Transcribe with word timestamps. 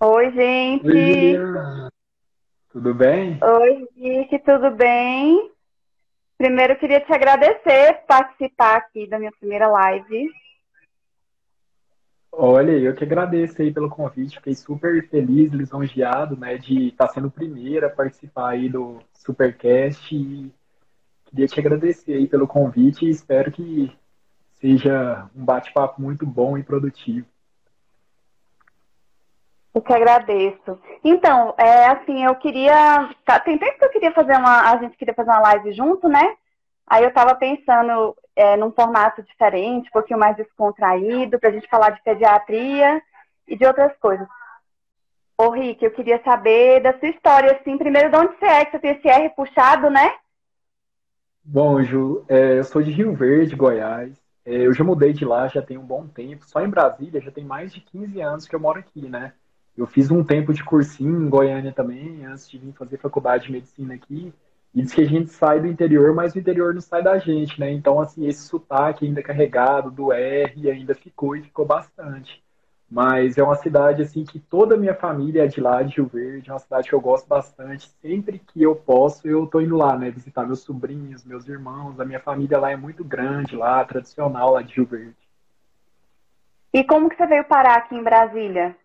Oi, 0.00 0.30
gente. 0.32 0.86
Oi, 0.86 1.90
tudo 2.70 2.94
bem? 2.94 3.38
Oi, 3.42 3.88
Vicky, 3.96 4.38
tudo 4.40 4.70
bem? 4.70 5.50
Primeiro, 6.38 6.74
eu 6.74 6.78
queria 6.78 7.00
te 7.00 7.12
agradecer 7.12 7.94
por 8.00 8.06
participar 8.06 8.76
aqui 8.76 9.06
da 9.06 9.18
minha 9.18 9.32
primeira 9.32 9.66
live. 9.66 10.30
Olha, 12.30 12.72
eu 12.72 12.94
que 12.94 13.04
agradeço 13.04 13.62
aí 13.62 13.72
pelo 13.72 13.88
convite, 13.88 14.36
fiquei 14.36 14.54
super 14.54 15.08
feliz, 15.08 15.52
lisonjeado, 15.52 16.36
né, 16.36 16.58
de 16.58 16.88
estar 16.88 17.08
sendo 17.08 17.28
o 17.28 17.30
primeiro 17.30 17.86
a 17.86 17.90
participar 17.90 18.50
aí 18.50 18.68
do 18.68 18.98
Supercast 19.14 20.14
e 20.14 20.52
queria 21.34 21.48
te 21.48 21.58
agradecer 21.58 22.14
aí 22.14 22.28
pelo 22.28 22.46
convite 22.46 23.04
e 23.04 23.10
espero 23.10 23.50
que 23.50 23.92
seja 24.54 25.28
um 25.34 25.44
bate-papo 25.44 26.00
muito 26.00 26.24
bom 26.24 26.56
e 26.56 26.62
produtivo. 26.62 27.26
Eu 29.74 29.82
que 29.82 29.92
agradeço. 29.92 30.78
Então, 31.02 31.52
é 31.58 31.86
assim, 31.88 32.24
eu 32.24 32.36
queria. 32.36 33.10
Tá, 33.24 33.40
tem 33.40 33.58
tempo 33.58 33.76
que 33.76 33.84
eu 33.84 33.90
queria 33.90 34.12
fazer 34.12 34.36
uma. 34.36 34.70
A 34.70 34.76
gente 34.78 34.96
queria 34.96 35.12
fazer 35.12 35.30
uma 35.30 35.40
live 35.40 35.72
junto, 35.72 36.08
né? 36.08 36.36
Aí 36.86 37.02
eu 37.02 37.12
tava 37.12 37.34
pensando 37.34 38.16
é, 38.36 38.56
num 38.56 38.70
formato 38.70 39.20
diferente, 39.24 39.88
um 39.88 39.92
pouquinho 39.92 40.20
mais 40.20 40.36
descontraído, 40.36 41.40
pra 41.40 41.50
gente 41.50 41.68
falar 41.68 41.90
de 41.90 42.02
pediatria 42.04 43.02
e 43.48 43.56
de 43.56 43.66
outras 43.66 43.96
coisas. 43.98 44.28
Ô, 45.36 45.48
Rick, 45.50 45.84
eu 45.84 45.90
queria 45.90 46.22
saber 46.22 46.80
da 46.80 46.96
sua 46.96 47.08
história, 47.08 47.52
assim, 47.52 47.76
primeiro 47.76 48.10
de 48.10 48.16
onde 48.16 48.36
você 48.36 48.44
é, 48.44 48.64
que 48.64 48.70
você 48.70 48.78
tem 48.78 48.90
esse 48.92 49.08
R 49.08 49.30
puxado, 49.30 49.90
né? 49.90 50.14
Bom, 51.46 51.82
Ju, 51.82 52.24
é, 52.28 52.58
eu 52.58 52.64
sou 52.64 52.82
de 52.82 52.90
Rio 52.90 53.14
Verde, 53.14 53.54
Goiás. 53.54 54.14
É, 54.44 54.66
eu 54.66 54.72
já 54.72 54.82
mudei 54.84 55.12
de 55.12 55.24
lá 55.24 55.46
já 55.48 55.62
tem 55.62 55.76
um 55.76 55.86
bom 55.86 56.06
tempo. 56.06 56.44
Só 56.46 56.60
em 56.60 56.68
Brasília 56.70 57.20
já 57.20 57.30
tem 57.30 57.44
mais 57.44 57.72
de 57.72 57.80
15 57.80 58.20
anos 58.20 58.48
que 58.48 58.54
eu 58.54 58.60
moro 58.60 58.78
aqui, 58.78 59.08
né? 59.08 59.32
Eu 59.76 59.86
fiz 59.86 60.10
um 60.10 60.24
tempo 60.24 60.52
de 60.54 60.64
cursinho 60.64 61.20
em 61.22 61.28
Goiânia 61.28 61.72
também, 61.72 62.24
antes 62.24 62.48
de 62.48 62.58
vir 62.58 62.72
fazer 62.72 62.98
faculdade 62.98 63.46
de 63.46 63.52
medicina 63.52 63.94
aqui. 63.94 64.32
E 64.74 64.82
diz 64.82 64.92
que 64.94 65.02
a 65.02 65.06
gente 65.06 65.30
sai 65.30 65.60
do 65.60 65.66
interior, 65.66 66.14
mas 66.14 66.34
o 66.34 66.38
interior 66.38 66.74
não 66.74 66.80
sai 66.80 67.02
da 67.02 67.18
gente, 67.18 67.58
né? 67.60 67.70
Então, 67.72 68.00
assim, 68.00 68.26
esse 68.26 68.42
sotaque 68.42 69.06
ainda 69.06 69.22
carregado 69.22 69.90
do 69.90 70.12
R 70.12 70.70
ainda 70.70 70.94
ficou 70.94 71.36
e 71.36 71.42
ficou 71.42 71.66
bastante. 71.66 72.43
Mas 72.94 73.36
é 73.36 73.42
uma 73.42 73.56
cidade, 73.56 74.02
assim, 74.02 74.22
que 74.22 74.38
toda 74.38 74.76
a 74.76 74.78
minha 74.78 74.94
família 74.94 75.42
é 75.42 75.46
de 75.48 75.60
lá, 75.60 75.82
de 75.82 75.96
Rio 75.96 76.06
Verde. 76.06 76.48
É 76.48 76.52
uma 76.52 76.60
cidade 76.60 76.88
que 76.88 76.94
eu 76.94 77.00
gosto 77.00 77.26
bastante. 77.26 77.90
Sempre 78.00 78.38
que 78.38 78.62
eu 78.62 78.76
posso, 78.76 79.26
eu 79.26 79.48
tô 79.48 79.60
indo 79.60 79.76
lá, 79.76 79.98
né? 79.98 80.12
Visitar 80.12 80.46
meus 80.46 80.60
sobrinhos, 80.60 81.24
meus 81.24 81.48
irmãos. 81.48 81.98
A 81.98 82.04
minha 82.04 82.20
família 82.20 82.56
lá 82.56 82.70
é 82.70 82.76
muito 82.76 83.02
grande, 83.02 83.56
lá, 83.56 83.84
tradicional, 83.84 84.52
lá 84.52 84.62
de 84.62 84.74
Rio 84.74 84.86
Verde. 84.86 85.16
E 86.72 86.84
como 86.84 87.08
que 87.08 87.16
você 87.16 87.26
veio 87.26 87.42
parar 87.42 87.78
aqui 87.78 87.96
em 87.96 88.02
Brasília? 88.04 88.76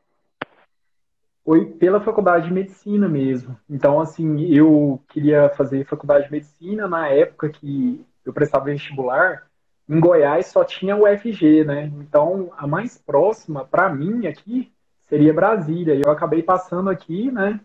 Foi 1.45 1.67
pela 1.67 2.01
faculdade 2.01 2.47
de 2.47 2.53
medicina 2.53 3.07
mesmo. 3.07 3.55
Então, 3.69 4.01
assim, 4.01 4.41
eu 4.51 4.99
queria 5.09 5.49
fazer 5.49 5.85
faculdade 5.85 6.25
de 6.25 6.31
medicina 6.31 6.87
na 6.87 7.09
época 7.09 7.47
que 7.49 8.03
eu 8.25 8.33
prestava 8.33 8.65
vestibular. 8.65 9.48
Em 9.89 9.99
Goiás 9.99 10.45
só 10.45 10.63
tinha 10.63 10.95
o 10.95 11.03
UFG, 11.03 11.63
né? 11.63 11.91
Então, 11.95 12.51
a 12.55 12.67
mais 12.67 12.99
próxima 12.99 13.65
para 13.65 13.89
mim 13.89 14.27
aqui 14.27 14.71
seria 14.99 15.33
Brasília. 15.33 15.95
Eu 15.95 16.11
acabei 16.11 16.43
passando 16.43 16.91
aqui, 16.91 17.31
né? 17.31 17.59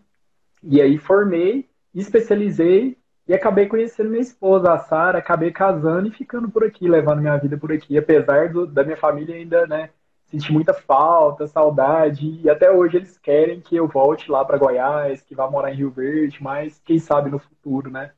E 0.63 0.81
aí 0.81 0.97
formei, 0.97 1.69
especializei 1.93 2.97
e 3.27 3.33
acabei 3.33 3.67
conhecendo 3.67 4.09
minha 4.09 4.21
esposa, 4.21 4.73
a 4.73 4.79
Sara, 4.79 5.19
acabei 5.19 5.51
casando 5.51 6.07
e 6.07 6.11
ficando 6.11 6.49
por 6.49 6.63
aqui, 6.63 6.87
levando 6.87 7.21
minha 7.21 7.37
vida 7.37 7.57
por 7.57 7.71
aqui, 7.71 7.97
apesar 7.97 8.49
do, 8.49 8.65
da 8.65 8.83
minha 8.83 8.97
família 8.97 9.35
ainda, 9.35 9.65
né, 9.65 9.89
senti 10.25 10.51
muita 10.51 10.73
falta, 10.73 11.47
saudade, 11.47 12.39
e 12.43 12.49
até 12.49 12.71
hoje 12.71 12.97
eles 12.97 13.17
querem 13.17 13.61
que 13.61 13.75
eu 13.75 13.87
volte 13.87 14.29
lá 14.29 14.45
para 14.45 14.57
Goiás, 14.57 15.21
que 15.23 15.33
vá 15.33 15.49
morar 15.49 15.71
em 15.71 15.75
Rio 15.75 15.89
Verde, 15.89 16.41
mas 16.41 16.79
quem 16.85 16.99
sabe 16.99 17.29
no 17.29 17.39
futuro, 17.39 17.89
né? 17.89 18.11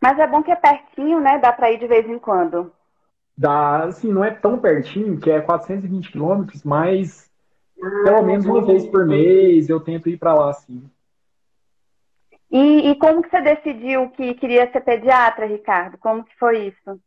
Mas 0.00 0.18
é 0.18 0.26
bom 0.28 0.42
que 0.44 0.52
é 0.52 0.56
pertinho, 0.56 1.20
né? 1.20 1.38
Dá 1.38 1.52
para 1.52 1.72
ir 1.72 1.78
de 1.78 1.88
vez 1.88 2.08
em 2.08 2.20
quando. 2.20 2.72
Dá, 3.38 3.84
assim, 3.84 4.12
não 4.12 4.24
é 4.24 4.32
tão 4.32 4.58
pertinho, 4.58 5.20
que 5.20 5.30
é 5.30 5.40
420 5.40 6.10
quilômetros, 6.10 6.64
mas 6.64 7.30
pelo 7.76 8.22
menos 8.22 8.44
uma 8.44 8.66
vez 8.66 8.84
por 8.84 9.06
mês 9.06 9.68
eu 9.68 9.78
tento 9.78 10.08
ir 10.08 10.16
para 10.16 10.34
lá, 10.34 10.52
sim. 10.52 10.82
E, 12.50 12.90
e, 12.90 12.94
como 12.96 13.22
que 13.22 13.30
você 13.30 13.40
decidiu 13.40 14.10
que 14.10 14.34
queria 14.34 14.68
ser 14.72 14.80
pediatra, 14.80 15.46
Ricardo? 15.46 15.98
Como 15.98 16.24
que 16.24 16.36
foi 16.36 16.66
isso? 16.68 17.00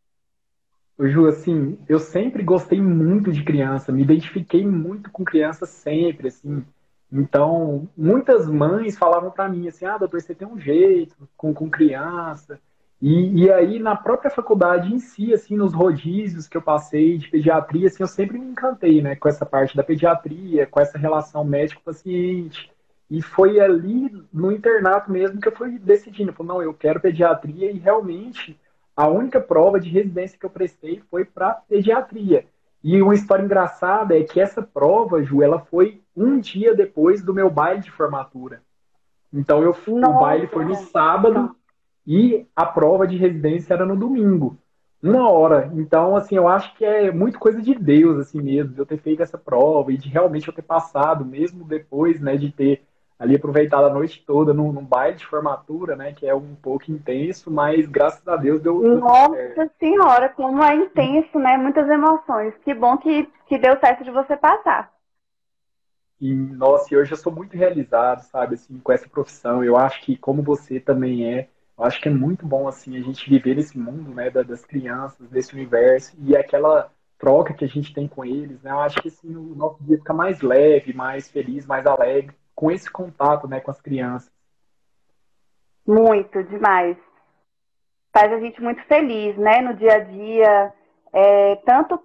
Ju, 0.97 1.27
assim, 1.27 1.77
eu 1.89 1.99
sempre 1.99 2.43
gostei 2.43 2.79
muito 2.79 3.29
de 3.29 3.43
criança, 3.43 3.91
me 3.91 4.03
identifiquei 4.03 4.65
muito 4.65 5.11
com 5.11 5.25
criança 5.25 5.65
sempre, 5.65 6.29
assim. 6.29 6.63
Então, 7.11 7.89
muitas 7.97 8.47
mães 8.47 8.97
falavam 8.97 9.31
para 9.31 9.49
mim 9.49 9.67
assim, 9.67 9.83
ah, 9.85 9.97
doutor, 9.97 10.21
você 10.21 10.33
tem 10.33 10.47
um 10.47 10.57
jeito 10.57 11.27
com, 11.35 11.53
com 11.53 11.69
criança. 11.69 12.57
E, 13.01 13.45
e 13.45 13.51
aí, 13.51 13.79
na 13.79 13.95
própria 13.95 14.29
faculdade 14.29 14.93
em 14.93 14.99
si, 14.99 15.33
assim, 15.33 15.57
nos 15.57 15.73
rodízios 15.73 16.47
que 16.47 16.55
eu 16.55 16.61
passei 16.61 17.17
de 17.17 17.27
pediatria, 17.29 17.87
assim, 17.87 18.03
eu 18.03 18.07
sempre 18.07 18.37
me 18.37 18.45
encantei, 18.45 19.01
né, 19.01 19.15
com 19.15 19.27
essa 19.27 19.43
parte 19.43 19.75
da 19.75 19.83
pediatria, 19.83 20.67
com 20.67 20.79
essa 20.79 20.99
relação 20.99 21.43
médico-paciente. 21.43 22.69
E 23.09 23.21
foi 23.21 23.59
ali 23.59 24.09
no 24.31 24.51
internato 24.51 25.11
mesmo 25.11 25.41
que 25.41 25.47
eu 25.47 25.51
fui 25.51 25.79
decidindo, 25.79 26.31
falei, 26.31 26.51
não, 26.53 26.61
eu 26.61 26.73
quero 26.73 27.01
pediatria 27.01 27.71
e 27.71 27.79
realmente 27.79 28.57
a 28.95 29.07
única 29.07 29.41
prova 29.41 29.79
de 29.79 29.89
residência 29.89 30.37
que 30.37 30.45
eu 30.45 30.49
prestei 30.49 31.01
foi 31.09 31.25
para 31.25 31.55
pediatria. 31.67 32.45
E 32.83 33.01
uma 33.01 33.15
história 33.15 33.43
engraçada 33.43 34.17
é 34.17 34.23
que 34.23 34.39
essa 34.39 34.61
prova, 34.61 35.23
Ju, 35.23 35.41
ela 35.41 35.59
foi 35.59 36.01
um 36.15 36.39
dia 36.39 36.75
depois 36.75 37.23
do 37.23 37.33
meu 37.33 37.49
baile 37.49 37.81
de 37.81 37.91
formatura. 37.91 38.61
Então 39.33 39.61
eu 39.63 39.73
fui, 39.73 40.03
o 40.03 40.19
baile 40.19 40.47
foi 40.47 40.65
no 40.65 40.75
sábado 40.75 41.55
e 42.05 42.45
a 42.55 42.65
prova 42.65 43.07
de 43.07 43.17
residência 43.17 43.73
era 43.73 43.85
no 43.85 43.95
domingo. 43.95 44.57
Uma 45.01 45.29
hora. 45.29 45.71
Então, 45.73 46.15
assim, 46.15 46.35
eu 46.35 46.47
acho 46.47 46.75
que 46.75 46.85
é 46.85 47.11
muito 47.11 47.39
coisa 47.39 47.61
de 47.61 47.73
Deus, 47.73 48.19
assim 48.19 48.41
mesmo, 48.41 48.73
de 48.73 48.79
eu 48.79 48.85
ter 48.85 48.97
feito 48.97 49.23
essa 49.23 49.37
prova 49.37 49.91
e 49.91 49.97
de 49.97 50.09
realmente 50.09 50.47
eu 50.47 50.53
ter 50.53 50.61
passado, 50.61 51.25
mesmo 51.25 51.63
depois, 51.63 52.21
né, 52.21 52.37
de 52.37 52.51
ter 52.51 52.83
ali 53.21 53.35
aproveitado 53.35 53.85
a 53.85 53.93
noite 53.93 54.23
toda 54.25 54.51
num, 54.51 54.71
num, 54.71 54.83
baile 54.83 55.17
de 55.17 55.27
formatura, 55.27 55.95
né? 55.95 56.11
Que 56.11 56.25
é 56.25 56.33
um 56.33 56.55
pouco 56.55 56.91
intenso, 56.91 57.51
mas 57.51 57.87
graças 57.87 58.27
a 58.27 58.35
Deus 58.35 58.59
deu. 58.61 58.81
Nossa 58.81 59.35
certo. 59.35 59.71
senhora, 59.79 60.29
como 60.29 60.63
é 60.63 60.75
intenso, 60.75 61.37
né? 61.37 61.55
Muitas 61.55 61.87
emoções. 61.87 62.55
Que 62.63 62.73
bom 62.73 62.97
que, 62.97 63.29
que 63.45 63.59
deu 63.59 63.79
certo 63.79 64.03
de 64.03 64.09
você 64.09 64.35
passar. 64.35 64.91
E, 66.19 66.33
nossa, 66.33 66.91
e 66.91 66.97
hoje 66.97 67.11
eu 67.11 67.17
sou 67.17 67.31
muito 67.31 67.55
realizado, 67.55 68.21
sabe, 68.21 68.55
assim, 68.55 68.79
com 68.79 68.91
essa 68.91 69.07
profissão. 69.07 69.63
Eu 69.63 69.77
acho 69.77 70.01
que, 70.01 70.17
como 70.17 70.41
você 70.41 70.79
também 70.79 71.31
é, 71.31 71.47
eu 71.81 71.87
acho 71.87 71.99
que 71.99 72.07
é 72.07 72.11
muito 72.11 72.45
bom, 72.45 72.67
assim, 72.67 72.95
a 72.95 73.01
gente 73.01 73.27
viver 73.27 73.55
nesse 73.55 73.75
mundo, 73.75 74.13
né, 74.13 74.29
das 74.29 74.63
crianças, 74.63 75.27
desse 75.31 75.55
universo, 75.55 76.15
e 76.19 76.37
aquela 76.37 76.91
troca 77.17 77.55
que 77.55 77.65
a 77.65 77.67
gente 77.67 77.91
tem 77.91 78.07
com 78.07 78.23
eles, 78.23 78.61
né? 78.61 78.69
Eu 78.69 78.81
acho 78.81 79.01
que, 79.01 79.07
assim, 79.07 79.35
o 79.35 79.55
nosso 79.55 79.83
dia 79.83 79.97
fica 79.97 80.13
mais 80.13 80.41
leve, 80.41 80.93
mais 80.93 81.31
feliz, 81.31 81.65
mais 81.65 81.87
alegre 81.87 82.35
com 82.53 82.69
esse 82.69 82.89
contato 82.89 83.47
né, 83.47 83.59
com 83.59 83.71
as 83.71 83.81
crianças. 83.81 84.31
Muito, 85.87 86.43
demais. 86.43 86.97
Faz 88.13 88.31
a 88.31 88.39
gente 88.39 88.61
muito 88.61 88.83
feliz, 88.85 89.35
né, 89.37 89.61
no 89.61 89.73
dia 89.73 89.95
a 89.95 89.99
dia. 89.99 90.73
É, 91.11 91.55
tanto 91.65 91.99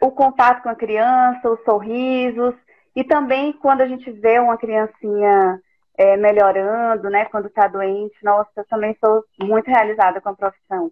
o 0.00 0.10
contato 0.10 0.64
com 0.64 0.70
a 0.70 0.74
criança, 0.74 1.48
os 1.48 1.62
sorrisos, 1.62 2.54
e 2.96 3.04
também 3.04 3.52
quando 3.52 3.82
a 3.82 3.86
gente 3.86 4.10
vê 4.10 4.40
uma 4.40 4.56
criancinha 4.56 5.60
é, 5.96 6.16
melhorando, 6.16 7.10
né, 7.10 7.24
quando 7.26 7.46
está 7.46 7.66
doente. 7.68 8.16
Nossa, 8.22 8.50
eu 8.56 8.66
também 8.66 8.96
sou 9.04 9.24
muito 9.40 9.68
realizada 9.68 10.20
com 10.20 10.30
a 10.30 10.34
profissão. 10.34 10.90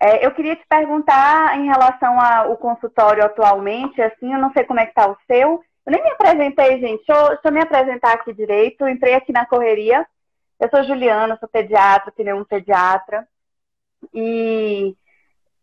É, 0.00 0.26
eu 0.26 0.30
queria 0.32 0.56
te 0.56 0.66
perguntar 0.68 1.58
em 1.58 1.66
relação 1.66 2.20
ao 2.20 2.56
consultório 2.56 3.24
atualmente, 3.24 4.00
assim, 4.02 4.32
eu 4.32 4.38
não 4.38 4.52
sei 4.52 4.64
como 4.64 4.80
é 4.80 4.84
que 4.84 4.90
está 4.90 5.10
o 5.10 5.16
seu, 5.26 5.64
eu 5.86 5.92
nem 5.92 6.02
me 6.02 6.10
apresentei, 6.10 6.80
gente. 6.80 7.06
Deixa 7.06 7.12
eu, 7.12 7.28
deixa 7.28 7.42
eu 7.48 7.52
me 7.52 7.60
apresentar 7.60 8.12
aqui 8.14 8.34
direito. 8.34 8.80
Eu 8.80 8.88
entrei 8.88 9.14
aqui 9.14 9.32
na 9.32 9.46
correria. 9.46 10.04
Eu 10.58 10.68
sou 10.68 10.82
Juliana, 10.82 11.38
sou 11.38 11.48
pediatra, 11.48 12.12
um 12.34 12.44
pediatra. 12.44 13.26
E 14.12 14.96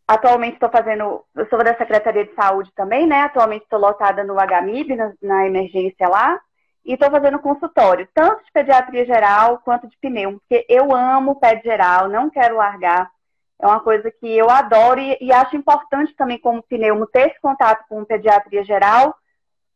atualmente 0.08 0.54
estou 0.54 0.70
fazendo. 0.70 1.26
Eu 1.36 1.46
sou 1.50 1.62
da 1.62 1.76
Secretaria 1.78 2.26
de 2.26 2.34
Saúde 2.36 2.72
também, 2.74 3.06
né? 3.06 3.24
Atualmente 3.24 3.64
estou 3.64 3.80
lotada 3.80 4.24
no 4.24 4.36
HMIB, 4.36 4.96
na, 4.96 5.14
na 5.22 5.46
emergência 5.46 6.08
lá. 6.08 6.40
E 6.86 6.94
estou 6.94 7.10
fazendo 7.10 7.40
consultório, 7.40 8.08
tanto 8.14 8.44
de 8.44 8.52
pediatria 8.52 9.06
geral 9.06 9.60
quanto 9.64 9.88
de 9.88 9.98
pneu, 9.98 10.34
porque 10.34 10.66
eu 10.68 10.94
amo 10.94 11.40
pé 11.40 11.62
geral, 11.64 12.10
não 12.10 12.30
quero 12.30 12.58
largar. 12.58 13.10
É 13.60 13.66
uma 13.66 13.80
coisa 13.80 14.12
que 14.12 14.28
eu 14.28 14.50
adoro 14.50 15.00
e, 15.00 15.18
e 15.22 15.32
acho 15.32 15.56
importante 15.56 16.14
também, 16.16 16.38
como 16.38 16.64
pneumo, 16.64 17.08
ter 17.08 17.30
esse 17.30 17.40
contato 17.40 17.86
com 17.88 18.04
pediatria 18.04 18.64
geral, 18.64 19.16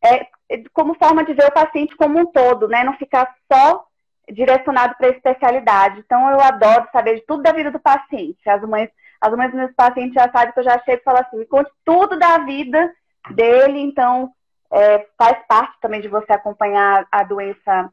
é, 0.04 0.26
como 0.74 0.94
forma 0.94 1.24
de 1.24 1.32
ver 1.32 1.46
o 1.46 1.52
paciente 1.52 1.96
como 1.96 2.18
um 2.18 2.26
todo, 2.26 2.68
né? 2.68 2.84
Não 2.84 2.92
ficar 2.98 3.34
só 3.50 3.86
direcionado 4.30 4.94
para 4.96 5.06
a 5.06 5.10
especialidade. 5.10 6.00
Então, 6.00 6.30
eu 6.30 6.40
adoro 6.40 6.86
saber 6.92 7.14
de 7.14 7.22
tudo 7.22 7.42
da 7.42 7.52
vida 7.52 7.70
do 7.70 7.80
paciente. 7.80 8.48
As 8.48 8.60
mães 8.62 8.90
as 9.20 9.32
mães 9.32 9.50
dos 9.50 9.58
meus 9.58 9.72
pacientes 9.74 10.14
já 10.14 10.30
sabem 10.30 10.52
que 10.52 10.60
eu 10.60 10.64
já 10.64 10.78
chego 10.80 11.00
e 11.00 11.04
falo 11.04 11.18
assim, 11.18 11.38
me 11.38 11.46
conte 11.46 11.70
tudo 11.84 12.18
da 12.18 12.38
vida 12.38 12.92
dele, 13.30 13.80
então 13.80 14.30
é, 14.72 15.06
faz 15.16 15.38
parte 15.46 15.78
também 15.80 16.00
de 16.00 16.08
você 16.08 16.32
acompanhar 16.32 17.06
a 17.10 17.22
doença, 17.22 17.90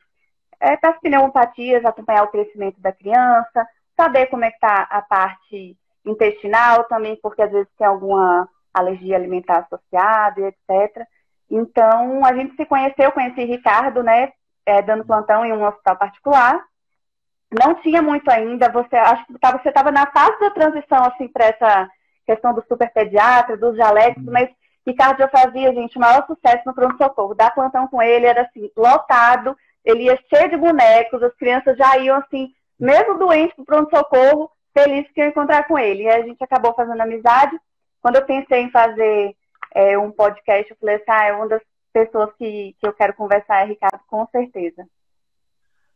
é, 0.60 0.74
as 0.81 1.00
pneumopatias, 1.00 1.86
acompanhar 1.86 2.24
o 2.24 2.31
crescimento 2.31 2.80
da 2.81 2.92
criança, 2.92 3.68
saber 3.95 4.27
como 4.27 4.44
é 4.44 4.50
que 4.50 4.56
está 4.56 4.88
a 4.89 5.01
parte 5.01 5.77
intestinal 6.06 6.83
também, 6.86 7.18
porque 7.22 7.42
às 7.42 7.51
vezes 7.51 7.72
tem 7.77 7.88
alguma 7.88 8.48
alergia 8.74 9.16
alimentar 9.16 9.60
associada, 9.60 10.42
etc. 10.42 11.07
Então, 11.50 12.25
a 12.25 12.33
gente 12.33 12.56
se 12.56 12.66
conheceu, 12.66 13.12
conheci 13.12 13.45
Ricardo, 13.45 14.04
né, 14.04 14.33
é, 14.66 14.81
dando 14.81 15.06
plantão 15.06 15.45
em 15.45 15.54
um 15.54 15.63
hospital 15.63 15.95
particular. 15.95 16.62
Não 17.51 17.75
tinha 17.75 18.01
muito 18.01 18.30
ainda, 18.30 18.69
você 18.69 18.95
acho 18.98 19.25
que 19.27 19.33
você 19.33 19.69
estava 19.69 19.92
na 19.92 20.06
fase 20.07 20.39
da 20.39 20.50
transição 20.50 21.06
assim 21.06 21.27
para 21.27 21.45
essa 21.45 21.89
questão 22.25 22.54
do 22.54 22.66
super 22.68 22.92
pediatra, 22.92 23.56
dos 23.56 23.77
jalecos, 23.77 24.24
mas 24.25 24.50
Ricardo 24.85 25.17
já 25.17 25.27
fazia, 25.27 25.73
gente, 25.73 25.97
o 25.97 26.01
maior 26.01 26.25
sucesso 26.27 26.63
no 26.65 26.73
pronto-socorro. 26.73 27.33
Dar 27.33 27.53
plantão 27.53 27.87
com 27.87 28.01
ele 28.01 28.25
era 28.25 28.43
assim, 28.43 28.69
lotado, 28.77 29.57
ele 29.83 30.03
ia 30.03 30.19
cheio 30.29 30.49
de 30.49 30.57
bonecos, 30.57 31.23
as 31.23 31.35
crianças 31.35 31.77
já 31.77 31.97
iam 31.97 32.17
assim, 32.17 32.53
mesmo 32.79 33.17
doentes 33.17 33.55
pro 33.55 33.65
pronto-socorro, 33.65 34.51
felizes 34.73 35.11
que 35.11 35.21
iam 35.21 35.29
encontrar 35.29 35.67
com 35.67 35.77
ele. 35.79 36.03
E 36.03 36.09
a 36.09 36.21
gente 36.21 36.43
acabou 36.43 36.73
fazendo 36.73 37.01
amizade. 37.01 37.57
Quando 38.01 38.17
eu 38.17 38.25
pensei 38.25 38.61
em 38.61 38.71
fazer 38.71 39.35
é, 39.73 39.97
um 39.97 40.11
podcast, 40.11 40.69
eu 40.69 40.77
falei 40.77 40.95
assim, 40.95 41.05
ah, 41.07 41.25
é 41.25 41.33
uma 41.33 41.47
das 41.47 41.61
pessoas 41.91 42.31
que, 42.38 42.75
que 42.79 42.88
eu 42.88 42.93
quero 42.93 43.13
conversar 43.13 43.63
é 43.63 43.65
Ricardo, 43.65 44.01
com 44.07 44.27
certeza. 44.27 44.85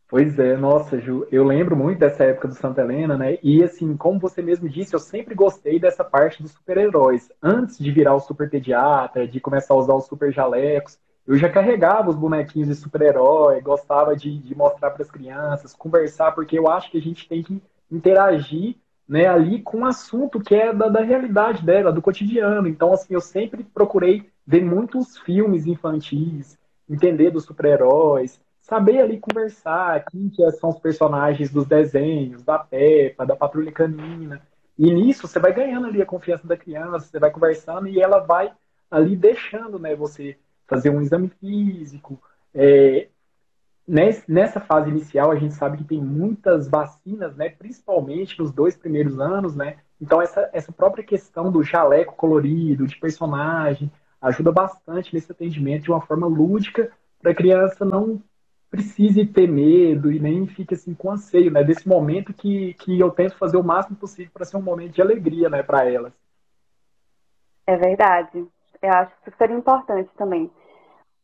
Pois 0.10 0.40
é, 0.40 0.58
nossa, 0.58 1.00
Ju, 1.00 1.28
eu 1.32 1.44
lembro 1.44 1.76
muito 1.76 2.00
dessa 2.00 2.24
época 2.24 2.48
do 2.48 2.56
Santa 2.56 2.82
Helena, 2.82 3.16
né? 3.16 3.38
E 3.44 3.64
assim, 3.64 3.96
como 3.96 4.20
você 4.20 4.42
mesmo 4.42 4.68
disse, 4.68 4.96
eu 4.96 5.00
sempre 5.00 5.36
gostei 5.36 5.80
dessa 5.80 6.04
parte 6.04 6.42
dos 6.42 6.52
super-heróis. 6.52 7.32
Antes 7.42 7.78
de 7.78 7.92
virar 7.92 8.16
o 8.16 8.20
super 8.20 8.50
pediatra, 8.50 9.28
de 9.28 9.40
começar 9.40 9.76
a 9.76 9.78
usar 9.78 9.94
os 9.94 10.08
super 10.08 10.34
jalecos, 10.34 10.98
eu 11.28 11.38
já 11.38 11.48
carregava 11.48 12.10
os 12.10 12.16
bonequinhos 12.16 12.70
de 12.70 12.76
super-herói, 12.76 13.62
gostava 13.62 14.16
de, 14.16 14.36
de 14.40 14.56
mostrar 14.56 14.90
para 14.90 15.04
as 15.04 15.12
crianças, 15.12 15.76
conversar, 15.76 16.32
porque 16.32 16.58
eu 16.58 16.68
acho 16.68 16.90
que 16.90 16.98
a 16.98 17.02
gente 17.02 17.30
tem 17.30 17.44
que 17.44 17.62
interagir 17.92 18.78
né, 19.08 19.28
ali 19.28 19.62
com 19.62 19.80
um 19.80 19.86
assunto 19.86 20.40
que 20.40 20.56
é 20.56 20.74
da, 20.74 20.88
da 20.88 21.02
realidade 21.02 21.64
dela, 21.64 21.92
do 21.92 22.02
cotidiano. 22.02 22.68
Então, 22.68 22.92
assim, 22.92 23.14
eu 23.14 23.22
sempre 23.22 23.64
procurei 23.64 24.28
ver 24.46 24.66
muitos 24.66 25.20
filmes 25.20 25.68
infantis, 25.68 26.58
entender 26.90 27.30
dos 27.30 27.44
super-heróis, 27.46 28.42
saber 28.70 29.02
ali 29.02 29.20
conversar, 29.20 30.06
quem 30.06 30.30
que 30.30 30.50
são 30.52 30.70
os 30.70 30.80
personagens 30.80 31.50
dos 31.50 31.66
desenhos, 31.66 32.44
da 32.44 32.60
Peppa, 32.60 33.26
da 33.26 33.36
Patrulha 33.36 33.72
Canina. 33.72 34.40
E 34.78 34.94
nisso 34.94 35.28
você 35.28 35.40
vai 35.40 35.52
ganhando 35.52 35.88
ali 35.88 36.00
a 36.02 36.06
confiança 36.06 36.48
da 36.48 36.56
criança, 36.56 37.08
você 37.08 37.20
vai 37.20 37.32
conversando 37.32 37.88
e 37.88 38.00
ela 38.00 38.20
vai 38.20 38.54
ali 38.92 39.16
deixando, 39.16 39.80
né, 39.80 39.96
você 39.96 40.38
fazer 40.68 40.92
um 40.92 41.02
exame 41.02 41.30
físico. 41.40 42.22
É, 42.54 43.08
nessa 44.28 44.60
fase 44.60 44.92
inicial 44.92 45.32
a 45.32 45.36
gente 45.36 45.56
sabe 45.56 45.80
que 45.80 45.84
tem 45.84 46.00
muitas 46.00 46.68
vacinas, 46.68 47.36
né, 47.36 47.50
principalmente 47.50 48.38
nos 48.38 48.52
dois 48.52 48.78
primeiros 48.78 49.20
anos, 49.20 49.56
né. 49.56 49.78
Então 50.00 50.22
essa, 50.22 50.48
essa 50.54 50.72
própria 50.72 51.04
questão 51.04 51.52
do 51.52 51.64
jaleco 51.64 52.16
colorido, 52.16 52.86
de 52.86 52.96
personagem, 53.00 53.92
ajuda 54.22 54.52
bastante 54.52 55.14
nesse 55.14 55.32
atendimento 55.32 55.84
de 55.84 55.92
uma 55.92 56.02
forma 56.02 56.28
lúdica 56.28 56.92
para 57.20 57.32
a 57.32 57.36
criança 57.36 57.84
não 57.84 58.22
precise 58.70 59.26
ter 59.26 59.48
medo 59.48 60.12
e 60.12 60.20
nem 60.20 60.46
fique 60.48 60.74
assim 60.74 60.94
com 60.94 61.12
anseio, 61.12 61.52
né? 61.52 61.64
Desse 61.64 61.88
momento 61.88 62.34
que, 62.34 62.74
que 62.76 63.00
eu 63.00 63.10
tento 63.10 63.38
fazer 63.38 63.58
o 63.58 63.64
máximo 63.64 63.98
possível 63.98 64.32
para 64.34 64.46
ser 64.46 64.58
um 64.58 64.62
momento 64.62 64.94
de 64.94 65.02
alegria, 65.02 65.50
né, 65.50 65.64
para 65.64 65.90
elas. 65.90 66.14
É 67.66 67.76
verdade. 67.76 68.46
Eu 68.82 68.94
acho 68.94 69.12
super 69.26 69.50
importante 69.50 70.10
também. 70.18 70.50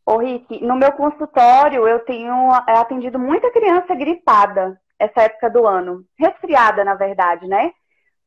Ô, 0.06 0.18
Rick, 0.18 0.63
no 0.63 0.75
meu 0.75 0.92
consultório 0.92 1.88
eu 1.88 2.00
tenho 2.00 2.51
atendido 2.51 3.18
muita 3.18 3.51
criança 3.51 3.95
gripada 3.95 4.80
essa 5.00 5.21
época 5.24 5.50
do 5.50 5.65
ano. 5.65 6.03
Resfriada, 6.18 6.83
na 6.83 6.95
verdade, 6.95 7.47
né? 7.47 7.71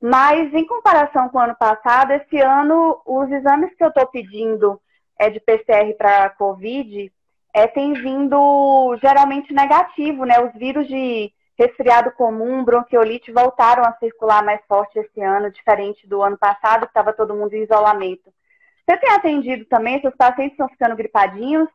Mas 0.01 0.53
em 0.55 0.67
comparação 0.67 1.29
com 1.29 1.39
o 1.39 1.41
ano 1.41 1.57
passado, 1.57 2.13
esse 2.13 2.39
ano 2.39 3.01
os 3.05 3.31
exames 3.31 3.75
que 3.75 3.83
eu 3.83 3.89
estou 3.89 4.07
pedindo 4.07 4.81
é 5.19 5.29
de 5.29 5.41
PCR 5.41 5.93
para 5.97 6.31
Covid 6.31 7.13
é, 7.59 7.67
tem 7.67 7.93
vindo 7.93 8.97
geralmente 9.01 9.53
negativo, 9.53 10.25
né? 10.25 10.41
Os 10.41 10.53
vírus 10.55 10.87
de 10.87 11.33
resfriado 11.59 12.13
comum, 12.13 12.65
bronquiolite 12.65 13.33
voltaram 13.33 13.83
a 13.85 13.93
circular 13.95 14.45
mais 14.45 14.61
forte 14.69 14.97
esse 14.97 15.21
ano, 15.21 15.51
diferente 15.51 16.07
do 16.07 16.23
ano 16.23 16.39
passado, 16.39 16.83
que 16.83 16.91
estava 16.91 17.13
todo 17.13 17.35
mundo 17.35 17.53
em 17.55 17.65
isolamento. 17.65 18.33
Você 18.87 18.97
tem 18.97 19.11
atendido 19.11 19.65
também? 19.65 20.01
Seus 20.01 20.15
pacientes 20.15 20.53
estão 20.53 20.69
ficando 20.69 20.95
gripadinhos? 20.95 21.69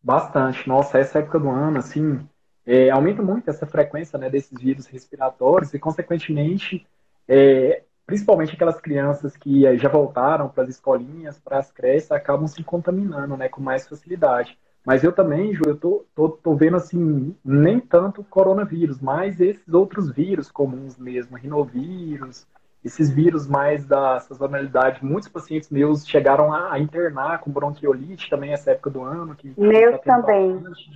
Bastante. 0.00 0.68
Nossa, 0.68 0.98
essa 0.98 1.18
época 1.18 1.40
do 1.40 1.50
ano, 1.50 1.78
assim, 1.78 2.24
é, 2.64 2.88
aumenta 2.90 3.22
muito 3.22 3.50
essa 3.50 3.66
frequência 3.66 4.16
né, 4.16 4.30
desses 4.30 4.56
vírus 4.56 4.86
respiratórios 4.86 5.74
e, 5.74 5.80
consequentemente, 5.80 6.86
é, 7.26 7.82
principalmente 8.06 8.54
aquelas 8.54 8.80
crianças 8.80 9.36
que 9.36 9.76
já 9.78 9.88
voltaram 9.88 10.48
para 10.48 10.62
as 10.62 10.68
escolinhas, 10.68 11.40
para 11.40 11.58
as 11.58 11.72
creches, 11.72 12.12
acabam 12.12 12.46
se 12.46 12.62
contaminando 12.62 13.36
né, 13.36 13.48
com 13.48 13.60
mais 13.60 13.88
facilidade. 13.88 14.56
Mas 14.86 15.02
eu 15.02 15.10
também, 15.10 15.52
Ju, 15.52 15.64
eu 15.66 15.76
tô, 15.76 16.04
tô, 16.14 16.28
tô 16.28 16.54
vendo 16.54 16.76
assim, 16.76 17.34
nem 17.44 17.80
tanto 17.80 18.22
coronavírus, 18.22 19.00
mas 19.00 19.40
esses 19.40 19.74
outros 19.74 20.12
vírus 20.12 20.48
comuns 20.48 20.96
mesmo, 20.96 21.36
rinovírus, 21.36 22.46
esses 22.84 23.10
vírus 23.10 23.48
mais 23.48 23.84
da 23.84 24.20
sazonalidade. 24.20 25.04
Muitos 25.04 25.28
pacientes 25.28 25.70
meus 25.70 26.06
chegaram 26.06 26.52
a, 26.52 26.74
a, 26.74 26.78
internar 26.78 27.40
com 27.40 27.50
bronquiolite 27.50 28.30
também 28.30 28.52
essa 28.52 28.70
época 28.70 28.88
do 28.90 29.02
ano. 29.02 29.34
Que 29.34 29.52
meus 29.58 30.00
tá 30.02 30.20
também. 30.20 30.56
Bastante. 30.58 30.94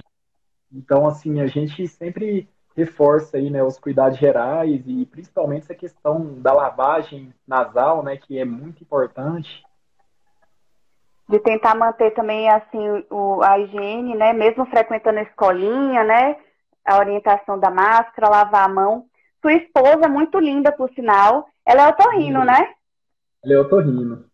Então, 0.73 1.05
assim, 1.09 1.41
a 1.41 1.49
gente 1.49 1.89
sempre 1.89 2.49
reforça 2.77 3.39
aí, 3.39 3.51
né, 3.51 3.61
os 3.65 3.77
cuidados 3.77 4.21
gerais 4.21 4.85
e 4.87 5.05
principalmente 5.05 5.65
essa 5.65 5.75
questão 5.75 6.41
da 6.41 6.53
lavagem 6.53 7.35
nasal, 7.45 8.05
né, 8.05 8.17
que 8.17 8.39
é 8.39 8.45
muito 8.45 8.85
importante 8.85 9.65
de 11.31 11.39
tentar 11.39 11.77
manter 11.77 12.11
também 12.11 12.51
assim 12.51 13.05
o, 13.09 13.41
a 13.43 13.57
higiene, 13.61 14.17
né? 14.17 14.33
Mesmo 14.33 14.67
frequentando 14.67 15.21
a 15.21 15.23
escolinha, 15.23 16.03
né? 16.03 16.37
A 16.85 16.99
orientação 16.99 17.59
da 17.59 17.71
máscara, 17.71 18.29
lavar 18.29 18.65
a 18.65 18.69
mão. 18.69 19.07
Sua 19.41 19.53
esposa, 19.53 20.09
muito 20.09 20.41
linda, 20.41 20.73
por 20.73 20.91
sinal. 20.93 21.49
Ela 21.65 21.85
é 21.85 21.89
otorrino, 21.89 22.45
né? 22.45 22.75
Ela 23.45 23.55
é 23.55 23.59
otorrino. 23.59 24.25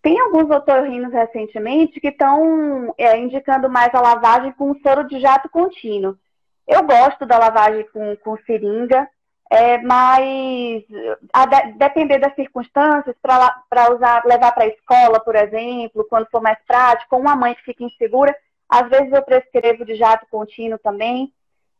Tem 0.00 0.18
alguns 0.20 0.48
otorrinos 0.48 1.12
recentemente 1.12 2.00
que 2.00 2.08
estão 2.08 2.94
é, 2.96 3.18
indicando 3.18 3.68
mais 3.68 3.92
a 3.92 4.00
lavagem 4.00 4.52
com 4.52 4.74
soro 4.78 5.06
de 5.08 5.18
jato 5.18 5.48
contínuo. 5.50 6.16
Eu 6.66 6.84
gosto 6.84 7.26
da 7.26 7.36
lavagem 7.38 7.84
com, 7.92 8.16
com 8.18 8.36
seringa, 8.46 9.06
é, 9.50 9.78
mas 9.78 10.84
a 11.32 11.44
de, 11.44 11.72
depender 11.72 12.18
das 12.18 12.34
circunstâncias, 12.36 13.16
para 13.20 13.92
usar, 13.92 14.24
levar 14.24 14.52
para 14.52 14.62
a 14.64 14.68
escola, 14.68 15.18
por 15.18 15.34
exemplo, 15.34 16.06
quando 16.08 16.30
for 16.30 16.40
mais 16.40 16.58
prático, 16.66 17.16
uma 17.16 17.34
mãe 17.34 17.54
que 17.56 17.64
fica 17.64 17.82
insegura, 17.82 18.34
às 18.68 18.88
vezes 18.88 19.12
eu 19.12 19.22
prescrevo 19.22 19.84
de 19.84 19.96
jato 19.96 20.24
contínuo 20.30 20.78
também. 20.78 21.32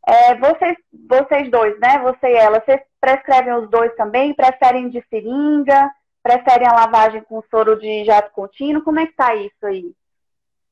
É, 0.05 0.35
vocês, 0.35 0.75
vocês 1.07 1.49
dois, 1.49 1.79
né? 1.79 1.99
Você 1.99 2.27
e 2.27 2.35
ela, 2.35 2.59
vocês 2.59 2.81
prescrevem 2.99 3.53
os 3.53 3.69
dois 3.69 3.95
também? 3.95 4.33
Preferem 4.33 4.89
de 4.89 5.01
seringa? 5.09 5.89
Preferem 6.21 6.67
a 6.67 6.73
lavagem 6.73 7.23
com 7.23 7.41
soro 7.49 7.79
de 7.79 8.03
jato 8.03 8.31
contínuo? 8.33 8.83
Como 8.83 8.99
é 8.99 9.07
que 9.07 9.15
tá 9.15 9.33
isso 9.35 9.65
aí? 9.65 9.93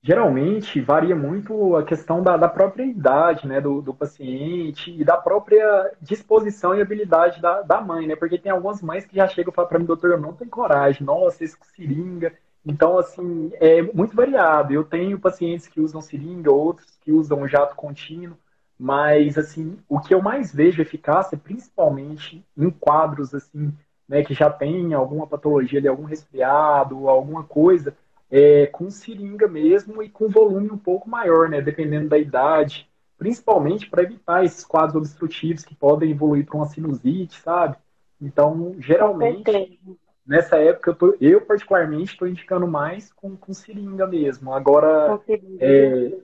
Geralmente 0.01 0.79
varia 0.79 1.15
muito 1.15 1.75
a 1.75 1.83
questão 1.83 2.23
da, 2.23 2.37
da 2.37 2.47
própria 2.47 2.83
idade 2.83 3.47
né, 3.47 3.59
do, 3.59 3.81
do, 3.81 3.93
paciente 3.93 4.95
e 4.97 5.03
da 5.03 5.17
própria 5.17 5.91
disposição 6.01 6.73
e 6.73 6.81
habilidade 6.81 7.41
da, 7.41 7.61
da 7.61 7.81
mãe, 7.81 8.07
né? 8.07 8.15
Porque 8.15 8.37
tem 8.37 8.51
algumas 8.51 8.81
mães 8.81 9.05
que 9.05 9.15
já 9.15 9.27
chegam 9.27 9.51
e 9.51 9.55
falam 9.55 9.69
para 9.69 9.79
mim, 9.79 9.85
doutor, 9.85 10.11
eu 10.11 10.19
não 10.19 10.33
tenho 10.33 10.49
coragem, 10.49 11.05
nossa, 11.05 11.43
esse 11.43 11.57
seringa. 11.75 12.33
Então, 12.65 12.97
assim, 12.97 13.51
é 13.55 13.81
muito 13.81 14.15
variado. 14.15 14.73
Eu 14.73 14.83
tenho 14.83 15.19
pacientes 15.19 15.67
que 15.67 15.81
usam 15.81 16.01
seringa, 16.01 16.51
outros 16.51 16.97
que 17.01 17.11
usam 17.11 17.47
jato 17.47 17.75
contínuo, 17.75 18.37
mas, 18.77 19.37
assim, 19.37 19.77
o 19.89 19.99
que 19.99 20.13
eu 20.13 20.21
mais 20.21 20.53
vejo 20.53 20.81
eficácia, 20.81 21.37
principalmente 21.37 22.45
em 22.57 22.69
quadros, 22.69 23.33
assim, 23.33 23.73
né, 24.07 24.23
que 24.23 24.33
já 24.33 24.49
tem 24.49 24.93
alguma 24.93 25.27
patologia, 25.27 25.81
de 25.81 25.87
algum 25.87 26.05
resfriado, 26.05 27.09
alguma 27.09 27.43
coisa, 27.43 27.95
é, 28.29 28.67
com 28.67 28.89
seringa 28.89 29.47
mesmo 29.47 30.03
e 30.03 30.09
com 30.09 30.27
volume 30.27 30.69
um 30.69 30.77
pouco 30.77 31.09
maior, 31.09 31.49
né, 31.49 31.61
dependendo 31.61 32.07
da 32.07 32.17
idade, 32.17 32.89
principalmente 33.17 33.89
para 33.89 34.03
evitar 34.03 34.45
esses 34.45 34.63
quadros 34.63 34.95
obstrutivos 34.95 35.65
que 35.65 35.75
podem 35.75 36.11
evoluir 36.11 36.45
para 36.45 36.57
uma 36.57 36.67
sinusite, 36.67 37.39
sabe? 37.41 37.77
Então, 38.21 38.75
geralmente, 38.79 39.79
nessa 40.25 40.57
época, 40.57 40.91
eu, 40.91 40.95
tô, 40.95 41.17
eu 41.19 41.41
particularmente 41.41 42.11
estou 42.11 42.27
indicando 42.27 42.67
mais 42.67 43.11
com, 43.13 43.35
com 43.35 43.53
seringa 43.53 44.05
mesmo. 44.05 44.53
Agora, 44.53 45.19
é, 45.59 46.17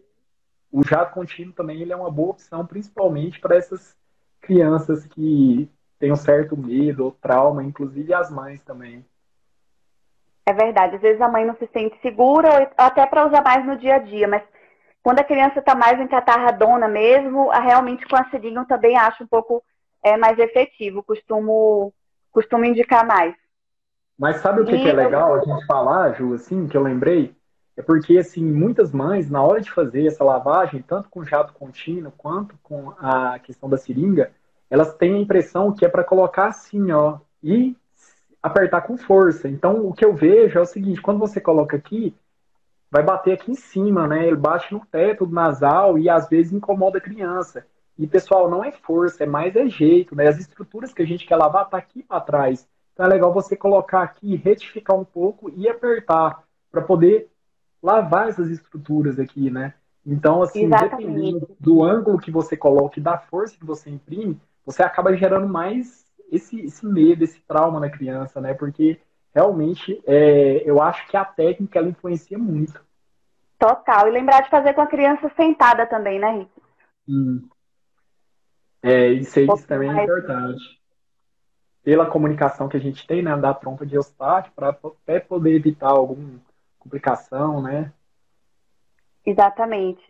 o 0.72 0.84
jato 0.84 1.14
contínuo 1.14 1.54
também 1.54 1.82
ele 1.82 1.94
é 1.94 1.96
uma 1.96 2.12
boa 2.12 2.32
opção, 2.32 2.66
principalmente 2.66 3.40
para 3.40 3.56
essas 3.56 3.98
crianças 4.42 5.06
que 5.06 5.70
têm 5.98 6.12
um 6.12 6.18
certo 6.18 6.56
medo 6.56 7.06
ou 7.06 7.12
trauma, 7.12 7.64
inclusive 7.64 8.14
as 8.14 8.30
mães 8.30 8.62
também. 8.62 9.04
É 10.48 10.54
verdade, 10.54 10.96
às 10.96 11.02
vezes 11.02 11.20
a 11.22 11.28
mãe 11.28 11.44
não 11.44 11.56
se 11.56 11.68
sente 11.74 12.00
segura, 12.02 12.50
ou 12.50 12.68
até 12.78 13.06
para 13.06 13.26
usar 13.26 13.44
mais 13.44 13.66
no 13.66 13.78
dia 13.78 13.96
a 13.96 14.00
dia, 14.00 14.28
mas 14.28 14.44
quando 15.02 15.20
a 15.20 15.24
criança 15.24 15.60
está 15.60 15.74
mais 15.74 16.00
encatarradona 16.00 16.88
mesmo, 16.88 17.50
realmente 17.50 18.08
com 18.08 18.16
a 18.16 18.30
seringa 18.30 18.62
eu 18.62 18.66
também 18.66 18.96
acho 18.96 19.24
um 19.24 19.28
pouco 19.28 19.64
é, 20.04 20.16
mais 20.18 20.38
efetivo, 20.38 21.02
costumo, 21.04 21.92
costumo 22.32 22.64
indicar 22.64 23.06
mais. 23.06 23.36
Mas 24.18 24.38
sabe 24.38 24.62
o 24.62 24.66
que, 24.66 24.78
que 24.78 24.88
é 24.88 24.94
legal 24.94 25.36
a 25.36 25.40
gente 25.40 25.66
falar, 25.66 26.14
Ju, 26.14 26.34
assim, 26.36 26.68
que 26.68 26.78
eu 26.78 26.82
lembrei? 26.82 27.36
É 27.76 27.82
porque, 27.82 28.18
assim, 28.18 28.44
muitas 28.44 28.94
mães, 28.94 29.30
na 29.30 29.44
hora 29.44 29.60
de 29.60 29.70
fazer 29.72 30.08
essa 30.08 30.24
lavagem, 30.24 30.82
tanto 30.82 31.10
com 31.10 31.26
jato 31.26 31.54
contínuo 31.54 32.14
quanto 32.18 32.56
com 32.64 32.94
a 32.98 33.38
questão 33.40 33.70
da 33.70 33.78
seringa, 33.78 34.32
elas 34.70 34.94
têm 34.96 35.16
a 35.16 35.20
impressão 35.20 35.74
que 35.74 35.86
é 35.86 35.90
para 35.90 36.04
colocar 36.04 36.48
assim, 36.48 36.92
ó, 36.92 37.18
e 37.44 37.76
apertar 38.46 38.82
com 38.82 38.96
força. 38.96 39.50
Então, 39.50 39.88
o 39.88 39.92
que 39.92 40.06
eu 40.06 40.14
vejo 40.14 40.60
é 40.60 40.62
o 40.62 40.68
seguinte, 40.68 41.02
quando 41.02 41.18
você 41.18 41.42
coloca 41.42 41.76
aqui, 41.76 42.16
vai 42.92 43.02
bater 43.02 43.34
aqui 43.34 43.52
em 43.52 43.56
cima, 43.56 44.08
né? 44.08 44.28
Ele 44.28 44.36
bate 44.36 44.72
no 44.72 44.86
teto 44.86 45.26
do 45.26 45.34
nasal 45.34 45.98
e 45.98 46.08
às 46.08 46.30
vezes 46.30 46.54
incomoda 46.54 47.00
a 47.00 47.02
criança. 47.02 47.66
E, 47.98 48.06
pessoal, 48.06 48.48
não 48.48 48.64
é 48.64 48.72
força, 48.72 49.24
é 49.24 49.26
mais 49.26 49.56
é 49.56 49.66
jeito, 49.68 50.16
né? 50.16 50.28
As 50.28 50.38
estruturas 50.38 50.94
que 50.94 51.02
a 51.02 51.08
gente 51.08 51.26
quer 51.26 51.38
lavar 51.38 51.68
tá 51.68 51.78
aqui 51.78 52.04
para 52.04 52.22
trás. 52.22 52.68
Então 52.94 53.08
é 53.08 53.10
legal 53.10 53.34
você 53.34 53.56
colocar 53.56 54.04
aqui, 54.04 54.36
retificar 54.36 54.96
um 54.96 55.04
pouco 55.04 55.52
e 55.56 55.68
apertar 55.68 56.44
para 56.72 56.84
poder 56.84 57.28
lavar 57.82 58.30
essas 58.30 58.52
estruturas 58.52 59.18
aqui, 59.18 59.50
né? 59.50 59.74
Então, 60.06 60.44
assim, 60.44 60.66
Exatamente. 60.66 60.98
dependendo 60.98 61.50
do 61.60 61.84
ângulo 61.84 62.20
que 62.20 62.30
você 62.30 62.56
coloca 62.56 63.00
e 63.00 63.04
da 63.04 63.18
força 63.18 63.58
que 63.58 63.66
você 63.66 63.90
imprime, 63.90 64.40
você 64.64 64.84
acaba 64.84 65.16
gerando 65.18 65.48
mais 65.48 66.05
esse, 66.32 66.60
esse 66.62 66.86
medo, 66.86 67.24
esse 67.24 67.40
trauma 67.42 67.80
na 67.80 67.90
criança, 67.90 68.40
né? 68.42 68.54
Porque 68.54 69.00
realmente 69.34 70.02
é, 70.06 70.64
eu 70.66 70.82
acho 70.82 71.08
que 71.08 71.18
a 71.18 71.26
técnica 71.26 71.80
ela 71.80 71.90
influencia 71.90 72.38
muito. 72.38 72.84
Total. 73.58 74.08
E 74.08 74.12
lembrar 74.12 74.42
de 74.42 74.50
fazer 74.50 74.74
com 74.74 74.82
a 74.82 74.88
criança 74.88 75.30
sentada 75.36 75.86
também, 75.86 76.20
né, 76.20 76.32
Rick? 76.32 76.52
Hum. 77.08 77.48
É, 78.82 79.08
isso, 79.08 79.40
aí, 79.40 79.46
isso 79.46 79.68
também 79.68 79.90
é 79.90 80.04
importante. 80.04 80.80
Pela 81.84 82.06
comunicação 82.06 82.68
que 82.68 82.78
a 82.78 82.80
gente 82.80 83.06
tem, 83.06 83.22
né, 83.22 83.36
da 83.38 83.54
trompa 83.54 83.86
de 83.86 83.96
Eustáquio, 83.96 84.52
para 84.56 84.70
até 84.70 85.20
poder 85.20 85.56
evitar 85.56 85.90
alguma 85.90 86.40
complicação, 86.80 87.62
né? 87.62 87.92
Exatamente. 89.26 90.04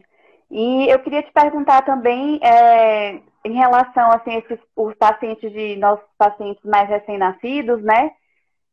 E 0.52 0.90
eu 0.90 1.00
queria 1.00 1.24
te 1.24 1.32
perguntar 1.32 1.84
também, 1.84 2.40
é, 2.44 3.22
em 3.46 3.54
relação 3.54 4.10
assim, 4.12 4.38
esses, 4.38 4.60
os 4.76 4.96
pacientes 4.96 5.52
de 5.52 5.76
nossos 5.76 6.06
pacientes 6.18 6.64
mais 6.64 6.90
recém-nascidos, 6.90 7.82
né? 7.84 8.12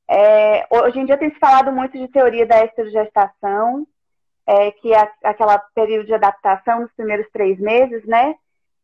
É, 0.08 0.66
hoje 0.70 0.98
em 0.98 1.04
dia 1.04 1.18
tem 1.18 1.30
se 1.30 1.38
falado 1.38 1.70
muito 1.70 1.96
de 1.98 2.08
teoria 2.08 2.46
da 2.46 2.64
esterogestação, 2.64 3.86
é, 4.46 4.70
que 4.72 4.94
é 4.94 5.10
aquela 5.22 5.58
período 5.74 6.06
de 6.06 6.14
adaptação 6.14 6.80
nos 6.80 6.92
primeiros 6.94 7.30
três 7.30 7.60
meses, 7.60 8.02
né? 8.06 8.34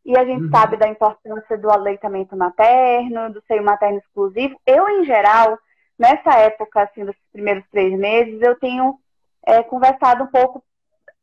E 0.04 0.16
a 0.16 0.24
gente 0.26 0.44
uhum. 0.44 0.50
sabe 0.50 0.76
da 0.76 0.88
importância 0.88 1.56
do 1.56 1.70
aleitamento 1.70 2.36
materno, 2.36 3.32
do 3.32 3.42
seio 3.46 3.64
materno 3.64 3.98
exclusivo. 3.98 4.60
Eu, 4.66 4.88
em 4.90 5.04
geral, 5.04 5.58
nessa 5.98 6.34
época, 6.38 6.82
assim, 6.82 7.02
dos 7.02 7.16
primeiros 7.32 7.64
três 7.70 7.98
meses, 7.98 8.40
eu 8.42 8.58
tenho 8.58 8.98
é, 9.46 9.62
conversado 9.62 10.24
um 10.24 10.28
pouco 10.28 10.62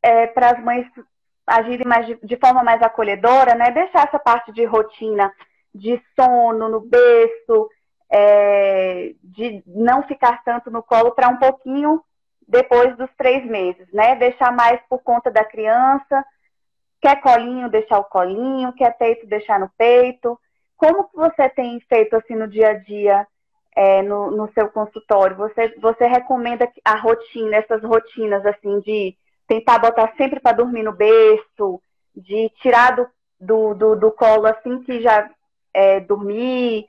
é, 0.02 0.26
para 0.26 0.52
as 0.52 0.64
mães 0.64 0.88
agirem 1.46 1.86
mais 1.86 2.06
de, 2.06 2.18
de, 2.24 2.38
forma 2.38 2.64
mais 2.64 2.82
acolhedora, 2.82 3.56
né? 3.56 3.72
Deixar 3.72 4.08
essa 4.08 4.20
parte 4.20 4.52
de 4.52 4.66
rotina 4.66 5.32
de 5.74 6.02
sono 6.16 6.70
no 6.70 6.80
berço, 6.80 7.70
é, 8.10 9.14
de 9.24 9.64
não 9.68 10.04
ficar 10.04 10.44
tanto 10.44 10.72
no 10.72 10.82
colo 10.82 11.12
para 11.12 11.28
um 11.28 11.38
pouquinho 11.38 12.02
depois 12.48 12.96
dos 12.98 13.10
três 13.18 13.46
meses, 13.46 13.88
né? 13.92 14.16
Deixar 14.16 14.52
mais 14.52 14.80
por 14.90 15.00
conta 15.00 15.32
da 15.32 15.44
criança. 15.44 16.26
Quer 17.02 17.22
colinho, 17.22 17.70
deixar 17.70 18.00
o 18.00 18.06
colinho. 18.06 18.74
Quer 18.74 18.98
peito, 18.98 19.28
deixar 19.28 19.60
no 19.60 19.70
peito. 19.78 20.40
Como 20.78 21.06
que 21.10 21.16
você 21.16 21.50
tem 21.50 21.80
feito 21.82 22.16
assim 22.16 22.36
no 22.36 22.48
dia 22.48 22.70
a 22.70 22.74
dia 22.74 23.28
é, 23.76 24.02
no, 24.02 24.32
no, 24.32 24.52
seu 24.54 24.70
consultório? 24.70 25.36
Você, 25.38 25.74
você 25.80 26.06
recomenda 26.06 26.70
a 26.84 26.96
rotina, 26.96 27.58
essas 27.58 27.84
rotinas 27.84 28.46
assim 28.46 28.80
de 28.82 29.16
tentar 29.48 29.80
botar 29.80 30.14
sempre 30.18 30.40
para 30.40 30.58
dormir 30.58 30.84
no 30.84 30.94
berço, 30.94 31.82
de 32.16 32.50
tirar 32.62 32.96
do, 32.96 33.08
do, 33.40 33.74
do, 33.74 33.96
do 33.96 34.12
colo 34.12 34.48
assim 34.48 34.82
que 34.84 35.02
já 35.02 35.30
é, 35.74 36.00
dormir, 36.00 36.88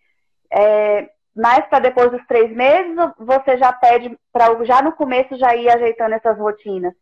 é, 0.51 1.11
mais 1.35 1.67
para 1.67 1.81
depois 1.81 2.11
dos 2.11 2.25
três 2.27 2.51
meses, 2.55 2.97
você 3.19 3.59
já 3.59 3.73
pede 3.73 4.17
para 4.33 4.65
já 4.65 4.81
no 4.81 4.93
começo 4.93 5.37
já 5.37 5.55
ir 5.55 5.69
ajeitando 5.69 6.15
essas 6.15 6.39
rotinas? 6.39 6.95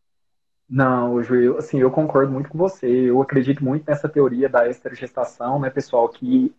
Não, 0.69 1.23
Ju, 1.23 1.57
assim, 1.59 1.79
eu 1.79 1.91
concordo 1.91 2.33
muito 2.33 2.49
com 2.49 2.59
você. 2.59 2.89
Eu 2.89 3.21
acredito 3.23 3.63
muito 3.63 3.85
nessa 3.87 4.09
teoria 4.09 4.49
da 4.49 4.67
esterogestação, 4.67 5.61
né, 5.61 5.71
pessoal, 5.71 6.09
que 6.09 6.55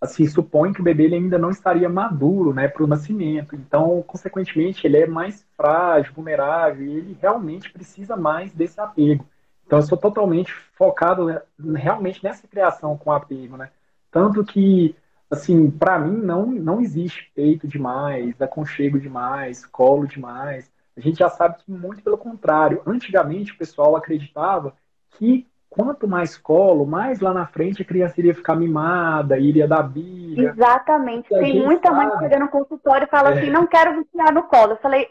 assim 0.00 0.26
supõe 0.26 0.72
que 0.72 0.80
o 0.80 0.84
bebê 0.84 1.04
ele 1.04 1.16
ainda 1.16 1.38
não 1.38 1.50
estaria 1.50 1.88
maduro, 1.88 2.52
né, 2.52 2.68
para 2.68 2.84
o 2.84 2.86
nascimento. 2.86 3.54
Então, 3.54 4.02
consequentemente, 4.06 4.86
ele 4.86 4.98
é 4.98 5.06
mais 5.06 5.46
frágil, 5.56 6.12
vulnerável, 6.14 6.86
e 6.86 6.96
ele 6.96 7.18
realmente 7.20 7.70
precisa 7.70 8.16
mais 8.16 8.52
desse 8.52 8.80
apego. 8.80 9.26
Então, 9.66 9.78
eu 9.78 9.82
sou 9.82 9.98
totalmente 9.98 10.52
focado 10.76 11.26
né, 11.26 11.40
realmente 11.74 12.22
nessa 12.22 12.46
criação 12.46 12.96
com 12.96 13.10
apego, 13.10 13.56
né? 13.56 13.70
Tanto 14.10 14.44
que 14.44 14.94
assim, 15.30 15.70
para 15.70 15.98
mim 15.98 16.16
não, 16.18 16.46
não 16.46 16.80
existe 16.80 17.30
peito 17.34 17.66
demais, 17.66 18.40
aconchego 18.40 18.98
demais, 18.98 19.66
colo 19.66 20.06
demais. 20.06 20.70
A 20.96 21.00
gente 21.00 21.18
já 21.18 21.28
sabe 21.28 21.58
que 21.58 21.70
muito 21.70 22.02
pelo 22.02 22.16
contrário. 22.16 22.80
Antigamente 22.86 23.52
o 23.52 23.58
pessoal 23.58 23.96
acreditava 23.96 24.74
que 25.10 25.46
quanto 25.76 26.08
mais 26.08 26.38
colo, 26.38 26.86
mais 26.86 27.20
lá 27.20 27.34
na 27.34 27.46
frente 27.46 27.82
a 27.82 27.84
criança 27.84 28.18
iria 28.18 28.34
ficar 28.34 28.56
mimada, 28.56 29.38
iria 29.38 29.68
dar 29.68 29.82
birra. 29.82 30.50
Exatamente. 30.50 31.28
Tem 31.28 31.62
muita 31.62 31.90
sabe. 31.90 32.00
mãe 32.00 32.10
que 32.10 32.18
chega 32.20 32.38
no 32.38 32.48
consultório 32.48 33.04
e 33.04 33.10
fala 33.10 33.30
é. 33.30 33.32
assim, 33.34 33.50
não 33.50 33.66
quero 33.66 34.02
viciar 34.02 34.32
no 34.32 34.44
colo. 34.44 34.72
Eu 34.72 34.78
falei, 34.78 35.06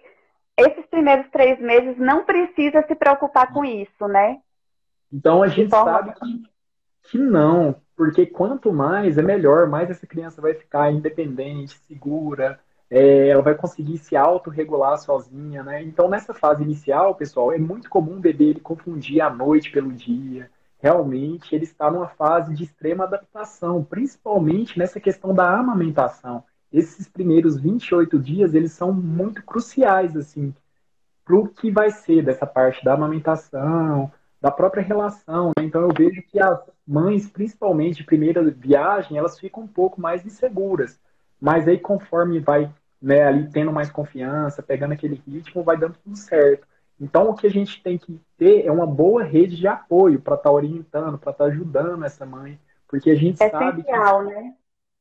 esses 0.58 0.84
primeiros 0.88 1.30
três 1.30 1.60
meses 1.60 1.96
não 2.00 2.26
precisa 2.26 2.84
se 2.88 2.96
preocupar 2.96 3.54
com 3.54 3.64
isso, 3.64 4.08
né? 4.08 4.40
Então 5.14 5.44
a 5.44 5.48
gente 5.48 5.70
sabe 5.70 6.14
que, 6.14 6.44
que 7.12 7.18
não, 7.20 7.76
porque 7.96 8.26
quanto 8.26 8.74
mais 8.74 9.20
é 9.20 9.22
melhor, 9.22 9.70
mais 9.70 9.92
essa 9.92 10.08
criança 10.08 10.42
vai 10.42 10.56
ficar 10.56 10.92
independente, 10.92 11.78
segura, 11.88 12.60
é, 12.90 13.28
ela 13.28 13.44
vai 13.44 13.54
conseguir 13.54 14.00
se 14.00 14.16
autorregular 14.16 14.98
sozinha, 14.98 15.62
né? 15.62 15.84
Então, 15.84 16.10
nessa 16.10 16.34
fase 16.34 16.64
inicial, 16.64 17.14
pessoal, 17.16 17.52
é 17.52 17.58
muito 17.58 17.90
comum 17.90 18.18
o 18.18 18.20
bebê 18.20 18.46
ele 18.46 18.60
confundir 18.60 19.22
a 19.22 19.30
noite 19.30 19.72
pelo 19.72 19.92
dia. 19.92 20.50
Realmente, 20.86 21.56
ele 21.56 21.64
está 21.64 21.90
numa 21.90 22.10
fase 22.10 22.54
de 22.54 22.64
extrema 22.64 23.06
adaptação, 23.06 23.84
principalmente 23.84 24.78
nessa 24.78 25.00
questão 25.00 25.34
da 25.34 25.50
amamentação. 25.50 26.44
Esses 26.72 27.10
primeiros 27.10 27.60
28 27.60 28.20
dias, 28.20 28.54
eles 28.54 28.72
são 28.74 28.94
muito 28.94 29.42
cruciais, 29.42 30.16
assim, 30.16 30.54
para 31.26 31.38
o 31.38 31.48
que 31.48 31.72
vai 31.72 31.90
ser 31.90 32.24
dessa 32.24 32.46
parte 32.46 32.86
da 32.86 32.94
amamentação, 32.94 34.12
da 34.40 34.52
própria 34.52 34.84
relação. 34.84 35.48
Né? 35.58 35.66
Então, 35.66 35.82
eu 35.82 35.90
vejo 35.92 36.22
que 36.22 36.40
as 36.40 36.60
mães, 36.88 37.28
principalmente 37.28 37.98
de 37.98 38.04
primeira 38.04 38.44
viagem, 38.44 39.18
elas 39.18 39.40
ficam 39.40 39.64
um 39.64 39.68
pouco 39.68 40.00
mais 40.00 40.24
inseguras. 40.24 41.00
Mas 41.42 41.68
aí, 41.68 41.80
conforme 41.80 42.40
vai 42.40 42.72
né, 43.02 43.24
ali 43.24 43.50
tendo 43.50 43.74
mais 43.74 43.90
confiança, 43.90 44.62
pegando 44.62 44.92
aquele 44.92 45.20
ritmo, 45.28 45.64
vai 45.64 45.78
dando 45.78 45.98
tudo 46.04 46.16
certo. 46.16 46.68
Então, 47.00 47.30
o 47.30 47.36
que 47.36 47.46
a 47.46 47.50
gente 47.50 47.82
tem 47.84 47.98
que 47.98 48.20
ter 48.38 48.66
é 48.66 48.72
uma 48.72 48.88
boa 48.88 49.24
rede 49.24 49.58
de 49.58 49.68
apoio 49.68 50.22
para 50.22 50.36
estar 50.36 50.50
tá 50.50 50.56
orientando, 50.56 51.18
para 51.18 51.32
estar 51.32 51.46
tá 51.46 51.50
ajudando 51.52 52.06
essa 52.06 52.26
mãe, 52.26 52.60
porque 52.88 53.10
a 53.10 53.16
gente 53.16 53.42
é 53.44 53.50
sabe 53.50 53.82
essencial, 53.82 54.26
que 54.26 54.34
né? 54.34 54.54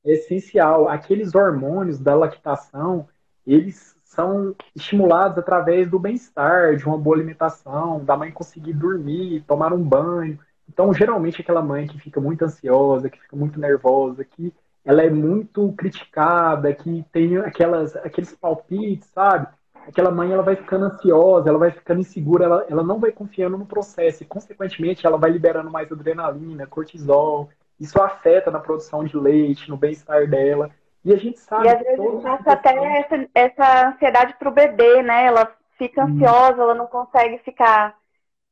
é 0.05 0.13
essencial. 0.13 0.89
Aqueles 0.89 1.35
hormônios 1.35 2.01
da 2.01 2.15
lactação, 2.15 3.09
eles 3.47 3.95
são 4.03 4.55
estimulados 4.75 5.39
através 5.39 5.89
do 5.89 5.99
bem-estar, 5.99 6.77
de 6.77 6.85
uma 6.87 6.99
boa 6.99 7.17
alimentação, 7.17 8.05
da 8.05 8.17
mãe 8.17 8.31
conseguir 8.33 8.73
dormir, 8.73 9.45
tomar 9.47 9.73
um 9.73 9.83
banho. 9.83 10.39
Então, 10.69 10.93
geralmente, 10.93 11.41
aquela 11.41 11.63
mãe 11.63 11.87
que 11.87 11.99
fica 11.99 12.21
muito 12.21 12.45
ansiosa, 12.45 13.11
que 13.11 13.21
fica 13.21 13.37
muito 13.37 13.59
nervosa, 13.61 14.25
que 14.25 14.53
ela 14.85 15.03
é 15.03 15.11
muito 15.11 15.73
criticada, 15.73 16.73
que 16.75 17.05
tem 17.11 17.39
aquelas, 17.39 17.97
aqueles 17.97 18.35
palpites, 18.35 19.09
sabe? 19.09 19.49
Aquela 19.87 20.11
mãe 20.11 20.33
ela 20.33 20.43
vai 20.43 20.57
ficando 20.57 20.87
ansiosa, 20.87 21.49
ela 21.49 21.59
vai 21.59 21.71
ficando 21.71 22.01
insegura, 22.01 22.45
ela, 22.45 22.67
ela 22.69 22.83
não 22.83 22.99
vai 22.99 23.13
confiando 23.13 23.59
no 23.59 23.67
processo 23.67 24.23
e, 24.23 24.27
consequentemente, 24.27 25.07
ela 25.07 25.19
vai 25.19 25.31
liberando 25.31 25.71
mais 25.71 25.91
adrenalina, 25.93 26.67
cortisol. 26.67 27.51
Isso 27.79 28.01
afeta 28.01 28.51
na 28.51 28.61
produção 28.61 29.05
de 29.05 29.17
leite, 29.17 29.69
no 29.69 29.77
bem-estar 29.77 30.29
dela. 30.29 30.71
E 31.05 31.13
a 31.13 31.17
gente 31.17 31.39
sabe. 31.39 31.67
E 31.67 31.69
às 31.69 31.81
vezes 31.81 32.23
passa 32.23 32.53
até 32.53 32.99
essa, 32.99 33.29
essa 33.35 33.89
ansiedade 33.89 34.35
para 34.39 34.49
o 34.49 34.53
bebê, 34.53 35.03
né? 35.03 35.27
Ela 35.27 35.53
fica 35.77 36.03
hum. 36.03 36.15
ansiosa, 36.15 36.63
ela 36.63 36.75
não 36.75 36.87
consegue 36.87 37.39
ficar 37.39 37.95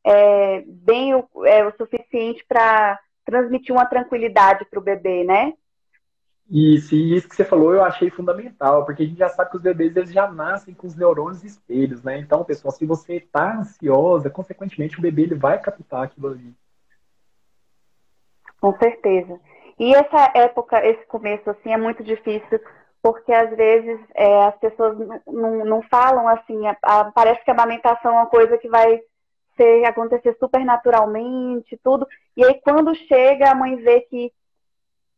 é, 0.04 0.62
bem 0.66 1.14
o, 1.14 1.26
é, 1.46 1.66
o 1.66 1.72
suficiente 1.76 2.44
para 2.46 2.98
transmitir 3.24 3.74
uma 3.74 3.86
tranquilidade 3.86 4.64
para 4.66 4.78
o 4.78 4.82
bebê, 4.82 5.24
né? 5.24 5.54
E 6.54 6.74
isso 6.76 7.26
que 7.30 7.34
você 7.34 7.46
falou 7.46 7.72
eu 7.72 7.82
achei 7.82 8.10
fundamental, 8.10 8.84
porque 8.84 9.02
a 9.02 9.06
gente 9.06 9.16
já 9.16 9.30
sabe 9.30 9.50
que 9.50 9.56
os 9.56 9.62
bebês 9.62 9.96
eles 9.96 10.12
já 10.12 10.30
nascem 10.30 10.74
com 10.74 10.86
os 10.86 10.94
neurônios 10.94 11.42
espelhos, 11.42 12.02
né? 12.02 12.18
Então, 12.18 12.44
pessoal, 12.44 12.70
se 12.70 12.84
você 12.84 13.14
está 13.14 13.56
ansiosa, 13.56 14.28
consequentemente 14.28 14.98
o 14.98 15.00
bebê 15.00 15.22
ele 15.22 15.34
vai 15.34 15.58
captar 15.58 16.02
aquilo 16.02 16.28
ali. 16.28 16.54
Com 18.60 18.76
certeza. 18.76 19.40
E 19.78 19.94
essa 19.94 20.30
época, 20.34 20.86
esse 20.86 21.06
começo, 21.06 21.48
assim, 21.48 21.72
é 21.72 21.78
muito 21.78 22.04
difícil, 22.04 22.60
porque 23.02 23.32
às 23.32 23.48
vezes 23.56 23.98
é, 24.14 24.44
as 24.44 24.56
pessoas 24.58 24.98
não, 25.26 25.64
não 25.64 25.80
falam 25.80 26.28
assim, 26.28 26.66
a, 26.66 26.76
a, 26.82 27.04
parece 27.12 27.42
que 27.42 27.50
a 27.50 27.54
amamentação 27.54 28.12
é 28.12 28.16
uma 28.16 28.26
coisa 28.26 28.58
que 28.58 28.68
vai 28.68 29.00
ser, 29.56 29.86
acontecer 29.86 30.36
super 30.38 30.62
naturalmente, 30.66 31.80
tudo. 31.82 32.06
E 32.36 32.44
aí 32.44 32.60
quando 32.60 32.94
chega, 32.94 33.50
a 33.50 33.54
mãe 33.54 33.76
vê 33.76 34.02
que 34.02 34.30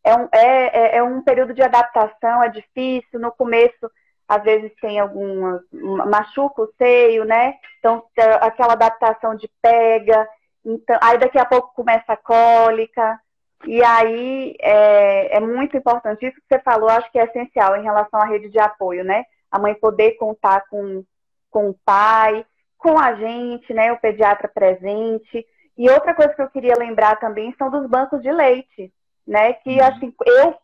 é 0.05 0.15
um, 0.15 0.29
é, 0.33 0.79
é, 0.79 0.97
é 0.99 1.03
um 1.03 1.23
período 1.23 1.55
de 1.55 1.63
adaptação, 1.63 2.43
é 2.43 2.49
difícil, 2.49 3.19
no 3.19 3.33
começo 3.33 3.91
às 4.27 4.43
vezes 4.43 4.73
tem 4.81 4.99
algumas, 4.99 5.61
machuca 5.73 6.63
o 6.63 6.73
seio, 6.79 7.25
né? 7.25 7.55
Então, 7.79 8.03
aquela 8.41 8.73
adaptação 8.73 9.35
de 9.35 9.51
pega, 9.61 10.27
então, 10.65 10.99
aí 11.03 11.19
daqui 11.19 11.39
a 11.39 11.45
pouco 11.45 11.75
começa 11.75 12.15
a 12.15 12.17
cólica, 12.17 13.21
e 13.67 13.83
aí 13.85 14.57
é, 14.61 15.37
é, 15.37 15.41
muito 15.41 15.77
importante 15.77 16.27
isso 16.27 16.37
que 16.37 16.47
você 16.49 16.59
falou, 16.61 16.89
acho 16.89 17.11
que 17.11 17.19
é 17.19 17.25
essencial 17.25 17.77
em 17.77 17.83
relação 17.83 18.21
à 18.21 18.25
rede 18.25 18.49
de 18.49 18.59
apoio, 18.59 19.05
né? 19.05 19.25
A 19.51 19.59
mãe 19.59 19.75
poder 19.75 20.13
contar 20.13 20.67
com, 20.69 21.05
com 21.51 21.71
o 21.71 21.77
pai, 21.85 22.45
com 22.79 22.99
a 22.99 23.15
gente, 23.15 23.73
né? 23.73 23.93
O 23.93 24.01
pediatra 24.01 24.49
presente. 24.49 25.47
E 25.77 25.91
outra 25.91 26.15
coisa 26.15 26.35
que 26.35 26.43
eu 26.43 26.51
queria 26.51 26.75
lembrar 26.79 27.17
também 27.17 27.55
são 27.59 27.71
dos 27.71 27.87
bancos 27.87 28.23
de 28.23 28.31
leite, 28.31 28.93
né? 29.27 29.53
Que 29.55 29.81
uhum. 29.81 29.85
assim, 29.85 30.15
eu, 30.27 30.57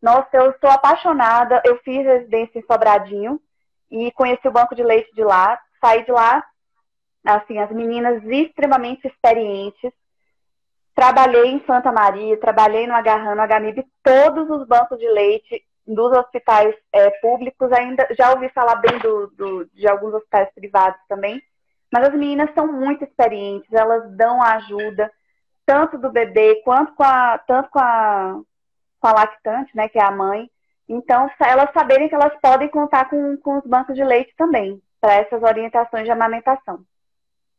nossa, 0.00 0.28
eu 0.32 0.54
sou 0.60 0.70
apaixonada, 0.70 1.62
eu 1.64 1.78
fiz 1.78 2.04
residência 2.04 2.58
em 2.58 2.66
Sobradinho 2.66 3.40
e 3.90 4.10
conheci 4.12 4.46
o 4.48 4.52
banco 4.52 4.74
de 4.74 4.82
leite 4.82 5.14
de 5.14 5.22
lá, 5.22 5.58
saí 5.80 6.04
de 6.04 6.12
lá, 6.12 6.44
assim, 7.24 7.58
as 7.58 7.70
meninas 7.70 8.22
extremamente 8.24 9.06
experientes, 9.06 9.92
Trabalhei 10.96 11.48
em 11.48 11.62
Santa 11.66 11.92
Maria, 11.92 12.40
trabalhei 12.40 12.86
no 12.86 12.94
Agarrano, 12.94 13.36
no 13.36 13.42
Agamib, 13.42 13.84
todos 14.02 14.48
os 14.48 14.66
bancos 14.66 14.98
de 14.98 15.06
leite 15.06 15.62
dos 15.86 16.10
hospitais 16.16 16.74
é, 16.90 17.10
públicos, 17.20 17.70
ainda 17.70 18.08
já 18.16 18.30
ouvi 18.30 18.48
falar 18.48 18.76
bem 18.76 18.98
do, 19.00 19.26
do, 19.26 19.66
de 19.74 19.86
alguns 19.86 20.14
hospitais 20.14 20.48
privados 20.54 20.98
também, 21.06 21.42
mas 21.92 22.08
as 22.08 22.14
meninas 22.14 22.48
são 22.54 22.72
muito 22.72 23.04
experientes, 23.04 23.70
elas 23.70 24.10
dão 24.16 24.42
ajuda, 24.42 25.12
tanto 25.66 25.98
do 25.98 26.10
bebê 26.10 26.62
quanto 26.64 26.94
com 26.94 27.02
a, 27.02 27.36
tanto 27.38 27.68
com 27.70 27.80
a, 27.80 28.40
com 29.00 29.08
a 29.08 29.12
lactante, 29.12 29.76
né, 29.76 29.88
que 29.88 29.98
é 29.98 30.04
a 30.04 30.12
mãe. 30.12 30.48
Então, 30.88 31.28
elas 31.40 31.72
saberem 31.74 32.08
que 32.08 32.14
elas 32.14 32.32
podem 32.40 32.68
contar 32.68 33.10
com, 33.10 33.36
com 33.38 33.58
os 33.58 33.66
bancos 33.66 33.96
de 33.96 34.04
leite 34.04 34.32
também, 34.38 34.80
para 35.00 35.14
essas 35.14 35.42
orientações 35.42 36.04
de 36.04 36.10
amamentação. 36.12 36.80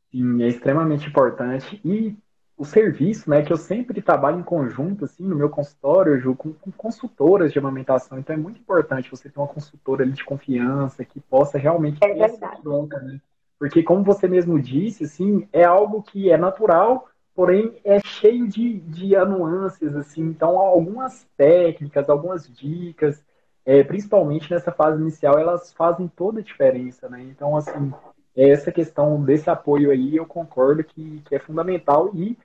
Sim, 0.09 0.41
é 0.41 0.47
extremamente 0.47 1.09
importante. 1.09 1.81
E 1.83 2.15
o 2.57 2.65
serviço, 2.65 3.29
né, 3.29 3.43
que 3.43 3.53
eu 3.53 3.57
sempre 3.57 4.01
trabalho 4.01 4.39
em 4.39 4.43
conjunto, 4.43 5.05
assim, 5.05 5.23
no 5.23 5.35
meu 5.35 5.49
consultório, 5.49 6.19
Ju, 6.19 6.35
com, 6.35 6.53
com, 6.53 6.71
consultoras 6.71 7.53
de 7.53 7.59
amamentação. 7.59 8.17
Então 8.17 8.33
é 8.33 8.39
muito 8.39 8.59
importante 8.59 9.11
você 9.11 9.29
ter 9.29 9.39
uma 9.39 9.47
consultora 9.47 10.03
ali 10.03 10.13
de 10.13 10.25
confiança 10.25 11.05
que 11.05 11.19
possa 11.19 11.57
realmente 11.57 11.99
é 12.01 12.13
ter 12.13 12.19
essa 12.21 12.47
troca, 12.63 12.99
né? 12.99 13.19
Porque 13.59 13.83
como 13.83 14.03
você 14.03 14.27
mesmo 14.27 14.59
disse, 14.59 15.03
assim, 15.03 15.47
é 15.51 15.63
algo 15.63 16.01
que 16.01 16.31
é 16.31 16.37
natural, 16.37 17.07
porém 17.37 17.79
é 17.85 17.99
cheio 18.03 18.47
de, 18.47 18.79
de 18.79 19.15
nuances, 19.25 19.95
assim. 19.95 20.23
Então 20.23 20.57
algumas 20.57 21.25
técnicas, 21.37 22.09
algumas 22.09 22.51
dicas, 22.51 23.23
é, 23.63 23.83
principalmente 23.83 24.51
nessa 24.51 24.71
fase 24.71 24.99
inicial, 24.99 25.37
elas 25.37 25.71
fazem 25.71 26.07
toda 26.07 26.39
a 26.39 26.43
diferença, 26.43 27.07
né? 27.07 27.21
Então, 27.21 27.55
assim, 27.55 27.93
essa 28.35 28.71
questão 28.71 29.23
desse 29.23 29.49
apoio 29.49 29.91
aí, 29.91 30.15
eu 30.15 30.25
concordo 30.25 30.83
que, 30.83 31.21
que 31.25 31.35
é 31.35 31.39
fundamental 31.39 32.11
e 32.15 32.35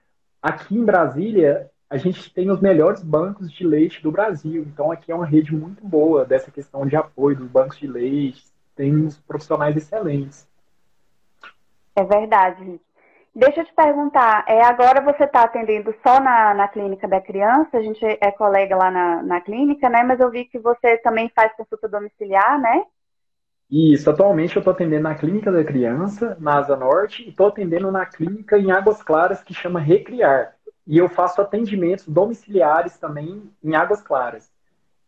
Aqui 0.43 0.77
em 0.77 0.85
Brasília, 0.85 1.71
a 1.88 1.97
gente 1.97 2.35
tem 2.35 2.51
os 2.51 2.61
melhores 2.61 3.01
bancos 3.01 3.51
de 3.51 3.64
leite 3.64 4.03
do 4.03 4.11
Brasil. 4.11 4.64
Então, 4.64 4.90
aqui 4.90 5.12
é 5.12 5.14
uma 5.14 5.25
rede 5.25 5.55
muito 5.55 5.87
boa 5.87 6.25
dessa 6.25 6.51
questão 6.51 6.85
de 6.85 6.97
apoio 6.97 7.37
dos 7.37 7.47
bancos 7.47 7.79
de 7.79 7.87
leite. 7.87 8.45
Tem 8.75 8.93
uns 8.93 9.16
profissionais 9.19 9.77
excelentes. 9.77 10.49
É 11.95 12.03
verdade. 12.03 12.81
Deixa 13.35 13.61
eu 13.61 13.64
te 13.64 13.73
perguntar, 13.75 14.45
é, 14.47 14.62
agora 14.62 15.01
você 15.01 15.25
está 15.25 15.45
atendendo 15.45 15.95
só 16.03 16.21
na, 16.21 16.53
na 16.53 16.68
clínica 16.68 17.09
da 17.09 17.18
criança, 17.18 17.79
a 17.79 17.83
gente 17.83 18.05
é 18.05 18.31
colega 18.31 18.77
lá 18.77 18.90
na, 18.90 19.23
na 19.23 19.40
clínica, 19.40 19.88
né? 19.88 20.03
Mas 20.03 20.21
eu 20.21 20.31
vi 20.31 20.45
que 20.45 20.59
você 20.59 20.99
também 20.99 21.31
faz 21.35 21.51
consulta 21.57 21.88
domiciliar, 21.88 22.61
né? 22.61 22.85
Isso, 23.71 24.11
atualmente 24.11 24.55
eu 24.55 24.61
estou 24.61 24.75
atendendo 24.75 25.05
na 25.05 25.14
Clínica 25.14 25.51
da 25.51 25.64
Criança, 25.64 26.37
na 26.38 26.59
Asa 26.59 26.77
Norte, 26.77 27.23
e 27.23 27.31
estou 27.31 27.47
atendendo 27.47 27.90
na 27.90 28.05
clínica 28.05 28.59
em 28.59 28.71
Águas 28.71 29.03
Claras, 29.03 29.42
que 29.42 29.55
chama 29.55 29.81
Recriar. 29.81 30.55
E 30.87 30.99
eu 30.99 31.09
faço 31.09 31.40
atendimentos 31.40 32.07
domiciliares 32.07 32.99
também 32.99 33.51
em 33.64 33.75
Águas 33.75 34.03
Claras. 34.03 34.53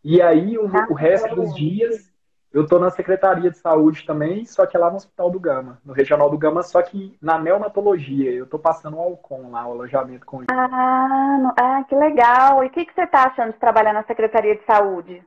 E 0.03 0.19
aí, 0.19 0.57
o, 0.57 0.65
ah, 0.65 0.87
o 0.89 0.95
resto 0.95 1.35
dos 1.35 1.53
dias, 1.53 2.11
eu 2.55 2.63
estou 2.63 2.79
na 2.79 2.89
Secretaria 2.89 3.51
de 3.51 3.57
Saúde 3.57 4.05
também, 4.05 4.45
só 4.45 4.65
que 4.65 4.77
é 4.77 4.79
lá 4.79 4.89
no 4.89 4.95
Hospital 4.95 5.29
do 5.29 5.37
Gama, 5.37 5.77
no 5.83 5.91
Regional 5.91 6.29
do 6.29 6.37
Gama, 6.37 6.63
só 6.63 6.81
que 6.81 7.17
na 7.21 7.37
neonatologia. 7.37 8.31
Eu 8.31 8.45
estou 8.45 8.57
passando 8.57 8.95
o 8.95 9.01
Alcon 9.01 9.51
lá, 9.51 9.67
o 9.67 9.73
alojamento 9.73 10.25
com 10.25 10.37
ele. 10.37 10.47
Ah, 10.49 11.53
ah, 11.59 11.83
que 11.83 11.93
legal. 11.93 12.63
E 12.63 12.67
o 12.67 12.69
que, 12.69 12.85
que 12.85 12.93
você 12.93 13.03
está 13.03 13.25
achando 13.25 13.51
de 13.51 13.59
trabalhar 13.59 13.91
na 13.91 14.05
Secretaria 14.05 14.55
de 14.55 14.63
Saúde? 14.63 15.21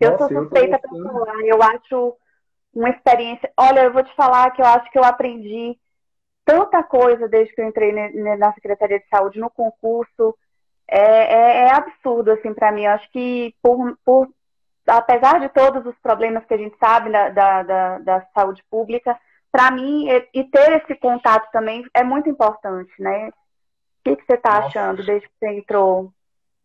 Eu 0.00 0.18
sou 0.18 0.28
suspeita 0.28 0.76
para 0.80 0.90
falar. 0.90 1.40
Eu 1.44 1.62
acho 1.62 2.16
uma 2.74 2.90
experiência. 2.90 3.48
Olha, 3.56 3.84
eu 3.84 3.92
vou 3.92 4.02
te 4.02 4.12
falar 4.16 4.50
que 4.50 4.60
eu 4.60 4.66
acho 4.66 4.90
que 4.90 4.98
eu 4.98 5.04
aprendi 5.04 5.78
tanta 6.44 6.82
coisa 6.82 7.28
desde 7.28 7.54
que 7.54 7.60
eu 7.60 7.68
entrei 7.68 7.92
na 8.36 8.52
Secretaria 8.54 8.98
de 8.98 9.06
Saúde, 9.08 9.38
no 9.38 9.50
concurso. 9.50 10.36
É, 10.88 10.98
é, 11.00 11.58
é 11.68 11.72
absurdo, 11.72 12.32
assim, 12.32 12.52
para 12.52 12.72
mim. 12.72 12.86
Eu 12.86 12.90
acho 12.90 13.08
que, 13.12 13.54
por, 13.62 13.96
por, 14.04 14.28
apesar 14.86 15.40
de 15.40 15.48
todos 15.48 15.84
os 15.86 15.98
problemas 15.98 16.44
que 16.44 16.54
a 16.54 16.58
gente 16.58 16.76
sabe 16.78 17.10
da, 17.10 17.28
da, 17.30 17.62
da, 17.62 17.98
da 17.98 18.26
saúde 18.34 18.62
pública, 18.70 19.18
para 19.50 19.70
mim, 19.70 20.06
e 20.34 20.44
ter 20.44 20.82
esse 20.82 20.94
contato 20.96 21.50
também 21.50 21.84
é 21.94 22.04
muito 22.04 22.28
importante, 22.28 22.92
né? 22.98 23.28
O 23.28 23.32
que, 24.04 24.16
que 24.16 24.26
você 24.26 24.34
está 24.34 24.58
achando 24.58 25.04
desde 25.04 25.26
que 25.28 25.34
você 25.38 25.48
entrou? 25.48 26.12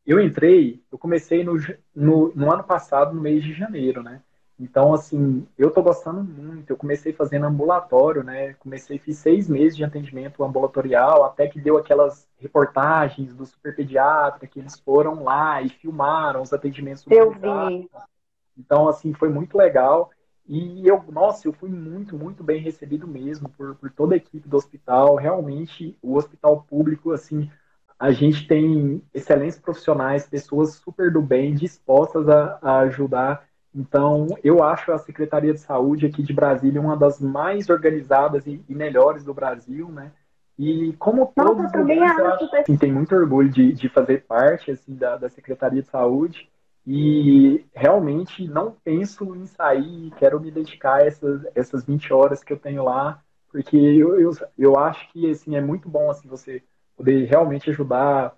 Eu 0.05 0.19
entrei, 0.19 0.83
eu 0.91 0.97
comecei 0.97 1.43
no, 1.43 1.53
no, 1.95 2.33
no 2.35 2.51
ano 2.51 2.63
passado, 2.63 3.13
no 3.13 3.21
mês 3.21 3.43
de 3.43 3.53
janeiro, 3.53 4.03
né? 4.03 4.21
Então, 4.61 4.93
assim, 4.93 5.47
eu 5.57 5.71
tô 5.71 5.81
gostando 5.81 6.23
muito. 6.23 6.69
Eu 6.69 6.77
comecei 6.77 7.11
fazendo 7.11 7.47
ambulatório, 7.47 8.23
né? 8.23 8.53
Comecei, 8.53 8.99
fiz 8.99 9.17
seis 9.17 9.49
meses 9.49 9.75
de 9.75 9.83
atendimento 9.83 10.43
ambulatorial, 10.43 11.23
até 11.25 11.47
que 11.47 11.59
deu 11.59 11.79
aquelas 11.79 12.29
reportagens 12.37 13.33
do 13.33 13.43
super 13.43 13.75
pediatra 13.75 14.45
que 14.45 14.59
eles 14.59 14.79
foram 14.79 15.23
lá 15.23 15.63
e 15.63 15.69
filmaram 15.69 16.43
os 16.43 16.53
atendimentos. 16.53 17.03
Eu 17.09 17.31
vi. 17.31 17.89
Então, 18.55 18.87
assim, 18.87 19.13
foi 19.13 19.29
muito 19.29 19.57
legal. 19.57 20.11
E 20.47 20.87
eu, 20.87 21.03
nossa, 21.09 21.47
eu 21.47 21.53
fui 21.53 21.69
muito, 21.69 22.15
muito 22.15 22.43
bem 22.43 22.61
recebido 22.61 23.07
mesmo 23.07 23.49
por, 23.49 23.73
por 23.75 23.89
toda 23.89 24.13
a 24.13 24.17
equipe 24.17 24.47
do 24.47 24.57
hospital. 24.57 25.15
Realmente, 25.15 25.97
o 26.03 26.15
hospital 26.15 26.61
público, 26.69 27.11
assim, 27.11 27.49
a 27.97 28.11
gente 28.11 28.47
tem 28.47 29.01
excelentes 29.11 29.57
profissionais, 29.57 30.27
pessoas 30.27 30.75
super 30.75 31.11
do 31.11 31.21
bem, 31.21 31.55
dispostas 31.55 32.29
a, 32.29 32.59
a 32.61 32.79
ajudar 32.81 33.49
então, 33.73 34.27
eu 34.43 34.61
acho 34.61 34.91
a 34.91 34.97
Secretaria 34.97 35.53
de 35.53 35.59
Saúde 35.59 36.05
aqui 36.05 36.21
de 36.21 36.33
Brasília 36.33 36.81
uma 36.81 36.97
das 36.97 37.21
mais 37.21 37.69
organizadas 37.69 38.45
e, 38.45 38.63
e 38.67 38.75
melhores 38.75 39.23
do 39.23 39.33
Brasil, 39.33 39.89
né? 39.89 40.11
E 40.59 40.93
como 40.99 41.31
todos 41.33 41.65
os 41.65 41.73
lugares, 41.73 42.17
eu 42.17 42.27
acho, 42.27 42.55
assim, 42.55 42.77
tem 42.77 42.91
muito 42.91 43.15
orgulho 43.15 43.49
de, 43.49 43.71
de 43.73 43.89
fazer 43.89 44.25
parte 44.25 44.69
assim, 44.69 44.93
da, 44.95 45.17
da 45.17 45.29
Secretaria 45.29 45.81
de 45.81 45.87
Saúde 45.87 46.49
e 46.85 47.65
realmente 47.73 48.47
não 48.47 48.75
penso 48.83 49.35
em 49.35 49.45
sair, 49.45 50.11
quero 50.17 50.39
me 50.39 50.51
dedicar 50.51 50.95
a 50.95 51.05
essas, 51.05 51.45
essas 51.55 51.85
20 51.85 52.11
horas 52.13 52.43
que 52.43 52.51
eu 52.51 52.59
tenho 52.59 52.83
lá, 52.83 53.23
porque 53.49 53.77
eu, 53.77 54.19
eu, 54.19 54.31
eu 54.57 54.77
acho 54.77 55.09
que 55.11 55.31
assim, 55.31 55.55
é 55.55 55.61
muito 55.61 55.87
bom 55.87 56.11
assim, 56.11 56.27
você 56.27 56.61
poder 56.95 57.25
realmente 57.25 57.69
ajudar 57.69 58.35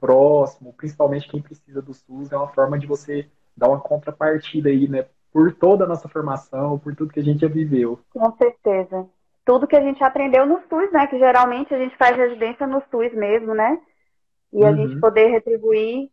próximo, 0.00 0.74
principalmente 0.74 1.28
quem 1.28 1.40
precisa 1.40 1.80
do 1.80 1.94
SUS, 1.94 2.32
é 2.32 2.36
uma 2.36 2.48
forma 2.48 2.78
de 2.78 2.86
você 2.86 3.28
dar 3.56 3.68
uma 3.68 3.80
contrapartida 3.80 4.68
aí, 4.68 4.88
né? 4.88 5.06
Por 5.32 5.54
toda 5.54 5.84
a 5.84 5.88
nossa 5.88 6.08
formação, 6.08 6.78
por 6.78 6.94
tudo 6.94 7.12
que 7.12 7.20
a 7.20 7.24
gente 7.24 7.40
já 7.40 7.48
viveu. 7.48 7.98
Com 8.10 8.36
certeza. 8.36 9.06
Tudo 9.44 9.66
que 9.66 9.76
a 9.76 9.80
gente 9.80 10.02
aprendeu 10.04 10.46
no 10.46 10.60
SUS, 10.68 10.92
né? 10.92 11.06
Que 11.06 11.18
geralmente 11.18 11.74
a 11.74 11.78
gente 11.78 11.96
faz 11.96 12.16
residência 12.16 12.66
no 12.66 12.82
SUS 12.90 13.12
mesmo, 13.14 13.54
né? 13.54 13.80
E 14.52 14.64
a 14.64 14.68
uhum. 14.68 14.76
gente 14.76 15.00
poder 15.00 15.28
retribuir, 15.28 16.10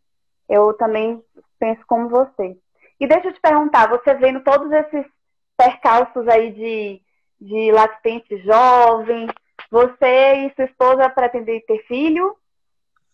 eu 0.48 0.74
também 0.74 1.22
penso 1.60 1.82
como 1.86 2.10
você. 2.10 2.58
E 3.00 3.08
deixa 3.08 3.28
eu 3.28 3.34
te 3.34 3.40
perguntar, 3.40 3.90
você 3.90 4.14
vendo 4.14 4.42
todos 4.42 4.72
esses 4.72 5.06
percalços 5.58 6.28
aí 6.28 6.52
de, 6.52 7.02
de 7.40 7.72
lactente 7.72 8.38
jovem, 8.38 9.28
você 9.70 10.46
e 10.48 10.54
sua 10.56 10.66
esposa 10.66 11.10
pretendem 11.10 11.62
ter 11.62 11.80
filho? 11.86 12.36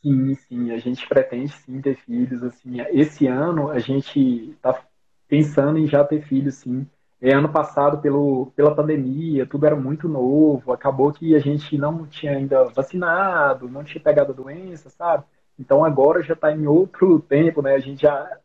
Sim, 0.05 0.35
sim, 0.35 0.71
a 0.71 0.77
gente 0.77 1.07
pretende 1.07 1.51
sim 1.51 1.81
ter 1.81 1.95
filhos, 1.95 2.43
assim, 2.43 2.79
esse 2.91 3.25
ano 3.25 3.71
a 3.71 3.79
gente 3.79 4.19
está 4.51 4.79
pensando 5.27 5.79
em 5.79 5.87
já 5.87 6.03
ter 6.03 6.21
filhos, 6.21 6.55
sim. 6.55 6.87
É, 7.19 7.33
ano 7.33 7.51
passado, 7.51 7.99
pelo, 8.01 8.51
pela 8.55 8.75
pandemia, 8.75 9.47
tudo 9.47 9.65
era 9.65 9.75
muito 9.75 10.07
novo, 10.07 10.71
acabou 10.71 11.11
que 11.11 11.35
a 11.35 11.39
gente 11.39 11.75
não 11.77 12.05
tinha 12.05 12.33
ainda 12.37 12.65
vacinado, 12.65 13.67
não 13.67 13.83
tinha 13.83 14.01
pegado 14.03 14.31
a 14.31 14.35
doença, 14.35 14.89
sabe? 14.91 15.23
Então 15.57 15.83
agora 15.83 16.21
já 16.21 16.33
está 16.35 16.51
em 16.51 16.67
outro 16.67 17.19
tempo, 17.27 17.61
né? 17.63 17.73
A 17.73 17.79
gente 17.79 18.01
já 18.03 18.37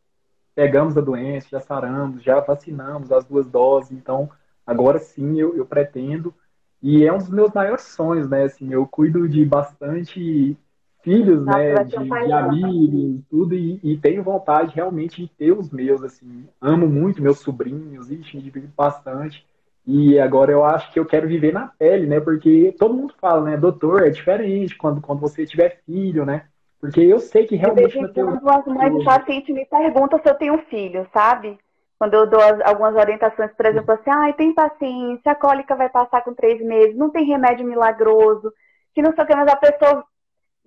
pegamos 0.55 0.97
a 0.97 1.01
doença, 1.01 1.49
já 1.51 1.61
saramos, 1.61 2.23
já 2.23 2.41
vacinamos 2.41 3.13
as 3.13 3.25
duas 3.25 3.47
doses, 3.49 3.93
então 3.93 4.31
agora 4.67 4.99
sim 4.99 5.39
eu, 5.41 5.57
eu 5.57 5.67
pretendo. 5.67 6.35
E 6.83 7.05
é 7.05 7.13
um 7.13 7.19
dos 7.19 7.31
meus 7.31 7.53
maiores 7.53 7.83
sonhos, 7.85 8.29
né? 8.29 8.45
Assim, 8.45 8.73
eu 8.73 8.87
cuido 8.87 9.29
de 9.29 9.45
bastante 9.45 10.57
filhos, 11.03 11.45
Nossa, 11.45 11.59
né, 11.59 11.85
de, 11.85 12.27
de 12.27 12.33
amigos, 12.33 13.23
tudo, 13.31 13.55
e, 13.55 13.81
e, 13.83 13.97
tenho 13.97 14.23
vontade 14.23 14.75
realmente 14.75 15.23
de 15.23 15.29
ter 15.29 15.53
os 15.53 15.71
meus, 15.71 16.03
assim, 16.03 16.49
amo 16.61 16.87
muito 16.87 17.23
meus 17.23 17.39
sobrinhos, 17.39 18.11
ixi, 18.11 18.37
me 18.37 18.43
divido 18.43 18.69
bastante, 18.77 19.47
e 19.87 20.19
agora 20.19 20.53
eu 20.53 20.65
acho 20.65 20.93
que 20.93 21.01
eu 21.01 21.07
quero 21.07 21.27
viver 21.27 21.53
na 21.53 21.67
pele, 21.67 22.07
né, 22.07 22.21
porque 22.21 22.75
todo 22.79 22.95
mundo 22.95 23.15
fala, 23.21 23.43
né, 23.43 23.57
doutor, 23.57 24.07
é 24.07 24.11
diferente 24.11 24.77
quando, 24.77 25.01
quando 25.01 25.21
você 25.21 25.47
tiver 25.47 25.81
filho, 25.87 26.25
né, 26.25 26.45
porque 26.81 27.01
eu 27.01 27.19
sei 27.19 27.47
que 27.47 27.57
realmente... 27.57 27.93
Vez 27.93 28.11
em 28.11 28.13
quando 28.13 28.49
as 28.49 28.67
mães 28.67 28.97
de 28.97 29.05
paciente 29.05 29.53
me 29.53 29.67
perguntam 29.67 30.19
se 30.19 30.29
eu 30.29 30.35
tenho 30.35 30.59
filho, 30.71 31.07
sabe? 31.13 31.59
Quando 31.99 32.15
eu 32.15 32.27
dou 32.27 32.41
as, 32.41 32.59
algumas 32.63 32.95
orientações, 32.97 33.53
por 33.53 33.67
exemplo, 33.67 33.93
assim, 33.93 34.11
ah, 34.11 34.33
tem 34.33 34.55
paciência, 34.55 35.33
a 35.33 35.35
cólica 35.35 35.77
vai 35.77 35.91
passar 35.91 36.25
com 36.25 36.33
três 36.33 36.59
meses, 36.65 36.97
não 36.97 37.11
tem 37.11 37.27
remédio 37.27 37.67
milagroso, 37.67 38.51
que 38.95 39.03
não 39.03 39.13
sei 39.13 39.25
o 39.25 39.27
que, 39.27 39.37
mas 39.37 39.49
a 39.49 39.57
pessoa 39.57 40.05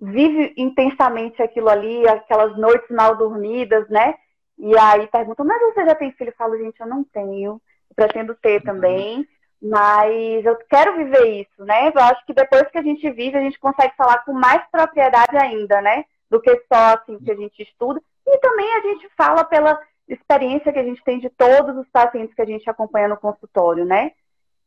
vive 0.04 0.52
intensamente 0.56 1.42
aquilo 1.42 1.68
ali, 1.68 2.06
aquelas 2.08 2.56
noites 2.56 2.88
mal 2.90 3.16
dormidas, 3.16 3.88
né? 3.88 4.14
E 4.58 4.76
aí 4.78 5.06
perguntam, 5.08 5.44
mas 5.44 5.60
você 5.60 5.84
já 5.84 5.94
tem 5.94 6.12
filho? 6.12 6.30
Eu 6.30 6.36
falo, 6.36 6.56
gente, 6.58 6.80
eu 6.80 6.86
não 6.86 7.02
tenho, 7.04 7.60
eu 7.90 7.94
pretendo 7.96 8.34
ter 8.34 8.60
uhum. 8.60 8.66
também, 8.66 9.28
mas 9.60 10.44
eu 10.44 10.56
quero 10.68 10.96
viver 10.96 11.40
isso, 11.40 11.64
né? 11.64 11.88
Eu 11.88 12.02
acho 12.02 12.24
que 12.26 12.34
depois 12.34 12.68
que 12.70 12.78
a 12.78 12.82
gente 12.82 13.10
vive, 13.10 13.36
a 13.36 13.40
gente 13.40 13.58
consegue 13.58 13.94
falar 13.96 14.18
com 14.24 14.32
mais 14.32 14.62
propriedade 14.70 15.36
ainda, 15.36 15.80
né? 15.80 16.04
Do 16.30 16.40
que 16.40 16.50
só 16.72 16.94
assim 16.94 17.18
que 17.18 17.30
a 17.30 17.36
gente 17.36 17.62
estuda. 17.62 18.00
E 18.26 18.38
também 18.38 18.74
a 18.76 18.80
gente 18.80 19.08
fala 19.16 19.44
pela 19.44 19.80
experiência 20.08 20.72
que 20.72 20.78
a 20.78 20.84
gente 20.84 21.02
tem 21.02 21.18
de 21.18 21.30
todos 21.30 21.76
os 21.76 21.88
pacientes 21.88 22.34
que 22.34 22.42
a 22.42 22.46
gente 22.46 22.68
acompanha 22.68 23.08
no 23.08 23.16
consultório, 23.16 23.84
né? 23.84 24.12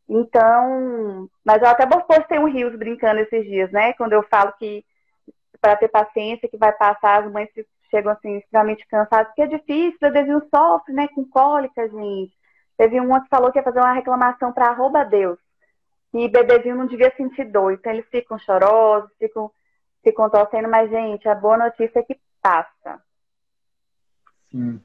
Então, 0.09 1.29
mas 1.45 1.61
eu 1.61 1.67
até 1.67 1.85
postei 1.85 2.39
um 2.39 2.49
rios 2.49 2.75
brincando 2.75 3.19
esses 3.19 3.43
dias, 3.45 3.71
né? 3.71 3.93
Quando 3.93 4.13
eu 4.13 4.23
falo 4.23 4.53
que 4.53 4.83
para 5.59 5.75
ter 5.75 5.87
paciência 5.87 6.49
que 6.49 6.57
vai 6.57 6.71
passar, 6.71 7.23
as 7.23 7.31
mães 7.31 7.49
chegam 7.89 8.11
assim 8.11 8.37
extremamente 8.37 8.85
cansadas, 8.87 9.27
porque 9.27 9.41
é 9.41 9.47
difícil, 9.47 9.97
o 9.97 10.11
bebezinho 10.11 10.41
sofre, 10.53 10.93
né, 10.93 11.07
com 11.09 11.25
cólica, 11.25 11.87
gente. 11.87 12.33
Teve 12.77 12.99
uma 12.99 13.21
que 13.21 13.29
falou 13.29 13.51
que 13.51 13.59
ia 13.59 13.63
fazer 13.63 13.79
uma 13.79 13.93
reclamação 13.93 14.51
para 14.51 14.67
arroba 14.69 15.03
Deus, 15.03 15.39
e 16.13 16.27
bebezinho 16.27 16.75
não 16.75 16.85
devia 16.85 17.13
sentir 17.15 17.45
dor, 17.45 17.73
então 17.73 17.91
eles 17.91 18.07
ficam 18.09 18.37
chorosos, 18.37 19.09
ficam, 19.17 19.51
ficam 20.03 20.29
torcendo, 20.29 20.67
mas, 20.69 20.89
gente, 20.89 21.27
a 21.27 21.35
boa 21.35 21.57
notícia 21.57 21.99
é 21.99 22.03
que 22.03 22.19
passa. 22.41 23.01
Sim. 24.45 24.81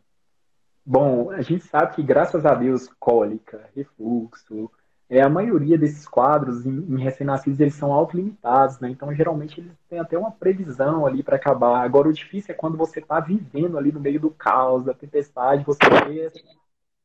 Bom, 0.85 1.31
a 1.31 1.43
gente 1.43 1.65
sabe 1.65 1.95
que, 1.95 2.03
graças 2.03 2.45
a 2.45 2.55
Deus, 2.55 2.89
cólica, 2.99 3.71
refluxo, 3.75 4.71
é, 5.13 5.21
a 5.21 5.29
maioria 5.29 5.77
desses 5.77 6.09
quadros 6.09 6.65
em, 6.65 6.71
em 6.89 6.99
recém-nascidos 6.99 7.61
eles 7.61 7.75
são 7.75 7.93
autolimitados, 7.93 8.81
né? 8.81 8.89
Então 8.89 9.15
geralmente 9.15 9.61
eles 9.61 9.73
têm 9.87 10.01
até 10.01 10.17
uma 10.17 10.31
previsão 10.31 11.05
ali 11.05 11.23
para 11.23 11.37
acabar. 11.37 11.83
Agora 11.83 12.09
o 12.09 12.13
difícil 12.15 12.55
é 12.55 12.57
quando 12.57 12.79
você 12.79 12.99
está 12.99 13.21
vivendo 13.21 13.77
ali 13.77 13.93
no 13.93 14.01
meio 14.01 14.19
do 14.19 14.31
caos, 14.31 14.87
da 14.87 14.95
tempestade, 14.95 15.67
você 15.67 15.81
vê 16.09 16.33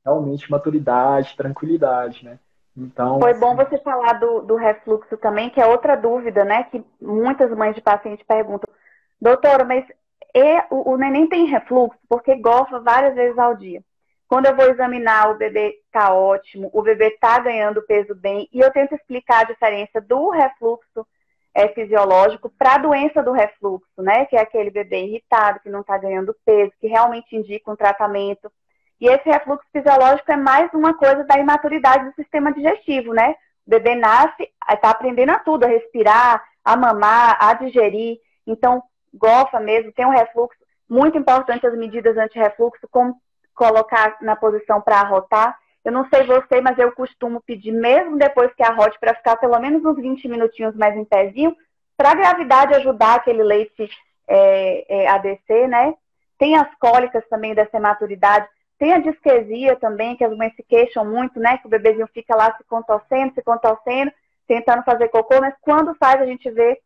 realmente 0.06 0.50
maturidade, 0.50 1.36
tranquilidade, 1.36 2.24
né? 2.24 2.40
Então 2.78 3.20
foi 3.20 3.34
bom 3.34 3.58
você 3.58 3.78
falar 3.80 4.14
do, 4.14 4.40
do 4.40 4.56
refluxo 4.56 5.18
também, 5.18 5.50
que 5.50 5.60
é 5.60 5.66
outra 5.66 5.98
dúvida, 5.98 6.46
né? 6.46 6.64
Que 6.64 6.82
muitas 7.02 7.52
mães 7.52 7.76
de 7.76 7.82
paciente 7.82 8.24
perguntam, 8.24 8.74
doutora, 9.20 9.66
mas 9.66 9.86
e, 10.34 10.60
o, 10.70 10.92
o 10.94 10.98
neném 10.98 11.28
tem 11.28 11.48
refluxo 11.48 12.00
porque 12.08 12.38
gofa 12.38 12.80
várias 12.80 13.16
vezes 13.16 13.38
ao 13.38 13.54
dia. 13.54 13.84
Quando 14.28 14.48
eu 14.48 14.56
vou 14.56 14.66
examinar, 14.66 15.32
o 15.32 15.38
bebê 15.38 15.80
está 15.86 16.14
ótimo, 16.14 16.70
o 16.74 16.82
bebê 16.82 17.08
está 17.08 17.40
ganhando 17.40 17.82
peso 17.82 18.14
bem, 18.14 18.50
e 18.52 18.60
eu 18.60 18.72
tento 18.72 18.94
explicar 18.94 19.42
a 19.42 19.52
diferença 19.52 20.02
do 20.02 20.30
refluxo 20.30 21.08
é, 21.54 21.70
fisiológico 21.70 22.50
para 22.50 22.76
a 22.76 22.78
doença 22.78 23.24
do 23.24 23.32
refluxo, 23.32 24.00
né? 24.00 24.26
Que 24.26 24.36
é 24.36 24.42
aquele 24.42 24.70
bebê 24.70 25.06
irritado, 25.06 25.60
que 25.62 25.70
não 25.70 25.82
está 25.82 25.98
ganhando 25.98 26.36
peso, 26.46 26.72
que 26.80 26.88
realmente 26.88 27.36
indica 27.36 27.72
um 27.72 27.76
tratamento. 27.76 28.52
E 29.00 29.08
esse 29.08 29.28
refluxo 29.30 29.66
fisiológico 29.72 30.32
é 30.32 30.36
mais 30.36 30.72
uma 30.74 30.94
coisa 30.94 31.24
da 31.24 31.40
imaturidade 31.40 32.06
do 32.06 32.14
sistema 32.16 32.52
digestivo, 32.54 33.14
né? 33.14 33.32
O 33.66 33.70
bebê 33.70 33.96
nasce, 33.96 34.48
está 34.70 34.90
aprendendo 34.90 35.32
a 35.32 35.40
tudo, 35.40 35.64
a 35.64 35.68
respirar, 35.68 36.44
a 36.64 36.76
mamar, 36.76 37.38
a 37.40 37.54
digerir. 37.54 38.20
Então, 38.46 38.84
gofa 39.14 39.60
mesmo, 39.60 39.92
tem 39.94 40.06
um 40.06 40.12
refluxo. 40.12 40.60
Muito 40.90 41.18
importante 41.18 41.66
as 41.66 41.76
medidas 41.76 42.18
anti-refluxo, 42.18 42.88
como 42.92 43.16
colocar 43.58 44.18
na 44.22 44.36
posição 44.36 44.80
para 44.80 45.02
arrotar. 45.02 45.58
Eu 45.84 45.92
não 45.92 46.08
sei 46.10 46.24
você, 46.24 46.62
mas 46.62 46.78
eu 46.78 46.92
costumo 46.92 47.42
pedir, 47.42 47.72
mesmo 47.72 48.18
depois 48.18 48.54
que 48.54 48.64
arrote, 48.64 48.98
para 49.00 49.16
ficar 49.16 49.36
pelo 49.38 49.60
menos 49.60 49.84
uns 49.84 49.96
20 49.96 50.28
minutinhos 50.28 50.76
mais 50.76 50.96
em 50.96 51.04
pezinho, 51.04 51.56
para 51.98 52.12
a 52.12 52.16
gravidade 52.16 52.76
ajudar 52.76 53.16
aquele 53.16 53.44
leite 53.44 53.90
é, 54.28 54.86
é, 54.88 55.08
a 55.08 55.18
descer, 55.18 55.68
né? 55.68 55.96
Tem 56.38 56.56
as 56.56 56.68
cólicas 56.76 57.28
também 57.30 57.56
dessa 57.56 57.80
maturidade. 57.80 58.48
Tem 58.78 58.94
a 58.94 59.00
disquesia 59.00 59.76
também, 59.76 60.16
que 60.16 60.24
as 60.24 60.38
mães 60.38 60.54
se 60.56 60.62
queixam 60.62 61.04
muito, 61.04 61.40
né? 61.40 61.58
Que 61.58 61.66
o 61.66 61.70
bebezinho 61.70 62.08
fica 62.14 62.36
lá 62.36 62.56
se 62.56 62.64
contorcendo, 62.66 63.34
se 63.34 63.42
contorcendo, 63.42 64.12
tentando 64.48 64.84
fazer 64.84 65.10
cocô, 65.10 65.42
mas 65.42 65.56
quando 65.62 65.96
faz 65.96 66.22
a 66.22 66.26
gente 66.26 66.50
vê 66.52 66.80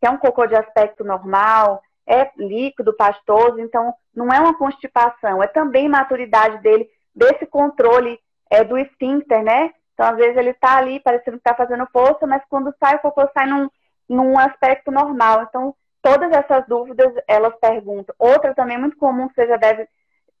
que 0.00 0.06
é 0.06 0.10
um 0.10 0.16
cocô 0.16 0.46
de 0.46 0.54
aspecto 0.54 1.04
normal, 1.04 1.82
é 2.06 2.30
líquido, 2.36 2.96
pastoso, 2.96 3.60
então 3.60 3.94
não 4.14 4.32
é 4.32 4.40
uma 4.40 4.56
constipação, 4.56 5.42
é 5.42 5.46
também 5.46 5.88
maturidade 5.88 6.58
dele, 6.62 6.88
desse 7.14 7.46
controle 7.46 8.18
é, 8.50 8.64
do 8.64 8.76
esfíncter, 8.76 9.42
né? 9.42 9.72
Então, 9.94 10.06
às 10.08 10.16
vezes, 10.16 10.36
ele 10.36 10.50
está 10.50 10.78
ali 10.78 10.98
parecendo 10.98 11.36
que 11.36 11.48
está 11.48 11.54
fazendo 11.54 11.86
força, 11.92 12.26
mas 12.26 12.42
quando 12.48 12.74
sai, 12.80 12.96
o 12.96 13.00
cocô 13.00 13.28
sai 13.34 13.46
num, 13.46 13.68
num 14.08 14.38
aspecto 14.38 14.90
normal. 14.90 15.42
Então, 15.42 15.74
todas 16.02 16.32
essas 16.32 16.66
dúvidas, 16.66 17.12
elas 17.28 17.54
perguntam. 17.60 18.14
Outra 18.18 18.54
também 18.54 18.78
muito 18.78 18.96
comum 18.96 19.28
que 19.28 19.34
você 19.34 19.46
já 19.46 19.56
deve 19.56 19.86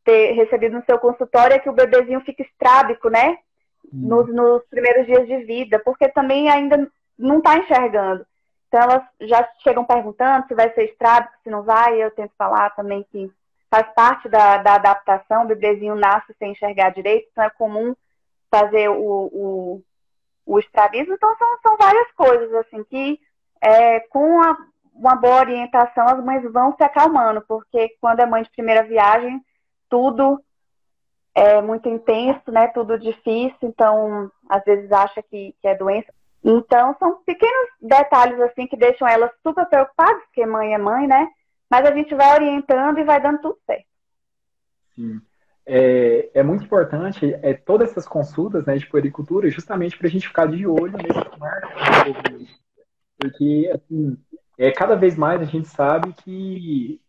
ter 0.02 0.32
recebido 0.32 0.76
no 0.76 0.84
seu 0.86 0.98
consultório 0.98 1.54
é 1.54 1.58
que 1.58 1.68
o 1.68 1.74
bebezinho 1.74 2.20
fica 2.22 2.42
estrábico, 2.42 3.10
né? 3.10 3.36
Hum. 3.92 4.08
Nos, 4.08 4.34
nos 4.34 4.62
primeiros 4.70 5.06
dias 5.06 5.26
de 5.26 5.44
vida, 5.44 5.78
porque 5.84 6.08
também 6.08 6.48
ainda 6.48 6.90
não 7.18 7.38
está 7.38 7.58
enxergando. 7.58 8.24
Então, 8.70 8.82
elas 8.82 9.02
já 9.22 9.48
chegam 9.64 9.84
perguntando 9.84 10.46
se 10.46 10.54
vai 10.54 10.72
ser 10.72 10.84
estrábico, 10.84 11.34
se 11.42 11.50
não 11.50 11.64
vai. 11.64 12.00
Eu 12.00 12.12
tento 12.12 12.32
falar 12.38 12.70
também 12.70 13.04
que 13.10 13.28
faz 13.68 13.84
parte 13.94 14.28
da, 14.28 14.58
da 14.58 14.74
adaptação. 14.74 15.42
O 15.42 15.48
bebezinho 15.48 15.96
nasce 15.96 16.32
sem 16.38 16.52
enxergar 16.52 16.90
direito, 16.90 17.28
então 17.32 17.42
é 17.42 17.50
comum 17.50 17.96
fazer 18.48 18.88
o, 18.88 19.28
o, 19.32 19.82
o 20.46 20.58
estrabismo. 20.60 21.14
Então, 21.14 21.36
são, 21.36 21.58
são 21.66 21.76
várias 21.76 22.12
coisas, 22.12 22.54
assim, 22.54 22.84
que 22.84 23.18
é, 23.60 23.98
com 24.00 24.40
a, 24.40 24.56
uma 24.94 25.16
boa 25.16 25.40
orientação 25.40 26.06
as 26.06 26.24
mães 26.24 26.44
vão 26.52 26.72
se 26.76 26.84
acalmando, 26.84 27.42
porque 27.48 27.96
quando 28.00 28.20
é 28.20 28.26
mãe 28.26 28.44
de 28.44 28.50
primeira 28.50 28.84
viagem, 28.84 29.44
tudo 29.88 30.40
é 31.34 31.60
muito 31.60 31.88
intenso, 31.88 32.52
né? 32.52 32.68
Tudo 32.68 32.96
difícil, 32.96 33.56
então 33.62 34.30
às 34.48 34.62
vezes 34.62 34.92
acha 34.92 35.20
que, 35.24 35.56
que 35.60 35.66
é 35.66 35.74
doença. 35.74 36.12
Então, 36.42 36.96
são 36.98 37.22
pequenos 37.24 37.68
detalhes 37.80 38.40
assim 38.40 38.66
que 38.66 38.76
deixam 38.76 39.06
elas 39.06 39.30
super 39.42 39.66
preocupadas, 39.66 40.22
porque 40.24 40.46
mãe 40.46 40.74
é 40.74 40.78
mãe, 40.78 41.06
né? 41.06 41.28
Mas 41.70 41.86
a 41.86 41.94
gente 41.94 42.14
vai 42.14 42.34
orientando 42.34 42.98
e 42.98 43.04
vai 43.04 43.20
dando 43.20 43.40
tudo 43.40 43.58
certo. 43.66 43.84
Sim. 44.94 45.20
É, 45.66 46.30
é 46.34 46.42
muito 46.42 46.64
importante 46.64 47.32
é, 47.42 47.54
todas 47.54 47.90
essas 47.90 48.08
consultas 48.08 48.64
né, 48.64 48.76
de 48.76 48.86
puericultura 48.86 49.48
justamente 49.50 49.96
para 49.96 50.08
a 50.08 50.10
gente 50.10 50.26
ficar 50.26 50.46
de 50.46 50.66
olho 50.66 50.96
nesse 50.96 51.38
marco 51.38 51.68
porque 53.20 53.70
assim, 53.72 54.16
é, 54.58 54.72
cada 54.72 54.96
vez 54.96 55.16
mais 55.16 55.42
a 55.42 55.44
gente 55.44 55.68
sabe 55.68 56.12
que 56.14 57.00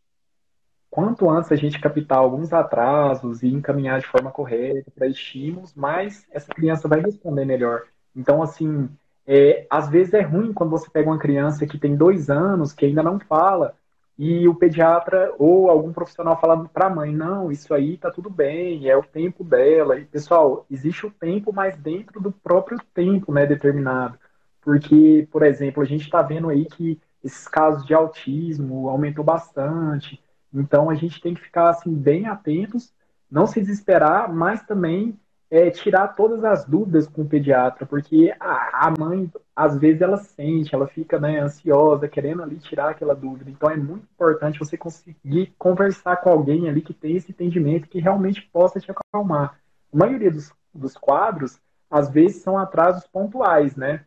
quanto 0.90 1.30
antes 1.30 1.52
a 1.52 1.56
gente 1.56 1.80
captar 1.80 2.18
alguns 2.18 2.52
atrasos 2.52 3.42
e 3.42 3.48
encaminhar 3.48 4.02
de 4.02 4.08
forma 4.08 4.30
correta 4.30 4.92
para 4.92 5.08
estímulos, 5.08 5.74
mais 5.74 6.28
essa 6.30 6.54
criança 6.54 6.88
vai 6.90 7.00
responder 7.00 7.46
melhor. 7.46 7.84
Então, 8.14 8.44
assim, 8.44 8.90
é, 9.28 9.66
às 9.70 9.90
vezes 9.90 10.14
é 10.14 10.22
ruim 10.22 10.54
quando 10.54 10.72
você 10.72 10.90
pega 10.90 11.10
uma 11.10 11.20
criança 11.20 11.66
que 11.66 11.78
tem 11.78 11.96
dois 11.96 12.30
anos, 12.30 12.74
que 12.74 12.86
ainda 12.86 13.04
não 13.04 13.20
fala, 13.20 13.76
e 14.18 14.48
o 14.48 14.56
pediatra 14.56 15.34
ou 15.40 15.70
algum 15.70 15.92
profissional 15.92 16.40
falando 16.40 16.70
para 16.70 16.88
a 16.88 16.90
mãe, 16.90 17.12
não, 17.16 17.52
isso 17.52 17.74
aí 17.74 17.98
tá 17.98 18.12
tudo 18.12 18.30
bem, 18.30 18.88
é 18.88 18.96
o 18.96 19.04
tempo 19.04 19.44
dela. 19.44 19.98
E, 19.98 20.06
pessoal, 20.06 20.66
existe 20.70 21.06
o 21.06 21.12
tempo, 21.12 21.52
mas 21.54 21.76
dentro 21.78 22.22
do 22.22 22.32
próprio 22.32 22.78
tempo, 22.94 23.32
né, 23.34 23.46
determinado. 23.46 24.20
Porque, 24.62 25.28
por 25.32 25.44
exemplo, 25.44 25.82
a 25.82 25.86
gente 25.86 26.04
está 26.04 26.22
vendo 26.22 26.50
aí 26.50 26.66
que 26.66 27.00
esses 27.24 27.48
casos 27.48 27.86
de 27.86 27.94
autismo 27.94 28.90
aumentou 28.90 29.24
bastante. 29.24 30.22
Então 30.54 30.90
a 30.90 30.96
gente 30.96 31.22
tem 31.22 31.34
que 31.34 31.42
ficar 31.42 31.70
assim 31.70 31.94
bem 31.94 32.28
atentos, 32.28 32.94
não 33.30 33.48
se 33.48 33.60
desesperar, 33.62 34.32
mas 34.34 34.62
também 34.64 35.18
é, 35.52 35.70
tirar 35.70 36.08
todas 36.16 36.46
as 36.46 36.64
dúvidas 36.64 37.10
com 37.10 37.24
o 37.24 37.28
pediatra, 37.28 37.86
porque 37.86 38.34
a, 38.40 38.88
a, 38.88 38.94
mãe, 38.98 39.30
às 39.54 39.78
vezes, 39.78 40.02
ela 40.02 40.16
sente, 40.16 40.74
ela 40.74 40.88
fica 40.88 41.20
né, 41.20 41.42
ansiosa, 41.42 42.08
querendo 42.08 42.42
ali 42.42 42.56
tirar 42.58 42.92
aquela 42.92 43.14
dúvida. 43.14 43.52
Então, 43.52 43.70
é 43.70 43.76
muito 43.76 44.08
importante 44.14 44.58
você 44.58 44.78
conseguir 44.78 45.54
conversar 45.60 46.16
com 46.18 46.30
alguém 46.30 46.70
ali 46.70 46.82
que 46.82 46.94
tem 46.94 47.18
esse 47.18 47.32
entendimento, 47.32 47.90
que 47.90 48.00
realmente 48.00 48.42
possa 48.54 48.80
te 48.80 48.90
acalmar. 48.90 49.60
A 49.94 49.98
maioria 49.98 50.32
dos, 50.32 50.54
dos 50.74 50.96
quadros, 50.96 51.60
às 51.90 52.10
vezes, 52.10 52.42
são 52.42 52.58
atrasos 52.58 53.06
pontuais, 53.06 53.76
né? 53.76 54.06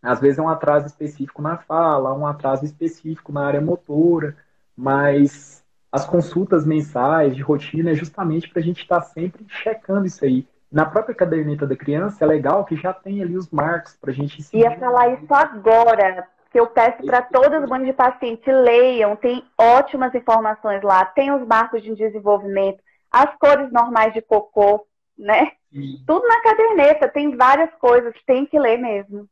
Às 0.00 0.20
vezes 0.20 0.38
é 0.38 0.42
um 0.42 0.48
atraso 0.48 0.86
específico 0.86 1.42
na 1.42 1.56
fala, 1.56 2.14
um 2.14 2.24
atraso 2.24 2.64
específico 2.64 3.32
na 3.32 3.44
área 3.44 3.60
motora, 3.60 4.36
mas 4.76 5.64
as 5.90 6.06
consultas 6.06 6.64
mensais 6.64 7.34
de 7.34 7.42
rotina 7.42 7.90
é 7.90 7.94
justamente 7.94 8.48
para 8.48 8.60
a 8.60 8.64
gente 8.64 8.82
estar 8.82 9.00
tá 9.00 9.06
sempre 9.06 9.44
checando 9.48 10.06
isso 10.06 10.24
aí. 10.24 10.46
Na 10.70 10.84
própria 10.84 11.14
caderneta 11.14 11.66
da 11.66 11.76
criança 11.76 12.24
é 12.24 12.26
legal 12.26 12.64
que 12.64 12.76
já 12.76 12.92
tem 12.92 13.22
ali 13.22 13.36
os 13.36 13.50
marcos 13.50 13.96
para 13.96 14.10
a 14.10 14.14
gente 14.14 14.40
ensinar. 14.40 14.70
Ia 14.70 14.78
falar 14.78 15.08
isso 15.10 15.32
agora, 15.32 16.26
que 16.50 16.58
eu 16.58 16.66
peço 16.66 17.04
para 17.04 17.22
todas 17.22 17.62
as 17.62 17.68
mães 17.68 17.86
de 17.86 17.92
paciente 17.92 18.50
leiam, 18.50 19.14
tem 19.14 19.44
ótimas 19.56 20.14
informações 20.14 20.82
lá, 20.82 21.04
tem 21.04 21.32
os 21.32 21.46
marcos 21.46 21.82
de 21.82 21.94
desenvolvimento, 21.94 22.82
as 23.10 23.34
cores 23.36 23.70
normais 23.70 24.12
de 24.12 24.20
cocô, 24.20 24.86
né? 25.16 25.52
Sim. 25.72 26.02
Tudo 26.06 26.26
na 26.26 26.40
caderneta, 26.40 27.08
tem 27.08 27.36
várias 27.36 27.72
coisas, 27.74 28.14
tem 28.26 28.44
que 28.44 28.58
ler 28.58 28.78
mesmo. 28.78 29.28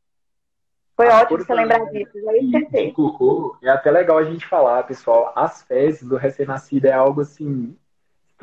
Foi 0.97 1.09
a 1.09 1.23
ótimo 1.23 1.41
você 1.41 1.53
lembrar 1.53 1.85
disso, 1.91 2.13
já 2.23 2.93
cocô, 2.93 3.57
é 3.61 3.69
até 3.69 3.91
legal 3.91 4.19
a 4.19 4.25
gente 4.25 4.47
falar, 4.47 4.85
pessoal, 4.85 5.33
as 5.35 5.63
fezes 5.63 6.07
do 6.09 6.17
recém-nascido 6.17 6.87
é 6.87 6.93
algo 6.93 7.23
assim 7.23 7.77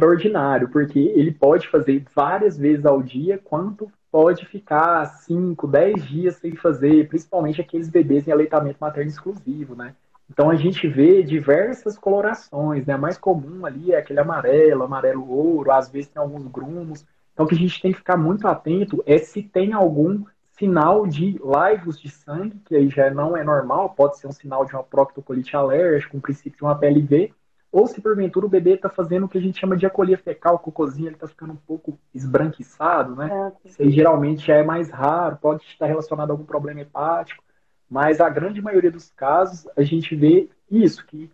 extraordinário, 0.01 0.69
porque 0.69 0.99
ele 0.99 1.31
pode 1.31 1.67
fazer 1.67 2.03
várias 2.15 2.57
vezes 2.57 2.85
ao 2.85 3.01
dia, 3.03 3.39
quanto 3.43 3.91
pode 4.11 4.45
ficar 4.45 5.05
5, 5.05 5.67
10 5.67 6.05
dias 6.05 6.35
sem 6.35 6.55
fazer, 6.55 7.07
principalmente 7.07 7.61
aqueles 7.61 7.87
bebês 7.87 8.27
em 8.27 8.31
aleitamento 8.31 8.77
materno 8.81 9.09
exclusivo, 9.09 9.75
né? 9.75 9.93
Então 10.29 10.49
a 10.49 10.55
gente 10.55 10.87
vê 10.87 11.21
diversas 11.23 11.97
colorações, 11.97 12.85
né? 12.85 12.93
A 12.93 12.97
mais 12.97 13.17
comum 13.17 13.65
ali 13.65 13.93
é 13.93 13.97
aquele 13.97 14.19
amarelo, 14.19 14.83
amarelo 14.83 15.29
ouro, 15.29 15.71
às 15.71 15.89
vezes 15.89 16.09
tem 16.09 16.21
alguns 16.21 16.47
grumos. 16.47 17.05
Então 17.33 17.45
o 17.45 17.49
que 17.49 17.55
a 17.55 17.57
gente 17.57 17.81
tem 17.81 17.91
que 17.91 17.99
ficar 17.99 18.17
muito 18.17 18.47
atento 18.47 19.03
é 19.05 19.17
se 19.17 19.43
tem 19.43 19.73
algum 19.73 20.23
sinal 20.57 21.07
de 21.07 21.39
laivos 21.41 21.99
de 21.99 22.09
sangue, 22.09 22.61
que 22.65 22.75
aí 22.75 22.89
já 22.89 23.09
não 23.09 23.35
é 23.35 23.43
normal, 23.43 23.89
pode 23.89 24.17
ser 24.17 24.27
um 24.27 24.31
sinal 24.31 24.65
de 24.65 24.73
uma 24.73 24.83
proctocolite 24.83 25.55
alérgica, 25.55 26.15
um 26.15 26.21
princípio 26.21 26.57
de 26.57 26.63
uma 26.63 26.77
PLV, 26.77 27.33
ou 27.71 27.87
se 27.87 28.01
porventura 28.01 28.45
o 28.45 28.49
bebê 28.49 28.73
está 28.73 28.89
fazendo 28.89 29.25
o 29.25 29.29
que 29.29 29.37
a 29.37 29.41
gente 29.41 29.59
chama 29.59 29.77
de 29.77 29.85
acolhia 29.85 30.17
fecal, 30.17 30.55
o 30.55 30.59
cocôzinho 30.59 31.07
ele 31.07 31.15
está 31.15 31.27
ficando 31.27 31.53
um 31.53 31.57
pouco 31.67 31.97
esbranquiçado, 32.13 33.15
né? 33.15 33.29
É, 33.31 33.67
Isso 33.67 33.81
aí 33.81 33.91
geralmente 33.91 34.45
já 34.45 34.55
é 34.55 34.63
mais 34.63 34.89
raro, 34.89 35.37
pode 35.37 35.63
estar 35.63 35.85
relacionado 35.85 36.31
a 36.31 36.33
algum 36.33 36.43
problema 36.43 36.81
hepático, 36.81 37.43
mas 37.89 38.19
a 38.19 38.29
grande 38.29 38.61
maioria 38.61 38.91
dos 38.91 39.09
casos 39.11 39.67
a 39.77 39.83
gente 39.83 40.15
vê 40.15 40.49
isso, 40.69 41.05
que 41.05 41.31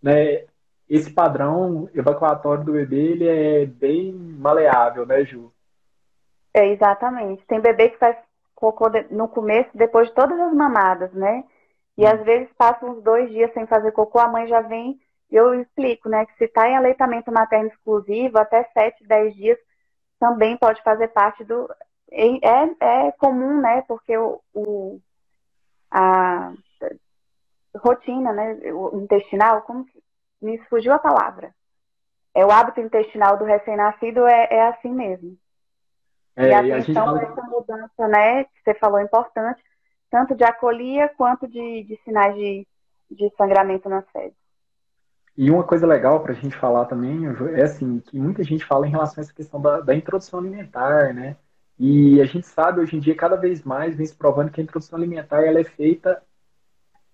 né, 0.00 0.44
esse 0.88 1.12
padrão 1.12 1.88
evacuatório 1.94 2.64
do 2.64 2.72
bebê 2.72 3.12
ele 3.12 3.28
é 3.28 3.66
bem 3.66 4.12
maleável, 4.12 5.04
né, 5.04 5.24
Ju? 5.24 5.52
É, 6.54 6.68
exatamente. 6.68 7.44
Tem 7.46 7.60
bebê 7.60 7.90
que 7.90 7.98
faz 7.98 8.16
cocô 8.54 8.86
no 9.10 9.28
começo, 9.28 9.70
depois 9.74 10.08
de 10.08 10.14
todas 10.14 10.38
as 10.38 10.52
mamadas, 10.52 11.12
né? 11.12 11.44
E 11.96 12.06
às 12.06 12.22
vezes 12.24 12.48
passa 12.56 12.86
uns 12.86 13.02
dois 13.02 13.30
dias 13.30 13.52
sem 13.52 13.66
fazer 13.66 13.92
cocô, 13.92 14.18
a 14.18 14.28
mãe 14.28 14.46
já 14.46 14.60
vem 14.60 15.00
eu 15.36 15.54
explico, 15.54 16.08
né, 16.08 16.26
que 16.26 16.36
se 16.36 16.44
está 16.44 16.68
em 16.68 16.76
aleitamento 16.76 17.30
materno 17.30 17.68
exclusivo, 17.68 18.38
até 18.38 18.64
7, 18.72 19.06
10 19.06 19.34
dias 19.34 19.58
também 20.18 20.56
pode 20.56 20.82
fazer 20.82 21.08
parte 21.08 21.42
do. 21.44 21.68
É, 22.12 23.06
é 23.06 23.12
comum, 23.12 23.60
né, 23.60 23.82
porque 23.88 24.16
o, 24.16 24.40
o 24.52 25.00
a 25.90 26.52
rotina, 27.76 28.32
né, 28.32 28.54
o 28.72 29.00
intestinal, 29.00 29.62
como 29.62 29.86
me 30.40 30.58
fugiu 30.66 30.92
a 30.92 30.98
palavra. 30.98 31.54
É 32.34 32.44
o 32.44 32.50
hábito 32.50 32.80
intestinal 32.80 33.36
do 33.36 33.44
recém-nascido 33.44 34.26
é, 34.26 34.48
é 34.50 34.68
assim 34.68 34.92
mesmo. 34.92 35.36
É, 36.36 36.48
e 36.48 36.54
atenção 36.54 37.06
fala... 37.06 37.22
essa 37.22 37.42
mudança, 37.42 38.08
né, 38.08 38.44
que 38.44 38.62
você 38.64 38.74
falou, 38.74 38.98
é 38.98 39.02
importante, 39.02 39.62
tanto 40.10 40.34
de 40.34 40.44
acolhia 40.44 41.08
quanto 41.16 41.48
de, 41.48 41.84
de 41.84 41.96
sinais 42.04 42.34
de, 42.34 42.66
de 43.10 43.30
sangramento 43.36 43.88
nas 43.88 44.08
fezes. 44.10 44.38
E 45.36 45.50
uma 45.50 45.64
coisa 45.64 45.86
legal 45.86 46.20
para 46.20 46.32
a 46.32 46.34
gente 46.34 46.56
falar 46.56 46.84
também 46.86 47.22
é 47.54 47.62
assim, 47.62 48.00
que 48.00 48.18
muita 48.18 48.42
gente 48.42 48.64
fala 48.64 48.86
em 48.86 48.90
relação 48.90 49.20
a 49.20 49.24
essa 49.24 49.32
questão 49.32 49.60
da, 49.60 49.80
da, 49.80 49.94
introdução 49.94 50.40
alimentar, 50.40 51.14
né? 51.14 51.36
E 51.78 52.20
a 52.20 52.26
gente 52.26 52.46
sabe 52.46 52.80
hoje 52.80 52.96
em 52.96 53.00
dia, 53.00 53.14
cada 53.16 53.36
vez 53.36 53.62
mais, 53.64 53.96
vem 53.96 54.06
se 54.06 54.14
provando 54.14 54.50
que 54.50 54.60
a 54.60 54.64
introdução 54.64 54.98
alimentar 54.98 55.42
ela 55.42 55.60
é 55.60 55.64
feita 55.64 56.22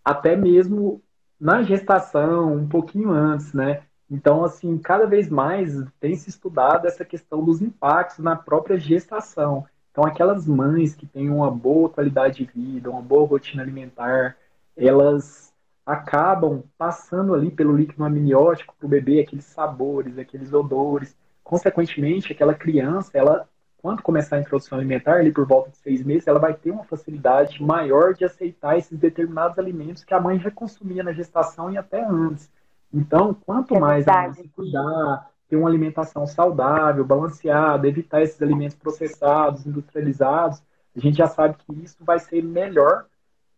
até 0.05 0.35
mesmo 0.37 1.02
na 1.38 1.62
gestação, 1.62 2.55
um 2.55 2.68
pouquinho 2.68 3.11
antes, 3.11 3.52
né? 3.52 3.83
Então, 4.11 4.44
assim, 4.44 4.79
cada 4.79 5.07
vez 5.07 5.29
mais 5.29 5.74
tem 6.00 6.14
se 6.14 6.31
estudado 6.31 6.87
essa 6.87 7.05
questão 7.05 7.44
dos 7.44 7.61
impactos 7.61 8.18
na 8.18 8.37
própria 8.37 8.79
gestação. 8.79 9.66
Então, 9.90 10.05
aquelas 10.05 10.46
mães 10.46 10.94
que 10.94 11.07
têm 11.07 11.31
uma 11.31 11.50
boa 11.50 11.88
qualidade 11.88 12.44
de 12.44 12.52
vida, 12.52 12.90
uma 12.90 13.02
boa 13.02 13.26
rotina 13.26 13.62
alimentar, 13.62 14.37
elas 14.76 15.45
acabam 15.87 16.64
passando 16.77 17.33
ali 17.33 17.49
pelo 17.49 17.77
líquido 17.77 18.05
amniótico 18.05 18.75
para 18.77 18.87
o 18.87 18.88
bebê 18.88 19.20
aqueles 19.20 19.44
sabores, 19.44 20.18
aqueles 20.18 20.53
odores. 20.53 21.16
Consequentemente, 21.44 22.33
aquela 22.33 22.55
criança, 22.55 23.12
ela, 23.14 23.49
quando 23.79 24.03
começar 24.03 24.35
a 24.35 24.40
introdução 24.40 24.77
alimentar, 24.77 25.18
ali 25.18 25.31
por 25.31 25.46
volta 25.46 25.70
de 25.70 25.77
seis 25.77 26.03
meses, 26.03 26.27
ela 26.27 26.40
vai 26.40 26.55
ter 26.55 26.72
uma 26.72 26.83
facilidade 26.83 27.62
maior 27.62 28.14
de 28.14 28.25
aceitar 28.25 28.77
esses 28.77 28.99
determinados 28.99 29.57
alimentos 29.61 30.03
que 30.03 30.12
a 30.12 30.20
mãe 30.20 30.40
já 30.40 30.51
consumia 30.51 31.05
na 31.05 31.12
gestação 31.12 31.70
e 31.70 31.79
até 31.79 32.05
antes. 32.05 32.51
Então, 32.92 33.33
quanto 33.33 33.77
é 33.77 33.79
mais 33.79 34.09
a 34.09 34.22
mãe 34.22 34.33
se 34.33 34.49
cuidar, 34.49 35.31
ter 35.49 35.55
uma 35.55 35.68
alimentação 35.68 36.27
saudável, 36.27 37.05
balanceada, 37.05 37.87
evitar 37.87 38.22
esses 38.22 38.42
alimentos 38.42 38.77
processados, 38.77 39.64
industrializados, 39.64 40.61
a 40.96 40.99
gente 40.99 41.16
já 41.18 41.29
sabe 41.29 41.57
que 41.59 41.72
isso 41.81 41.99
vai 42.01 42.18
ser 42.18 42.42
melhor 42.42 43.07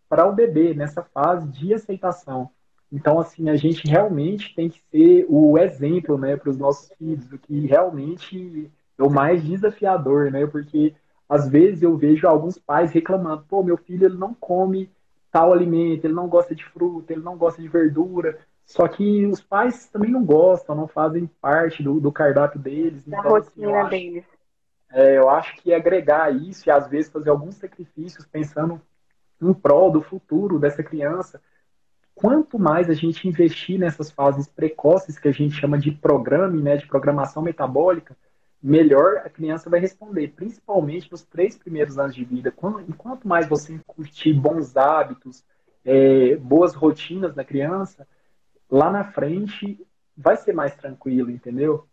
para 0.09 0.27
o 0.27 0.33
bebê 0.33 0.75
nessa 0.75 1.03
fase 1.03 1.49
de 1.49 1.75
aceitação. 1.75 2.51
Então, 2.91 3.21
assim, 3.21 3.51
a 3.51 3.57
gente 3.57 3.87
realmente 3.87 4.55
tem 4.55 4.71
que 4.71 4.81
ser 4.91 5.27
o 5.29 5.59
exemplo, 5.59 6.17
né, 6.17 6.37
para 6.37 6.51
os 6.51 6.57
nossos 6.57 6.91
filhos, 6.97 7.27
do 7.27 7.39
que 7.39 7.67
realmente 7.67 8.71
é 8.99 9.03
o 9.03 9.11
mais 9.11 9.45
desafiador, 9.45 10.31
né, 10.31 10.47
porque 10.47 10.95
às 11.29 11.49
vezes 11.49 11.83
eu 11.83 11.97
vejo 11.97 12.27
alguns 12.27 12.59
pais 12.59 12.91
reclamando, 12.91 13.45
pô, 13.47 13.63
meu 13.63 13.77
filho 13.77 14.07
ele 14.07 14.17
não 14.17 14.33
come 14.33 14.91
tal 15.31 15.53
alimento, 15.53 16.07
ele 16.07 16.15
não 16.15 16.27
gosta 16.27 16.55
de 16.55 16.65
fruta, 16.65 17.13
ele 17.13 17.21
não 17.23 17.37
gosta 17.37 17.61
de 17.61 17.69
verdura, 17.69 18.39
só 18.65 18.89
que 18.89 19.27
os 19.27 19.43
pais 19.43 19.87
também 19.89 20.11
não 20.11 20.25
gostam, 20.25 20.75
não 20.75 20.89
fazem 20.89 21.27
parte 21.41 21.83
do, 21.83 22.01
do 22.01 22.13
cardápio 22.13 22.61
deles. 22.61 23.05
Da 23.07 23.19
então, 23.19 23.37
assim, 23.37 23.51
rotina 23.65 23.83
assim, 23.83 23.91
deles. 23.91 24.25
é, 24.91 25.19
eu 25.19 25.29
acho 25.29 25.57
que 25.57 25.73
agregar 25.73 26.35
isso 26.35 26.69
e 26.69 26.71
às 26.71 26.89
vezes 26.89 27.11
fazer 27.11 27.31
alguns 27.31 27.57
sacrifícios 27.57 28.27
pensando 28.27 28.81
em 29.41 29.53
prol 29.53 29.91
do 29.91 30.03
futuro 30.03 30.59
dessa 30.59 30.83
criança. 30.83 31.41
Quanto 32.15 32.59
mais 32.59 32.91
a 32.91 32.95
gente 32.95 33.29
investir 33.29 33.79
nessas 33.79 34.11
fases 34.11 34.49
precoces 34.49 35.19
que 35.19 35.29
a 35.29 35.33
gente 35.33 35.55
chama 35.55 35.79
de 35.79 35.93
programa, 35.93 36.61
né, 36.61 36.77
de 36.77 36.87
programação 36.87 37.43
metabólica, 37.43 38.17
melhor 38.61 39.19
a 39.19 39.31
criança 39.31 39.71
vai 39.71 39.79
responder, 39.79 40.29
principalmente 40.35 41.11
nos 41.11 41.23
três 41.23 41.57
primeiros 41.57 41.99
anos 41.99 42.15
de 42.15 42.25
vida. 42.25 42.53
Enquanto 42.89 43.29
mais 43.29 43.49
você 43.49 43.79
curtir 43.87 44.33
bons 44.33 44.77
hábitos, 44.77 45.45
é, 45.85 46.37
boas 46.37 46.75
rotinas 46.75 47.37
na 47.37 47.45
criança, 47.45 48.07
lá 48.69 48.91
na 48.91 49.05
frente 49.05 49.79
vai 50.17 50.37
ser 50.37 50.53
mais 50.53 50.75
tranquilo, 50.75 51.31
entendeu? 51.31 51.87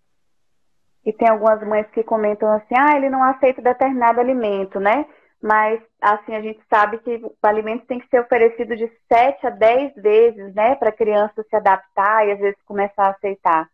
E 1.06 1.14
tem 1.14 1.30
algumas 1.30 1.62
mães 1.62 1.88
que 1.92 2.04
comentam 2.04 2.52
assim, 2.52 2.74
ah, 2.76 2.98
ele 2.98 3.10
não 3.10 3.24
aceita 3.24 3.62
determinado 3.62 4.20
alimento, 4.20 4.80
né? 4.80 5.06
Mas 5.46 5.80
assim 6.02 6.34
a 6.34 6.42
gente 6.42 6.60
sabe 6.68 6.98
que 6.98 7.18
o 7.18 7.36
alimento 7.44 7.86
tem 7.86 8.00
que 8.00 8.08
ser 8.08 8.20
oferecido 8.20 8.76
de 8.76 8.92
7 9.08 9.46
a 9.46 9.52
10 9.52 9.94
vezes, 9.94 10.56
né, 10.56 10.74
para 10.74 10.90
a 10.90 10.92
criança 10.92 11.46
se 11.48 11.56
adaptar 11.56 12.28
e 12.28 12.32
às 12.32 12.40
vezes 12.40 12.60
começar 12.66 13.06
a 13.06 13.10
aceitar. 13.12 13.70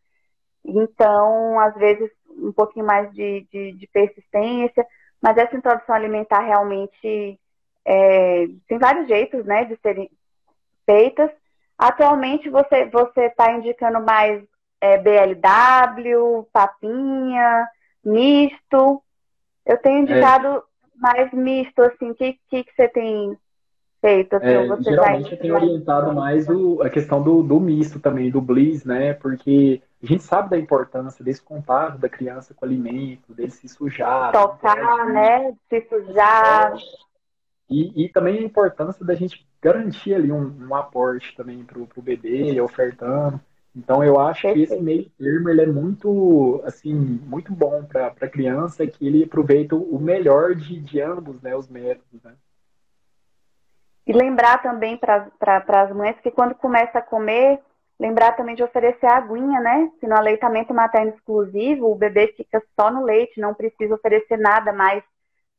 Então, 0.65 1.57
às 1.61 1.73
vezes, 1.75 2.11
um 2.27 2.51
pouquinho 2.51 2.85
mais 2.85 3.09
de, 3.13 3.47
de, 3.49 3.71
de 3.71 3.87
persistência, 3.87 4.85
mas 5.21 5.37
essa 5.37 5.55
introdução 5.55 5.95
alimentar 5.95 6.41
realmente 6.41 7.39
é, 7.85 8.47
tem 8.67 8.77
vários 8.77 9.07
jeitos, 9.07 9.45
né, 9.45 9.63
de 9.63 9.77
serem 9.77 10.11
feitas. 10.85 11.31
Atualmente, 11.77 12.49
você 12.49 12.85
você 12.87 13.27
está 13.27 13.49
indicando 13.49 14.01
mais 14.01 14.43
é, 14.81 14.97
BLW, 14.97 16.49
papinha, 16.51 17.65
misto. 18.03 19.01
Eu 19.65 19.77
tenho 19.77 20.03
é. 20.11 20.19
Mais 21.01 21.33
misto, 21.33 21.81
assim, 21.81 22.11
o 22.11 22.15
que, 22.15 22.37
que, 22.49 22.63
que 22.63 22.73
você 22.75 22.87
tem 22.87 23.37
Perfeito. 24.01 24.35
Assim, 24.35 24.47
é, 24.47 24.81
geralmente 24.81 25.23
vai... 25.23 25.33
eu 25.33 25.39
tenho 25.39 25.53
orientado 25.53 26.13
mais 26.13 26.49
o, 26.49 26.81
a 26.81 26.89
questão 26.89 27.21
do, 27.21 27.43
do 27.43 27.59
misto 27.59 27.99
também, 27.99 28.31
do 28.31 28.41
bliss, 28.41 28.83
né? 28.83 29.13
Porque 29.13 29.81
a 30.01 30.05
gente 30.07 30.23
sabe 30.23 30.49
da 30.49 30.57
importância 30.57 31.23
desse 31.23 31.41
contato 31.41 31.99
da 31.99 32.09
criança 32.09 32.53
com 32.55 32.65
o 32.65 32.67
alimento, 32.67 33.33
dele 33.33 33.51
se 33.51 33.69
sujar. 33.69 34.31
Tocar, 34.31 35.05
né? 35.05 35.53
Se 35.69 35.87
sujar. 35.87 36.73
E, 37.69 38.05
e 38.05 38.09
também 38.09 38.39
a 38.39 38.43
importância 38.43 39.05
da 39.05 39.13
gente 39.13 39.47
garantir 39.61 40.15
ali 40.15 40.31
um, 40.31 40.67
um 40.67 40.75
aporte 40.75 41.35
também 41.35 41.63
para 41.63 41.79
o 41.79 42.01
bebê, 42.01 42.59
ofertando. 42.59 43.39
Então 43.75 44.03
eu 44.03 44.19
acho 44.19 44.41
que 44.53 44.61
esse 44.61 44.79
meio 44.81 45.09
termo 45.17 45.49
ele 45.49 45.61
é 45.61 45.65
muito 45.65 46.61
assim 46.65 46.93
muito 46.93 47.53
bom 47.53 47.85
para 47.85 48.07
a 48.07 48.27
criança 48.27 48.85
que 48.85 49.07
ele 49.07 49.23
aproveita 49.23 49.75
o 49.75 49.97
melhor 49.97 50.55
de, 50.55 50.79
de 50.79 51.01
ambos 51.01 51.41
né, 51.41 51.55
os 51.55 51.69
métodos. 51.69 52.21
Né? 52.21 52.33
E 54.05 54.11
lembrar 54.11 54.61
também 54.61 54.97
para 54.97 55.27
pra, 55.39 55.83
as 55.83 55.95
mães 55.95 56.19
que 56.21 56.31
quando 56.31 56.53
começa 56.55 56.99
a 56.99 57.01
comer, 57.01 57.59
lembrar 57.99 58.35
também 58.35 58.55
de 58.55 58.63
oferecer 58.63 59.05
aguinha, 59.05 59.61
né? 59.61 59.89
Se 59.99 60.07
no 60.07 60.15
aleitamento 60.15 60.73
materno 60.73 61.13
exclusivo, 61.13 61.89
o 61.89 61.95
bebê 61.95 62.33
fica 62.35 62.61
só 62.77 62.91
no 62.91 63.05
leite, 63.05 63.39
não 63.39 63.53
precisa 63.53 63.95
oferecer 63.95 64.37
nada 64.37 64.73
mais, 64.73 65.03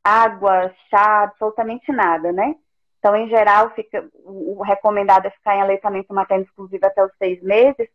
água, 0.03 0.71
chá, 0.89 1.23
absolutamente 1.23 1.91
nada, 1.91 2.31
né? 2.31 2.55
Então, 2.99 3.15
em 3.15 3.27
geral, 3.27 3.71
fica, 3.71 4.07
o 4.23 4.61
recomendado 4.61 5.25
é 5.25 5.29
ficar 5.29 5.55
em 5.55 5.61
aleitamento 5.61 6.13
materno 6.13 6.43
exclusivo 6.45 6.85
até 6.85 7.03
os 7.03 7.11
seis 7.17 7.41
meses. 7.41 7.89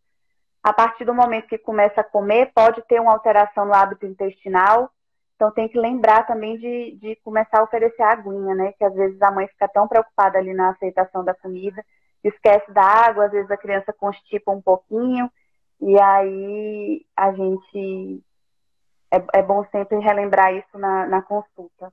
A 0.63 0.73
partir 0.73 1.05
do 1.05 1.15
momento 1.15 1.49
que 1.49 1.59
começa 1.59 2.01
a 2.01 2.05
comer, 2.05 2.53
pode 2.55 2.83
ter 2.83 3.01
uma 3.01 3.13
alteração 3.13 3.65
no 3.65 3.75
hábito 3.75 4.07
intestinal, 4.07 4.91
então 5.37 5.53
tem 5.53 5.69
que 5.69 5.79
lembrar 5.79 6.27
também 6.27 6.59
de, 6.59 6.99
de 7.01 7.17
começar 7.23 7.61
a 7.61 7.63
oferecer 7.63 8.03
a 8.03 8.11
aguinha, 8.11 8.55
né? 8.57 8.73
Que 8.73 8.85
às 8.85 8.93
vezes 8.93 9.23
a 9.23 9.31
mãe 9.31 9.47
fica 9.47 9.69
tão 9.69 9.87
preocupada 9.87 10.37
ali 10.37 10.53
na 10.53 10.71
aceitação 10.71 11.25
da 11.25 11.33
comida, 11.33 11.85
esquece 12.25 12.73
da 12.73 12.83
água, 12.83 13.27
às 13.27 13.31
vezes 13.31 13.51
a 13.51 13.57
criança 13.57 13.93
constipa 13.93 14.51
um 14.51 14.61
pouquinho, 14.61 15.31
e 15.81 16.01
aí 16.01 17.07
a 17.17 17.33
gente 17.33 18.25
é, 19.13 19.39
é 19.39 19.43
bom 19.43 19.65
sempre 19.71 19.99
relembrar 19.99 20.53
isso 20.55 20.77
na, 20.77 21.07
na 21.07 21.23
consulta. 21.23 21.93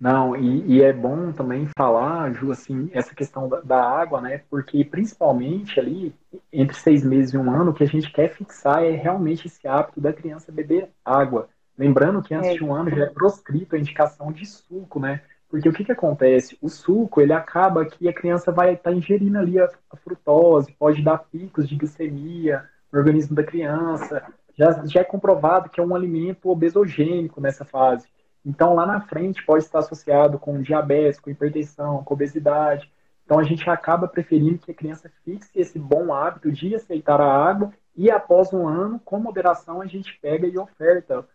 Não, 0.00 0.36
e, 0.36 0.76
e, 0.76 0.82
é 0.82 0.92
bom 0.92 1.32
também 1.32 1.68
falar, 1.76 2.32
Ju, 2.32 2.52
assim, 2.52 2.88
essa 2.92 3.12
questão 3.12 3.48
da, 3.48 3.60
da, 3.60 3.82
água, 3.82 4.20
né? 4.20 4.42
Porque 4.48 4.84
principalmente 4.84 5.80
ali, 5.80 6.14
entre 6.52 6.76
seis 6.76 7.04
meses 7.04 7.34
e 7.34 7.38
um 7.38 7.50
ano, 7.50 7.72
o 7.72 7.74
que 7.74 7.82
a 7.82 7.86
gente 7.86 8.12
quer 8.12 8.32
fixar 8.32 8.84
é 8.84 8.92
realmente 8.92 9.48
esse 9.48 9.66
hábito 9.66 10.00
da 10.00 10.12
criança 10.12 10.52
beber 10.52 10.90
água. 11.04 11.48
Lembrando 11.76 12.22
que 12.22 12.32
antes 12.32 12.50
é. 12.50 12.54
de 12.54 12.64
um 12.64 12.72
ano 12.72 12.90
já 12.90 13.04
é 13.04 13.06
proscrito 13.06 13.74
a 13.74 13.78
indicação 13.78 14.30
de 14.30 14.46
suco, 14.46 15.00
né? 15.00 15.20
Porque 15.48 15.68
o 15.68 15.72
que, 15.72 15.84
que 15.84 15.92
acontece? 15.92 16.56
O 16.60 16.68
suco, 16.68 17.20
ele 17.20 17.32
acaba 17.32 17.84
que 17.84 18.08
a 18.08 18.12
criança 18.12 18.52
vai 18.52 18.74
estar 18.74 18.90
tá 18.90 18.96
ingerindo 18.96 19.38
ali 19.38 19.58
a, 19.58 19.68
a, 19.90 19.96
frutose, 19.96 20.74
pode 20.78 21.02
dar 21.02 21.18
picos 21.18 21.68
de 21.68 21.74
glicemia 21.74 22.64
no 22.92 22.98
organismo 22.98 23.34
da 23.34 23.42
criança. 23.42 24.22
Já, 24.56 24.84
já 24.86 25.00
é 25.00 25.04
comprovado 25.04 25.70
que 25.70 25.80
é 25.80 25.82
um 25.82 25.94
alimento 25.94 26.50
obesogênico 26.50 27.40
nessa 27.40 27.64
fase. 27.64 28.06
Então, 28.44 28.74
lá 28.74 28.86
na 28.86 29.00
frente, 29.00 29.44
pode 29.44 29.64
estar 29.64 29.80
associado 29.80 30.38
com 30.38 30.62
diabetes, 30.62 31.20
com 31.20 31.30
hipertensão, 31.30 32.02
com 32.04 32.14
obesidade. 32.14 32.90
Então, 33.24 33.38
a 33.38 33.42
gente 33.42 33.68
acaba 33.68 34.08
preferindo 34.08 34.58
que 34.58 34.70
a 34.70 34.74
criança 34.74 35.10
fixe 35.24 35.50
esse 35.54 35.78
bom 35.78 36.12
hábito 36.12 36.50
de 36.50 36.74
aceitar 36.74 37.20
a 37.20 37.30
água 37.30 37.72
e, 37.94 38.10
após 38.10 38.52
um 38.52 38.66
ano, 38.66 39.00
com 39.04 39.18
moderação, 39.18 39.82
a 39.82 39.86
gente 39.86 40.18
pega 40.20 40.46
e 40.46 40.58
oferta 40.58 41.26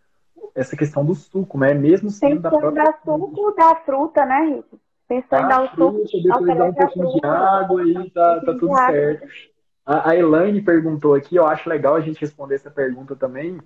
essa 0.54 0.76
questão 0.76 1.04
do 1.04 1.14
suco, 1.14 1.58
né? 1.58 1.74
Mesmo 1.74 2.10
sendo 2.10 2.40
da 2.40 2.50
própria. 2.50 2.84
dar 2.84 3.00
suco 3.04 3.54
da 3.56 3.76
fruta, 3.76 4.24
né, 4.24 4.56
Rito? 4.56 4.80
Pensou 5.06 5.38
em 5.38 5.48
dar 5.48 5.62
o 5.62 5.68
suco. 5.68 6.04
Depois 6.22 6.58
dar 6.58 6.64
um 6.64 6.74
pouquinho 6.74 7.12
de 7.12 7.26
água 7.26 7.82
e 7.86 8.10
tá, 8.10 8.40
tá 8.40 8.52
tudo 8.52 8.74
certo. 8.74 9.28
A, 9.86 10.10
a 10.10 10.16
Elaine 10.16 10.62
perguntou 10.62 11.14
aqui, 11.14 11.36
eu 11.36 11.46
acho 11.46 11.68
legal 11.68 11.94
a 11.94 12.00
gente 12.00 12.20
responder 12.20 12.54
essa 12.54 12.70
pergunta 12.70 13.14
também. 13.14 13.60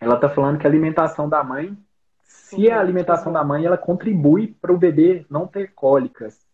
Ela 0.00 0.16
tá 0.16 0.28
falando 0.28 0.58
que 0.58 0.66
a 0.66 0.70
alimentação 0.70 1.28
da 1.28 1.44
mãe, 1.44 1.76
se 2.22 2.70
a 2.70 2.78
alimentação 2.78 3.32
da 3.32 3.42
mãe, 3.44 3.64
ela 3.64 3.78
contribui 3.78 4.48
para 4.60 4.72
o 4.72 4.78
bebê 4.78 5.24
não 5.30 5.46
ter 5.46 5.72
cólicas. 5.74 6.46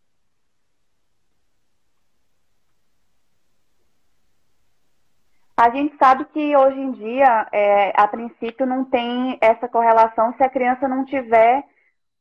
A 5.57 5.71
gente 5.71 5.97
sabe 5.97 6.25
que 6.27 6.57
hoje 6.57 6.79
em 6.79 6.93
dia, 6.93 7.49
é, 7.51 7.93
a 8.01 8.07
princípio, 8.07 8.65
não 8.65 8.85
tem 8.85 9.37
essa 9.41 9.69
correlação 9.69 10.33
se 10.35 10.43
a 10.45 10.49
criança 10.49 10.87
não 10.87 11.05
tiver 11.05 11.65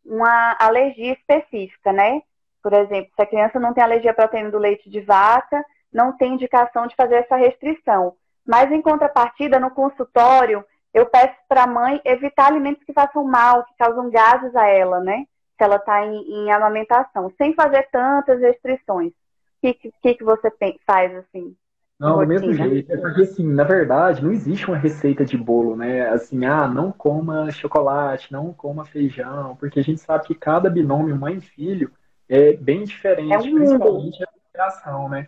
uma 0.03 0.55
alergia 0.59 1.13
específica, 1.13 1.93
né? 1.93 2.23
Por 2.63 2.73
exemplo, 2.73 3.11
se 3.15 3.21
a 3.21 3.27
criança 3.27 3.59
não 3.59 3.75
tem 3.75 3.83
alergia 3.83 4.09
à 4.09 4.13
proteína 4.15 4.49
do 4.49 4.57
leite 4.57 4.89
de 4.89 5.01
vaca, 5.01 5.63
não 5.93 6.17
tem 6.17 6.33
indicação 6.33 6.87
de 6.87 6.95
fazer 6.95 7.15
essa 7.15 7.35
restrição. 7.35 8.15
Mas, 8.43 8.71
em 8.71 8.81
contrapartida, 8.81 9.59
no 9.59 9.69
consultório, 9.69 10.65
eu 10.93 11.05
peço 11.05 11.35
para 11.47 11.63
a 11.63 11.67
mãe 11.67 12.01
evitar 12.05 12.47
alimentos 12.47 12.83
que 12.83 12.93
façam 12.93 13.23
mal, 13.23 13.63
que 13.65 13.75
causam 13.77 14.09
gases 14.09 14.55
a 14.55 14.65
ela, 14.67 14.99
né? 14.99 15.25
Se 15.57 15.63
ela 15.63 15.77
está 15.77 16.05
em, 16.05 16.17
em, 16.17 16.51
amamentação, 16.51 17.31
sem 17.37 17.53
fazer 17.53 17.87
tantas 17.91 18.39
restrições. 18.39 19.11
O 19.11 19.13
que, 19.61 19.91
que, 20.01 20.13
que 20.15 20.23
você 20.23 20.51
faz, 20.85 21.15
assim? 21.15 21.55
Não, 21.99 22.19
do 22.19 22.27
mesmo 22.27 22.53
jeito. 22.53 22.91
É 22.91 22.97
porque, 22.97 23.23
assim, 23.23 23.43
na 23.43 23.63
verdade, 23.63 24.23
não 24.23 24.31
existe 24.31 24.67
uma 24.67 24.77
receita 24.77 25.25
de 25.25 25.35
bolo, 25.35 25.75
né? 25.75 26.07
Assim, 26.09 26.45
ah, 26.45 26.67
não 26.67 26.91
coma 26.91 27.49
chocolate, 27.51 28.31
não 28.31 28.53
coma 28.53 28.85
feijão, 28.85 29.55
porque 29.55 29.79
a 29.79 29.83
gente 29.83 29.99
sabe 29.99 30.27
que 30.27 30.35
cada 30.35 30.69
binômio 30.69 31.15
mãe 31.15 31.37
e 31.37 31.41
filho 31.41 31.91
é 32.29 32.53
bem 32.53 32.83
diferente, 32.83 33.33
é 33.33 33.37
um 33.37 33.55
principalmente 33.55 34.23
a 34.23 34.27
alimentação, 34.27 35.09
né? 35.09 35.27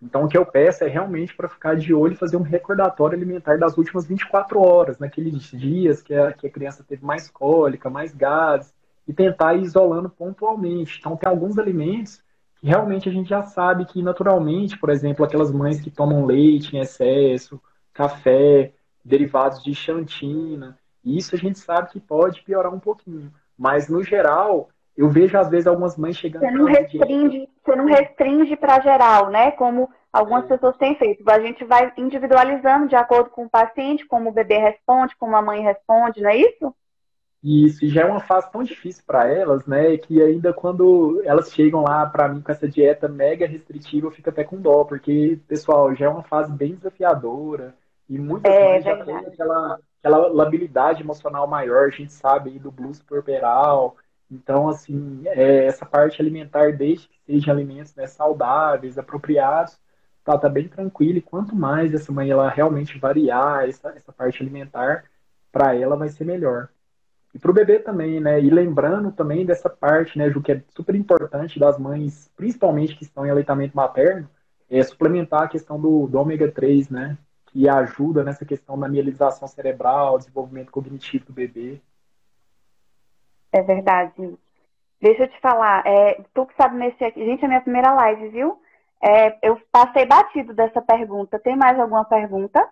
Então, 0.00 0.24
o 0.24 0.28
que 0.28 0.36
eu 0.36 0.44
peço 0.44 0.84
é 0.84 0.88
realmente 0.88 1.34
para 1.34 1.48
ficar 1.48 1.74
de 1.76 1.94
olho 1.94 2.12
e 2.12 2.16
fazer 2.16 2.36
um 2.36 2.42
recordatório 2.42 3.16
alimentar 3.16 3.58
das 3.58 3.78
últimas 3.78 4.06
24 4.06 4.60
horas, 4.60 4.98
naqueles 4.98 5.50
dias 5.50 6.02
que 6.02 6.14
a, 6.14 6.32
que 6.32 6.46
a 6.46 6.50
criança 6.50 6.84
teve 6.86 7.04
mais 7.04 7.30
cólica, 7.30 7.88
mais 7.88 8.14
gases, 8.14 8.74
e 9.08 9.12
tentar 9.12 9.54
ir 9.54 9.62
isolando 9.62 10.10
pontualmente. 10.10 10.98
Então, 10.98 11.16
tem 11.16 11.28
alguns 11.28 11.58
alimentos 11.58 12.24
realmente 12.62 13.08
a 13.08 13.12
gente 13.12 13.28
já 13.28 13.42
sabe 13.42 13.84
que 13.84 14.02
naturalmente, 14.02 14.78
por 14.78 14.90
exemplo, 14.90 15.24
aquelas 15.24 15.52
mães 15.52 15.80
que 15.80 15.90
tomam 15.90 16.26
leite 16.26 16.76
em 16.76 16.80
excesso, 16.80 17.60
café, 17.92 18.72
derivados 19.04 19.62
de 19.62 19.74
xantina, 19.74 20.76
isso 21.04 21.34
a 21.34 21.38
gente 21.38 21.58
sabe 21.58 21.90
que 21.90 22.00
pode 22.00 22.42
piorar 22.42 22.74
um 22.74 22.80
pouquinho. 22.80 23.32
Mas 23.56 23.88
no 23.88 24.02
geral, 24.02 24.68
eu 24.96 25.08
vejo 25.08 25.36
às 25.36 25.48
vezes 25.48 25.66
algumas 25.66 25.96
mães 25.96 26.16
chegando. 26.16 26.42
Você 26.42 26.50
não 26.50 26.64
restringe, 26.64 27.48
você 27.64 27.76
não 27.76 27.84
restringe 27.84 28.56
para 28.56 28.80
geral, 28.80 29.30
né? 29.30 29.50
Como 29.50 29.90
algumas 30.12 30.44
é. 30.46 30.48
pessoas 30.48 30.76
têm 30.78 30.96
feito. 30.96 31.28
A 31.28 31.40
gente 31.40 31.64
vai 31.64 31.92
individualizando 31.96 32.88
de 32.88 32.96
acordo 32.96 33.30
com 33.30 33.44
o 33.44 33.50
paciente, 33.50 34.06
como 34.06 34.30
o 34.30 34.32
bebê 34.32 34.56
responde, 34.56 35.16
como 35.16 35.36
a 35.36 35.42
mãe 35.42 35.60
responde, 35.60 36.22
não 36.22 36.30
é 36.30 36.36
isso? 36.36 36.74
Isso, 37.42 37.84
e 37.84 37.88
já 37.88 38.02
é 38.02 38.04
uma 38.04 38.18
fase 38.18 38.50
tão 38.50 38.64
difícil 38.64 39.04
para 39.06 39.28
elas, 39.28 39.66
né? 39.66 39.96
Que 39.98 40.20
ainda 40.20 40.52
quando 40.52 41.20
elas 41.24 41.52
chegam 41.52 41.82
lá 41.82 42.04
para 42.06 42.28
mim 42.28 42.40
com 42.40 42.50
essa 42.50 42.66
dieta 42.66 43.06
mega 43.06 43.46
restritiva, 43.46 44.06
eu 44.06 44.10
fico 44.10 44.30
até 44.30 44.42
com 44.42 44.60
dó, 44.60 44.82
porque, 44.82 45.38
pessoal, 45.46 45.94
já 45.94 46.06
é 46.06 46.08
uma 46.08 46.24
fase 46.24 46.50
bem 46.50 46.74
desafiadora. 46.74 47.74
E 48.08 48.18
muitas 48.18 48.52
é, 48.52 48.68
mães 48.68 48.84
já 48.84 49.04
têm 49.04 49.16
aquela, 49.16 49.78
aquela 50.00 50.26
labilidade 50.28 51.02
emocional 51.02 51.46
maior, 51.46 51.86
a 51.86 51.90
gente 51.90 52.12
sabe 52.12 52.50
aí 52.50 52.58
do 52.58 52.72
blues 52.72 53.00
puerperal. 53.00 53.96
Então, 54.30 54.68
assim, 54.68 55.22
é, 55.26 55.66
essa 55.66 55.86
parte 55.86 56.20
alimentar, 56.20 56.72
desde 56.76 57.08
que 57.08 57.18
sejam 57.26 57.54
alimentos 57.54 57.94
né, 57.94 58.06
saudáveis, 58.06 58.98
apropriados, 58.98 59.78
tá, 60.24 60.36
tá 60.36 60.48
bem 60.48 60.68
tranquilo. 60.68 61.18
E 61.18 61.22
quanto 61.22 61.54
mais 61.54 61.94
essa 61.94 62.12
mãe 62.12 62.30
ela 62.30 62.48
realmente 62.48 62.98
variar 62.98 63.68
essa, 63.68 63.90
essa 63.90 64.12
parte 64.12 64.42
alimentar, 64.42 65.04
para 65.52 65.74
ela 65.74 65.96
vai 65.96 66.08
ser 66.08 66.24
melhor. 66.24 66.68
E 67.34 67.38
para 67.38 67.50
o 67.50 67.54
bebê 67.54 67.78
também, 67.78 68.18
né? 68.18 68.40
E 68.40 68.50
lembrando 68.50 69.12
também 69.12 69.44
dessa 69.44 69.68
parte, 69.68 70.18
né, 70.18 70.30
Ju, 70.30 70.40
que 70.42 70.52
é 70.52 70.62
super 70.74 70.94
importante 70.94 71.58
das 71.60 71.78
mães, 71.78 72.30
principalmente 72.36 72.96
que 72.96 73.04
estão 73.04 73.26
em 73.26 73.30
aleitamento 73.30 73.76
materno, 73.76 74.28
é 74.70 74.82
suplementar 74.82 75.42
a 75.42 75.48
questão 75.48 75.80
do, 75.80 76.06
do 76.06 76.18
ômega 76.18 76.50
3, 76.50 76.88
né? 76.88 77.18
Que 77.46 77.68
ajuda 77.68 78.24
nessa 78.24 78.44
questão 78.44 78.78
da 78.78 78.88
mielinização 78.88 79.46
cerebral, 79.46 80.18
desenvolvimento 80.18 80.72
cognitivo 80.72 81.26
do 81.26 81.32
bebê. 81.32 81.80
É 83.52 83.62
verdade. 83.62 84.38
Deixa 85.00 85.24
eu 85.24 85.28
te 85.28 85.40
falar, 85.40 85.86
é, 85.86 86.22
tu 86.34 86.46
que 86.46 86.56
sabe 86.56 86.76
mexer 86.76 87.06
aqui. 87.06 87.24
Gente, 87.24 87.42
é 87.42 87.44
a 87.44 87.48
minha 87.48 87.60
primeira 87.60 87.92
live, 87.92 88.28
viu? 88.28 88.60
É, 89.02 89.38
eu 89.46 89.60
passei 89.70 90.06
batido 90.06 90.54
dessa 90.54 90.80
pergunta. 90.80 91.38
Tem 91.38 91.54
mais 91.56 91.78
alguma 91.78 92.04
pergunta? 92.04 92.68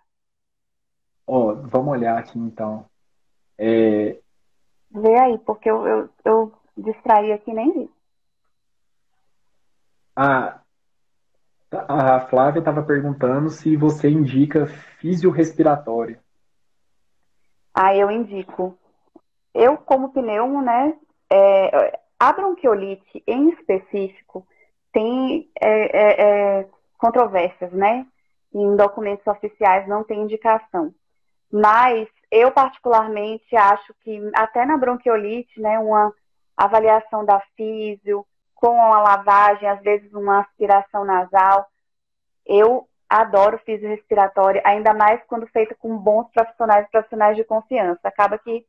Oh, 1.27 1.55
vamos 1.55 1.93
olhar 1.93 2.18
aqui 2.18 2.39
então. 2.39 2.87
É, 3.59 4.18
Vê 4.95 5.18
aí, 5.18 5.39
porque 5.39 5.68
eu, 5.68 5.85
eu, 5.87 6.09
eu 6.25 6.53
distraí 6.77 7.33
aqui 7.33 7.53
nem 7.53 7.72
vi. 7.72 7.91
A, 10.14 10.61
a 11.72 12.20
Flávia 12.29 12.61
estava 12.61 12.81
perguntando 12.81 13.51
se 13.51 13.77
você 13.77 14.09
indica 14.09 14.68
fisiorrespiratório. 15.01 16.20
Ah, 17.75 17.97
eu 17.97 18.09
indico. 18.09 18.79
Eu, 19.55 19.77
como 19.77 20.13
pneumo, 20.13 20.61
né? 20.61 20.95
É, 21.31 21.99
A 22.19 22.33
bronquiolite, 22.33 23.23
em 23.27 23.51
específico, 23.51 24.47
tem 24.93 25.49
é, 25.61 25.71
é, 25.71 26.61
é, 26.61 26.69
controvérsias, 26.99 27.73
né? 27.73 28.07
Em 28.53 28.77
documentos 28.77 29.27
oficiais 29.27 29.87
não 29.89 30.05
tem 30.05 30.21
indicação. 30.23 30.95
Mas 31.51 32.09
eu, 32.31 32.51
particularmente, 32.51 33.57
acho 33.57 33.95
que 34.03 34.31
até 34.35 34.67
na 34.67 34.77
bronquiolite, 34.77 35.61
né, 35.61 35.79
uma 35.79 36.13
avaliação 36.57 37.25
da 37.25 37.41
físio, 37.57 38.27
com 38.55 38.71
uma 38.71 39.01
lavagem, 39.01 39.69
às 39.69 39.81
vezes 39.83 40.13
uma 40.13 40.41
aspiração 40.41 41.05
nasal, 41.05 41.67
eu 42.47 42.89
adoro 43.09 43.59
físio 43.59 43.89
respiratório, 43.89 44.61
ainda 44.65 44.93
mais 44.95 45.23
quando 45.27 45.47
feito 45.49 45.77
com 45.77 45.97
bons 45.97 46.29
profissionais, 46.33 46.89
profissionais 46.91 47.37
de 47.37 47.45
confiança. 47.45 48.01
Acaba 48.05 48.39
que, 48.39 48.65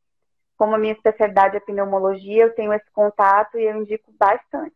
como 0.58 0.76
a 0.76 0.78
minha 0.78 0.94
especialidade 0.94 1.58
é 1.58 1.60
pneumologia, 1.60 2.44
eu 2.44 2.56
tenho 2.56 2.74
esse 2.74 2.90
contato 2.92 3.58
e 3.58 3.64
eu 3.64 3.82
indico 3.82 4.12
bastante. 4.18 4.76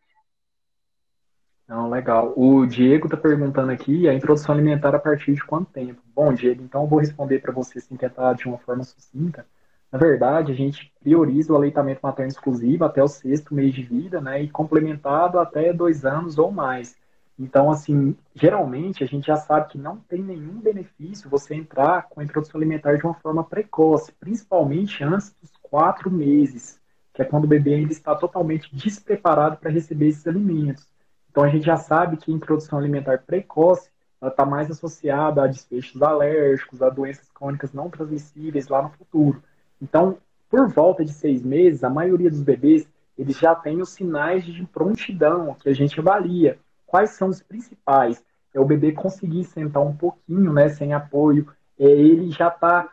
Não, 1.66 1.88
legal. 1.88 2.32
O 2.36 2.66
Diego 2.66 3.06
está 3.06 3.16
perguntando 3.16 3.70
aqui 3.70 4.08
a 4.08 4.14
introdução 4.14 4.52
alimentar 4.54 4.94
a 4.94 4.98
partir 4.98 5.34
de 5.34 5.44
quanto 5.44 5.70
tempo? 5.70 6.02
Bom, 6.14 6.32
Diego, 6.32 6.62
então 6.62 6.82
eu 6.82 6.88
vou 6.88 6.98
responder 6.98 7.38
para 7.38 7.52
você 7.52 7.80
sem 7.80 7.96
tentar 7.96 8.32
de 8.34 8.48
uma 8.48 8.58
forma 8.58 8.82
sucinta. 8.82 9.46
Na 9.92 9.98
verdade, 9.98 10.50
a 10.50 10.54
gente 10.54 10.92
prioriza 11.00 11.52
o 11.52 11.56
aleitamento 11.56 12.00
materno 12.02 12.30
exclusivo 12.30 12.84
até 12.84 13.02
o 13.02 13.08
sexto 13.08 13.54
mês 13.54 13.72
de 13.72 13.82
vida, 13.82 14.20
né, 14.20 14.42
e 14.42 14.48
complementado 14.48 15.38
até 15.38 15.72
dois 15.72 16.04
anos 16.04 16.38
ou 16.38 16.50
mais. 16.50 16.96
Então, 17.38 17.70
assim, 17.70 18.16
geralmente 18.34 19.02
a 19.02 19.06
gente 19.06 19.26
já 19.26 19.36
sabe 19.36 19.68
que 19.68 19.78
não 19.78 19.96
tem 19.96 20.22
nenhum 20.22 20.60
benefício 20.60 21.30
você 21.30 21.54
entrar 21.54 22.08
com 22.08 22.20
a 22.20 22.24
introdução 22.24 22.58
alimentar 22.58 22.96
de 22.96 23.04
uma 23.04 23.14
forma 23.14 23.42
precoce, 23.42 24.12
principalmente 24.12 25.02
antes 25.02 25.34
dos 25.40 25.49
quatro 25.70 26.10
meses, 26.10 26.80
que 27.14 27.22
é 27.22 27.24
quando 27.24 27.44
o 27.44 27.48
bebê 27.48 27.74
ainda 27.74 27.92
está 27.92 28.14
totalmente 28.14 28.74
despreparado 28.74 29.56
para 29.56 29.70
receber 29.70 30.08
esses 30.08 30.26
alimentos. 30.26 30.86
Então 31.30 31.44
a 31.44 31.48
gente 31.48 31.64
já 31.64 31.76
sabe 31.76 32.16
que 32.16 32.32
a 32.32 32.34
introdução 32.34 32.78
alimentar 32.78 33.22
precoce 33.26 33.88
está 34.22 34.44
mais 34.44 34.70
associada 34.70 35.42
a 35.42 35.46
desfechos 35.46 36.02
alérgicos, 36.02 36.82
a 36.82 36.90
doenças 36.90 37.30
crônicas 37.30 37.72
não 37.72 37.88
transmissíveis 37.88 38.68
lá 38.68 38.82
no 38.82 38.90
futuro. 38.90 39.42
Então, 39.80 40.18
por 40.50 40.68
volta 40.68 41.04
de 41.04 41.12
seis 41.12 41.42
meses, 41.42 41.84
a 41.84 41.88
maioria 41.88 42.28
dos 42.28 42.42
bebês 42.42 42.86
eles 43.16 43.38
já 43.38 43.54
têm 43.54 43.80
os 43.80 43.90
sinais 43.90 44.44
de 44.44 44.64
prontidão 44.66 45.54
que 45.54 45.68
a 45.68 45.74
gente 45.74 46.00
avalia. 46.00 46.58
Quais 46.86 47.10
são 47.10 47.28
os 47.28 47.42
principais? 47.42 48.24
É 48.52 48.58
o 48.58 48.64
bebê 48.64 48.92
conseguir 48.92 49.44
sentar 49.44 49.82
um 49.82 49.94
pouquinho, 49.94 50.52
né, 50.52 50.70
sem 50.70 50.92
apoio. 50.92 51.46
É, 51.78 51.84
ele 51.84 52.30
já 52.30 52.48
está 52.48 52.88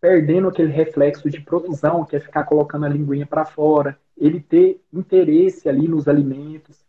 perdendo 0.00 0.48
aquele 0.48 0.72
reflexo 0.72 1.28
de 1.28 1.40
protusão, 1.40 2.04
que 2.04 2.16
é 2.16 2.20
ficar 2.20 2.44
colocando 2.44 2.86
a 2.86 2.88
linguinha 2.88 3.26
para 3.26 3.44
fora. 3.44 3.98
Ele 4.16 4.40
ter 4.40 4.80
interesse 4.92 5.68
ali 5.68 5.88
nos 5.88 6.08
alimentos. 6.08 6.84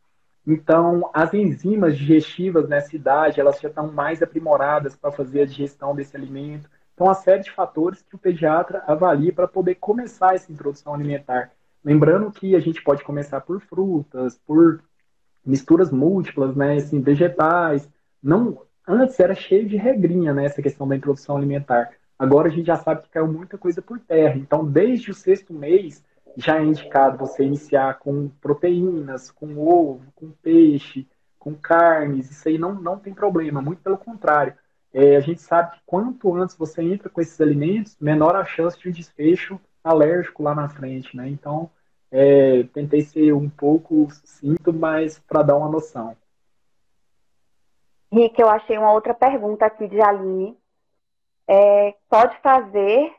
Então, 0.45 1.09
as 1.13 1.33
enzimas 1.33 1.97
digestivas 1.97 2.67
nessa 2.67 2.95
idade, 2.95 3.39
elas 3.39 3.59
já 3.59 3.69
estão 3.69 3.91
mais 3.91 4.21
aprimoradas 4.21 4.95
para 4.95 5.11
fazer 5.11 5.41
a 5.41 5.45
digestão 5.45 5.95
desse 5.95 6.15
alimento. 6.15 6.69
Então, 6.93 7.07
uma 7.07 7.13
série 7.13 7.43
de 7.43 7.51
fatores 7.51 8.01
que 8.01 8.15
o 8.15 8.19
pediatra 8.19 8.83
avalia 8.87 9.31
para 9.31 9.47
poder 9.47 9.75
começar 9.75 10.35
essa 10.35 10.51
introdução 10.51 10.93
alimentar. 10.93 11.51
Lembrando 11.83 12.31
que 12.31 12.55
a 12.55 12.59
gente 12.59 12.83
pode 12.83 13.03
começar 13.03 13.41
por 13.41 13.61
frutas, 13.61 14.37
por 14.45 14.81
misturas 15.45 15.91
múltiplas, 15.91 16.55
né, 16.55 16.75
assim, 16.75 16.99
vegetais. 17.01 17.89
Não, 18.21 18.63
antes 18.87 19.19
era 19.19 19.33
cheio 19.33 19.67
de 19.67 19.77
regrinha, 19.77 20.33
né, 20.33 20.45
essa 20.45 20.61
questão 20.61 20.87
da 20.87 20.95
introdução 20.95 21.37
alimentar. 21.37 21.89
Agora 22.19 22.49
a 22.49 22.51
gente 22.51 22.67
já 22.67 22.75
sabe 22.75 23.03
que 23.03 23.09
caiu 23.09 23.27
muita 23.27 23.57
coisa 23.57 23.81
por 23.81 23.97
terra. 23.97 24.35
Então, 24.35 24.69
desde 24.69 25.09
o 25.09 25.13
sexto 25.13 25.53
mês, 25.53 26.03
já 26.35 26.57
é 26.57 26.63
indicado 26.63 27.17
você 27.17 27.43
iniciar 27.43 27.97
com 27.99 28.29
proteínas, 28.41 29.31
com 29.31 29.57
ovo, 29.57 30.05
com 30.15 30.29
peixe, 30.29 31.07
com 31.39 31.55
carnes, 31.55 32.29
isso 32.29 32.49
aí 32.49 32.57
não, 32.57 32.75
não 32.75 32.99
tem 32.99 33.13
problema, 33.13 33.61
muito 33.61 33.81
pelo 33.81 33.97
contrário. 33.97 34.53
É, 34.93 35.15
a 35.15 35.21
gente 35.21 35.41
sabe 35.41 35.71
que 35.71 35.81
quanto 35.85 36.35
antes 36.35 36.57
você 36.57 36.83
entra 36.83 37.09
com 37.09 37.21
esses 37.21 37.39
alimentos, 37.39 37.95
menor 38.01 38.35
a 38.35 38.43
chance 38.43 38.77
de 38.77 38.89
um 38.89 38.91
desfecho 38.91 39.59
alérgico 39.81 40.43
lá 40.43 40.53
na 40.53 40.67
frente, 40.67 41.15
né? 41.15 41.29
Então, 41.29 41.69
é, 42.11 42.63
tentei 42.73 43.01
ser 43.01 43.33
um 43.33 43.49
pouco 43.49 44.09
sucinto, 44.11 44.73
mas 44.73 45.19
para 45.19 45.43
dar 45.43 45.55
uma 45.55 45.69
noção. 45.69 46.17
Rick, 48.11 48.41
eu 48.41 48.49
achei 48.49 48.77
uma 48.77 48.91
outra 48.91 49.13
pergunta 49.13 49.65
aqui 49.65 49.87
de 49.87 50.01
Aline. 50.01 50.57
É, 51.49 51.95
pode 52.07 52.37
fazer 52.41 53.11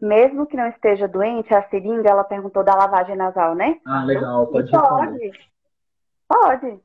mesmo 0.00 0.46
que 0.46 0.56
não 0.56 0.68
esteja 0.68 1.08
doente, 1.08 1.52
a 1.52 1.68
seringa, 1.68 2.08
ela 2.08 2.22
perguntou 2.22 2.62
da 2.62 2.74
lavagem 2.74 3.16
nasal, 3.16 3.54
né? 3.54 3.80
Ah, 3.84 4.04
legal, 4.04 4.46
pode 4.46 4.70
Pode. 4.70 5.32
Pode. 6.28 6.80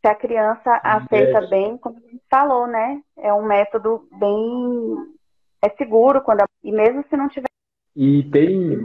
Se 0.00 0.06
a 0.06 0.14
criança 0.14 0.80
aceita 0.82 1.38
é. 1.38 1.46
bem, 1.48 1.78
como 1.78 1.96
a 1.96 2.00
gente 2.00 2.22
falou, 2.30 2.66
né? 2.66 3.02
É 3.16 3.32
um 3.32 3.42
método 3.42 4.06
bem 4.18 5.16
é 5.64 5.70
seguro 5.70 6.20
quando 6.22 6.42
e 6.62 6.72
mesmo 6.72 7.04
se 7.08 7.16
não 7.16 7.28
tiver 7.28 7.46
e 7.94 8.24
tem 8.30 8.84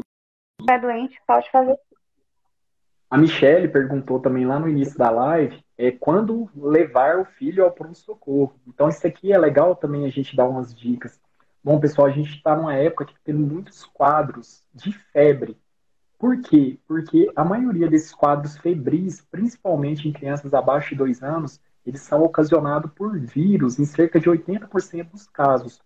é 0.69 0.77
doente, 0.79 1.19
pode 1.25 1.49
fazer. 1.49 1.77
A 3.09 3.17
Michelle 3.17 3.69
perguntou 3.69 4.19
também 4.19 4.45
lá 4.45 4.59
no 4.59 4.67
início 4.67 4.97
da 4.97 5.09
live 5.09 5.63
é 5.77 5.91
quando 5.91 6.49
levar 6.55 7.19
o 7.19 7.25
filho 7.25 7.63
ao 7.63 7.71
pronto 7.71 7.97
socorro. 7.97 8.59
Então 8.67 8.89
isso 8.89 9.05
aqui 9.05 9.31
é 9.31 9.37
legal 9.37 9.75
também 9.75 10.05
a 10.05 10.09
gente 10.09 10.35
dar 10.35 10.47
umas 10.47 10.73
dicas 10.73 11.19
Bom, 11.67 11.81
pessoal, 11.81 12.07
a 12.07 12.11
gente 12.11 12.33
está 12.33 12.55
numa 12.55 12.75
época 12.75 13.03
que 13.03 13.19
tem 13.25 13.35
muitos 13.35 13.83
quadros 13.83 14.63
de 14.73 14.93
febre. 15.11 15.57
Por 16.17 16.39
quê? 16.39 16.79
Porque 16.87 17.29
a 17.35 17.43
maioria 17.43 17.89
desses 17.89 18.13
quadros 18.13 18.57
febris, 18.57 19.19
principalmente 19.29 20.07
em 20.07 20.13
crianças 20.13 20.53
abaixo 20.53 20.91
de 20.91 20.95
2 20.95 21.21
anos, 21.21 21.59
eles 21.85 21.99
são 21.99 22.23
ocasionados 22.23 22.89
por 22.93 23.19
vírus, 23.19 23.77
em 23.79 23.83
cerca 23.83 24.17
de 24.17 24.29
80% 24.29 25.11
dos 25.11 25.27
casos. 25.27 25.81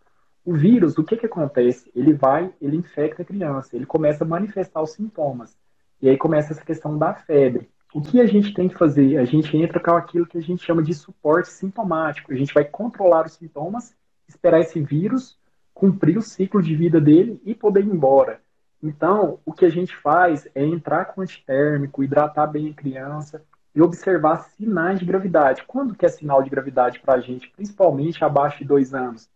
O 0.46 0.54
vírus, 0.54 1.00
o 1.00 1.04
que, 1.04 1.18
que 1.18 1.26
acontece? 1.26 1.92
Ele 1.96 2.14
vai, 2.14 2.54
ele 2.62 2.78
infecta 2.78 3.24
a 3.24 3.26
criança, 3.26 3.76
ele 3.76 3.88
começa 3.88 4.24
a 4.24 4.28
manifestar 4.28 4.84
os 4.84 4.92
sintomas. 4.92 5.58
E 6.00 6.08
aí 6.08 6.16
começa 6.16 6.54
essa 6.54 6.64
questão 6.64 6.96
da 6.96 7.16
febre. 7.16 7.71
O 7.94 8.02
que 8.02 8.22
a 8.22 8.26
gente 8.26 8.54
tem 8.54 8.70
que 8.70 8.78
fazer? 8.78 9.18
A 9.18 9.26
gente 9.26 9.56
entra 9.58 9.80
com 9.80 9.92
aquilo 9.96 10.26
que 10.26 10.38
a 10.38 10.42
gente 10.42 10.64
chama 10.64 10.82
de 10.82 10.94
suporte 10.94 11.50
sintomático. 11.50 12.32
A 12.32 12.36
gente 12.36 12.54
vai 12.54 12.64
controlar 12.64 13.26
os 13.26 13.34
sintomas, 13.34 13.94
esperar 14.28 14.62
esse 14.62 14.82
vírus 14.82 15.40
cumprir 15.82 16.16
o 16.16 16.22
ciclo 16.22 16.62
de 16.62 16.76
vida 16.76 17.02
dele 17.02 17.42
e 17.44 17.56
poder 17.56 17.84
ir 17.84 17.90
embora. 17.90 18.40
Então, 18.84 19.40
o 19.44 19.52
que 19.52 19.66
a 19.66 19.70
gente 19.70 19.96
faz 19.96 20.48
é 20.54 20.64
entrar 20.64 21.06
com 21.06 21.22
antitérmico, 21.22 22.04
hidratar 22.04 22.46
bem 22.46 22.70
a 22.70 22.74
criança 22.74 23.44
e 23.74 23.82
observar 23.82 24.44
sinais 24.44 25.00
de 25.00 25.06
gravidade. 25.06 25.64
Quando 25.66 25.96
que 25.96 26.06
é 26.06 26.10
sinal 26.10 26.44
de 26.44 26.52
gravidade 26.52 27.00
para 27.00 27.16
a 27.16 27.20
gente, 27.20 27.50
principalmente 27.50 28.24
abaixo 28.24 28.60
de 28.60 28.66
dois 28.66 28.94
anos? 28.94 29.28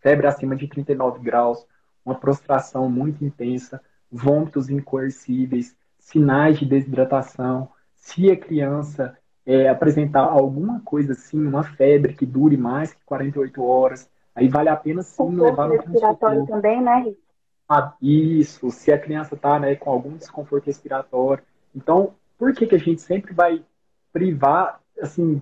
Febre 0.00 0.26
acima 0.26 0.56
de 0.56 0.66
39 0.66 1.20
graus, 1.20 1.66
uma 2.04 2.14
prostração 2.14 2.88
muito 2.88 3.22
intensa, 3.22 3.78
vômitos 4.10 4.70
incoercíveis, 4.70 5.76
sinais 5.98 6.58
de 6.58 6.64
desidratação. 6.64 7.68
Se 8.06 8.30
a 8.30 8.36
criança 8.36 9.16
é, 9.44 9.68
apresentar 9.68 10.24
alguma 10.24 10.80
coisa 10.80 11.12
assim, 11.12 11.44
uma 11.44 11.62
febre 11.62 12.14
que 12.14 12.26
dure 12.26 12.56
mais 12.56 12.92
que 12.92 13.04
48 13.04 13.62
horas, 13.62 14.08
Aí 14.36 14.48
vale 14.48 14.68
a 14.68 14.76
pena 14.76 15.02
sim 15.02 15.22
o 15.22 15.44
levar 15.44 15.66
no 15.66 15.80
respiratório 15.80 16.46
também, 16.46 16.82
né, 16.82 17.14
ah, 17.66 17.94
Isso, 18.02 18.70
se 18.70 18.92
a 18.92 18.98
criança 18.98 19.34
está 19.34 19.58
né, 19.58 19.74
com 19.74 19.90
algum 19.90 20.14
desconforto 20.14 20.66
respiratório. 20.66 21.42
Então, 21.74 22.14
por 22.38 22.52
que, 22.52 22.66
que 22.66 22.74
a 22.74 22.78
gente 22.78 23.00
sempre 23.00 23.32
vai 23.32 23.64
privar, 24.12 24.78
assim, 25.00 25.40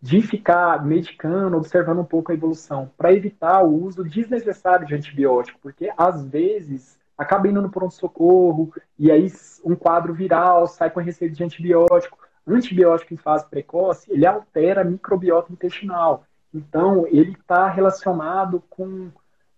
de 0.00 0.22
ficar 0.22 0.86
medicando, 0.86 1.56
observando 1.56 1.98
um 1.98 2.04
pouco 2.04 2.30
a 2.30 2.34
evolução? 2.34 2.88
Para 2.96 3.12
evitar 3.12 3.62
o 3.64 3.74
uso 3.74 4.04
desnecessário 4.04 4.86
de 4.86 4.94
antibiótico, 4.94 5.58
porque 5.60 5.92
às 5.98 6.24
vezes 6.24 6.96
acaba 7.20 7.46
indo 7.46 7.60
no 7.60 7.68
pronto-socorro 7.68 8.72
e 8.98 9.10
aí 9.10 9.30
um 9.62 9.76
quadro 9.76 10.14
viral 10.14 10.66
sai 10.66 10.88
com 10.88 11.00
receita 11.00 11.34
de 11.34 11.44
antibiótico. 11.44 12.18
Antibiótico 12.46 13.12
em 13.12 13.18
fase 13.18 13.44
precoce, 13.44 14.10
ele 14.10 14.24
altera 14.24 14.80
a 14.80 14.84
microbiota 14.84 15.52
intestinal. 15.52 16.24
Então, 16.52 17.06
ele 17.06 17.32
está 17.32 17.68
relacionado 17.68 18.64
com 18.70 19.10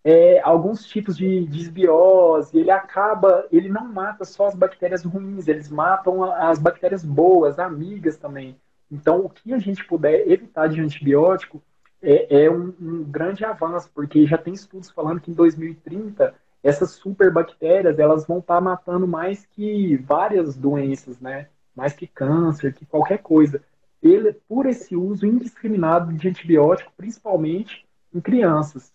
é, 0.03 0.41
alguns 0.41 0.85
tipos 0.85 1.17
de 1.17 1.47
desbiose, 1.47 2.59
ele 2.59 2.73
acaba, 2.73 3.47
ele 3.53 3.69
não 3.69 3.87
mata 3.87 4.25
só 4.25 4.49
as 4.49 4.57
bactérias 4.57 5.05
ruins, 5.05 5.47
eles 5.47 5.71
matam 5.71 6.25
as 6.25 6.59
bactérias 6.59 7.05
boas, 7.05 7.61
amigas 7.61 8.17
também. 8.17 8.57
Então, 8.91 9.25
o 9.25 9.31
que 9.31 9.55
a 9.55 9.59
gente 9.59 9.87
puder 9.87 10.29
evitar 10.29 10.67
de 10.67 10.81
antibiótico 10.81 11.63
é, 12.03 12.47
é 12.47 12.51
um, 12.51 12.75
um, 12.81 13.05
grande 13.05 13.45
avanço, 13.45 13.89
porque 13.95 14.27
já 14.27 14.37
tem 14.37 14.53
estudos 14.53 14.91
falando 14.91 15.21
que 15.21 15.31
em 15.31 15.35
2030 15.35 16.35
essas 16.63 16.93
superbactérias 16.93 17.99
elas 17.99 18.27
vão 18.27 18.39
estar 18.39 18.57
tá 18.57 18.61
matando 18.61 19.07
mais 19.07 19.45
que 19.47 19.97
várias 19.97 20.57
doenças, 20.57 21.19
né? 21.21 21.49
Mais 21.75 21.93
que 21.93 22.07
câncer, 22.07 22.75
que 22.75 22.87
qualquer 22.87 23.19
coisa 23.19 23.63
ele, 24.03 24.33
por 24.49 24.67
esse 24.67 24.97
uso 24.97 25.25
indiscriminado 25.25 26.13
de 26.13 26.29
antibiótico, 26.29 26.93
principalmente 26.97 27.87
em 28.13 28.21
crianças. 28.21 28.93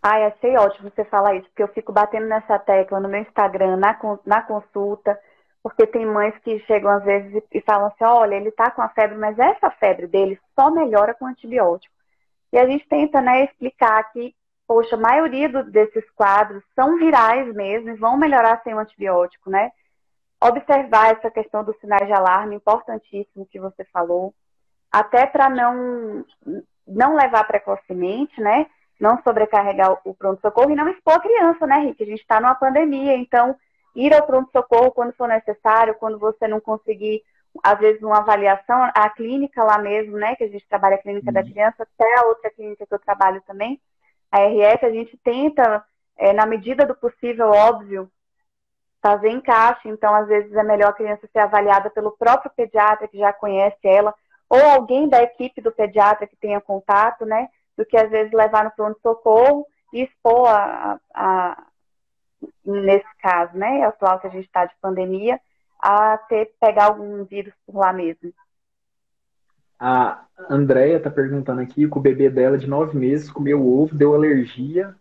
Ai, 0.00 0.24
achei 0.24 0.56
ótimo 0.56 0.90
você 0.90 1.04
falar 1.04 1.34
isso, 1.34 1.48
porque 1.48 1.62
eu 1.62 1.68
fico 1.68 1.92
batendo 1.92 2.26
nessa 2.26 2.58
tecla 2.58 3.00
no 3.00 3.08
meu 3.08 3.20
Instagram, 3.22 3.76
na, 3.76 3.98
na 4.24 4.42
consulta, 4.42 5.18
porque 5.62 5.86
tem 5.86 6.06
mães 6.06 6.36
que 6.44 6.60
chegam 6.66 6.90
às 6.90 7.02
vezes 7.02 7.42
e 7.50 7.60
falam 7.62 7.86
assim, 7.86 8.04
olha, 8.04 8.34
ele 8.34 8.50
está 8.50 8.70
com 8.70 8.82
a 8.82 8.88
febre, 8.90 9.16
mas 9.16 9.38
essa 9.38 9.70
febre 9.70 10.06
dele 10.06 10.38
só 10.54 10.70
melhora 10.70 11.14
com 11.14 11.26
antibiótico. 11.26 11.92
E 12.52 12.58
a 12.58 12.66
gente 12.66 12.86
tenta, 12.86 13.20
né, 13.20 13.44
explicar 13.44 14.12
que, 14.12 14.34
poxa, 14.66 14.96
a 14.96 14.98
maioria 14.98 15.48
do, 15.48 15.64
desses 15.64 16.08
quadros 16.10 16.62
são 16.74 16.96
virais 16.96 17.52
mesmo 17.54 17.90
e 17.90 17.96
vão 17.96 18.16
melhorar 18.16 18.60
sem 18.62 18.74
o 18.74 18.78
antibiótico, 18.78 19.50
né? 19.50 19.70
Observar 20.42 21.12
essa 21.12 21.30
questão 21.30 21.64
dos 21.64 21.78
sinais 21.78 22.06
de 22.06 22.12
alarme, 22.12 22.56
importantíssimo 22.56 23.46
que 23.46 23.60
você 23.60 23.84
falou, 23.86 24.34
até 24.90 25.26
para 25.26 25.48
não, 25.48 26.24
não 26.86 27.16
levar 27.16 27.44
precocemente, 27.44 28.40
né? 28.40 28.66
Não 29.00 29.20
sobrecarregar 29.22 29.98
o 30.04 30.14
pronto-socorro 30.14 30.70
e 30.70 30.76
não 30.76 30.88
expor 30.88 31.14
a 31.14 31.20
criança, 31.20 31.66
né, 31.66 31.78
Rick? 31.78 32.02
A 32.02 32.06
gente 32.06 32.20
está 32.20 32.40
numa 32.40 32.54
pandemia, 32.54 33.16
então 33.16 33.56
ir 33.94 34.14
ao 34.14 34.26
pronto-socorro 34.26 34.92
quando 34.92 35.12
for 35.14 35.28
necessário, 35.28 35.94
quando 35.96 36.18
você 36.18 36.48
não 36.48 36.60
conseguir, 36.60 37.22
às 37.62 37.78
vezes, 37.78 38.02
uma 38.02 38.18
avaliação, 38.18 38.90
a 38.94 39.08
clínica 39.10 39.62
lá 39.62 39.78
mesmo, 39.78 40.16
né, 40.16 40.34
que 40.36 40.44
a 40.44 40.48
gente 40.48 40.66
trabalha 40.68 40.96
a 40.96 41.02
clínica 41.02 41.28
uhum. 41.28 41.34
da 41.34 41.42
criança, 41.42 41.82
até 41.82 42.18
a 42.18 42.26
outra 42.26 42.50
clínica 42.50 42.86
que 42.86 42.94
eu 42.94 42.98
trabalho 42.98 43.42
também, 43.46 43.80
a 44.34 44.40
RF, 44.48 44.84
a 44.84 44.90
gente 44.90 45.16
tenta, 45.18 45.84
é, 46.18 46.32
na 46.32 46.44
medida 46.44 46.84
do 46.84 46.94
possível, 46.96 47.50
óbvio, 47.50 48.10
fazer 49.00 49.28
encaixe, 49.28 49.88
então, 49.88 50.12
às 50.12 50.26
vezes, 50.26 50.52
é 50.52 50.62
melhor 50.64 50.88
a 50.88 50.94
criança 50.94 51.28
ser 51.32 51.38
avaliada 51.38 51.88
pelo 51.88 52.16
próprio 52.16 52.50
pediatra, 52.50 53.06
que 53.06 53.16
já 53.16 53.32
conhece 53.32 53.78
ela, 53.84 54.12
ou 54.50 54.60
alguém 54.60 55.08
da 55.08 55.22
equipe 55.22 55.60
do 55.60 55.70
pediatra 55.70 56.26
que 56.26 56.34
tenha 56.34 56.60
contato, 56.60 57.24
né, 57.24 57.48
do 57.78 57.86
que, 57.86 57.96
às 57.96 58.10
vezes, 58.10 58.32
levar 58.32 58.64
no 58.64 58.72
pronto-socorro 58.72 59.64
e 59.92 60.02
expor 60.02 60.48
a, 60.48 60.98
a 61.14 61.64
nesse 62.64 63.16
caso, 63.20 63.56
né, 63.56 63.84
atual 63.84 64.18
que 64.18 64.26
a 64.26 64.30
gente 64.30 64.46
está 64.46 64.64
de 64.64 64.74
pandemia, 64.80 65.40
a 65.78 66.18
ter 66.18 66.52
pegar 66.60 66.86
algum 66.86 67.24
vírus 67.24 67.54
por 67.64 67.76
lá 67.76 67.92
mesmo. 67.92 68.32
A 69.78 70.24
Andrea 70.48 70.96
está 70.96 71.10
perguntando 71.10 71.60
aqui 71.60 71.88
que 71.88 71.98
o 71.98 72.00
bebê 72.00 72.30
dela 72.30 72.58
de 72.58 72.66
nove 72.66 72.96
meses 72.96 73.30
comeu 73.30 73.66
ovo, 73.66 73.94
deu 73.94 74.14
alergia 74.14 74.94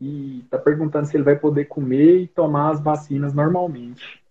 e 0.00 0.40
está 0.40 0.58
perguntando 0.58 1.06
se 1.06 1.16
ele 1.16 1.24
vai 1.24 1.36
poder 1.36 1.66
comer 1.66 2.20
e 2.20 2.26
tomar 2.26 2.70
as 2.70 2.80
vacinas 2.80 3.32
normalmente. 3.32 4.22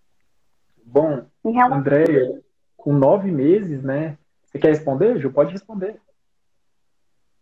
Bom, 0.86 1.26
relação... 1.44 1.78
Andréia, 1.78 2.42
com 2.78 2.94
nove 2.94 3.32
meses, 3.32 3.84
né? 3.84 4.18
Você 4.46 4.60
quer 4.60 4.70
responder, 4.70 5.20
Ju? 5.20 5.32
Pode 5.32 5.52
responder 5.52 6.00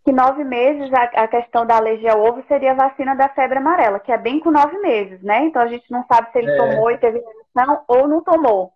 que 0.03 0.11
nove 0.11 0.43
meses 0.43 0.91
a, 0.93 1.03
a, 1.23 1.27
questão 1.27 1.65
da 1.65 1.77
alergia 1.77 2.11
ao 2.11 2.21
ovo 2.21 2.43
seria 2.47 2.71
a 2.71 2.75
vacina 2.75 3.15
da 3.15 3.29
febre 3.29 3.57
amarela, 3.57 3.99
que 3.99 4.11
é 4.11 4.17
bem 4.17 4.39
com 4.39 4.51
nove 4.51 4.77
meses, 4.79 5.21
né? 5.21 5.45
Então 5.45 5.61
a 5.61 5.67
gente 5.67 5.89
não 5.89 6.05
sabe 6.05 6.31
se 6.31 6.39
ele 6.39 6.51
é. 6.51 6.57
tomou 6.57 6.91
e 6.91 6.97
teve 6.97 7.23
reação 7.55 7.83
ou 7.87 8.07
não 8.07 8.21
tomou. 8.21 8.72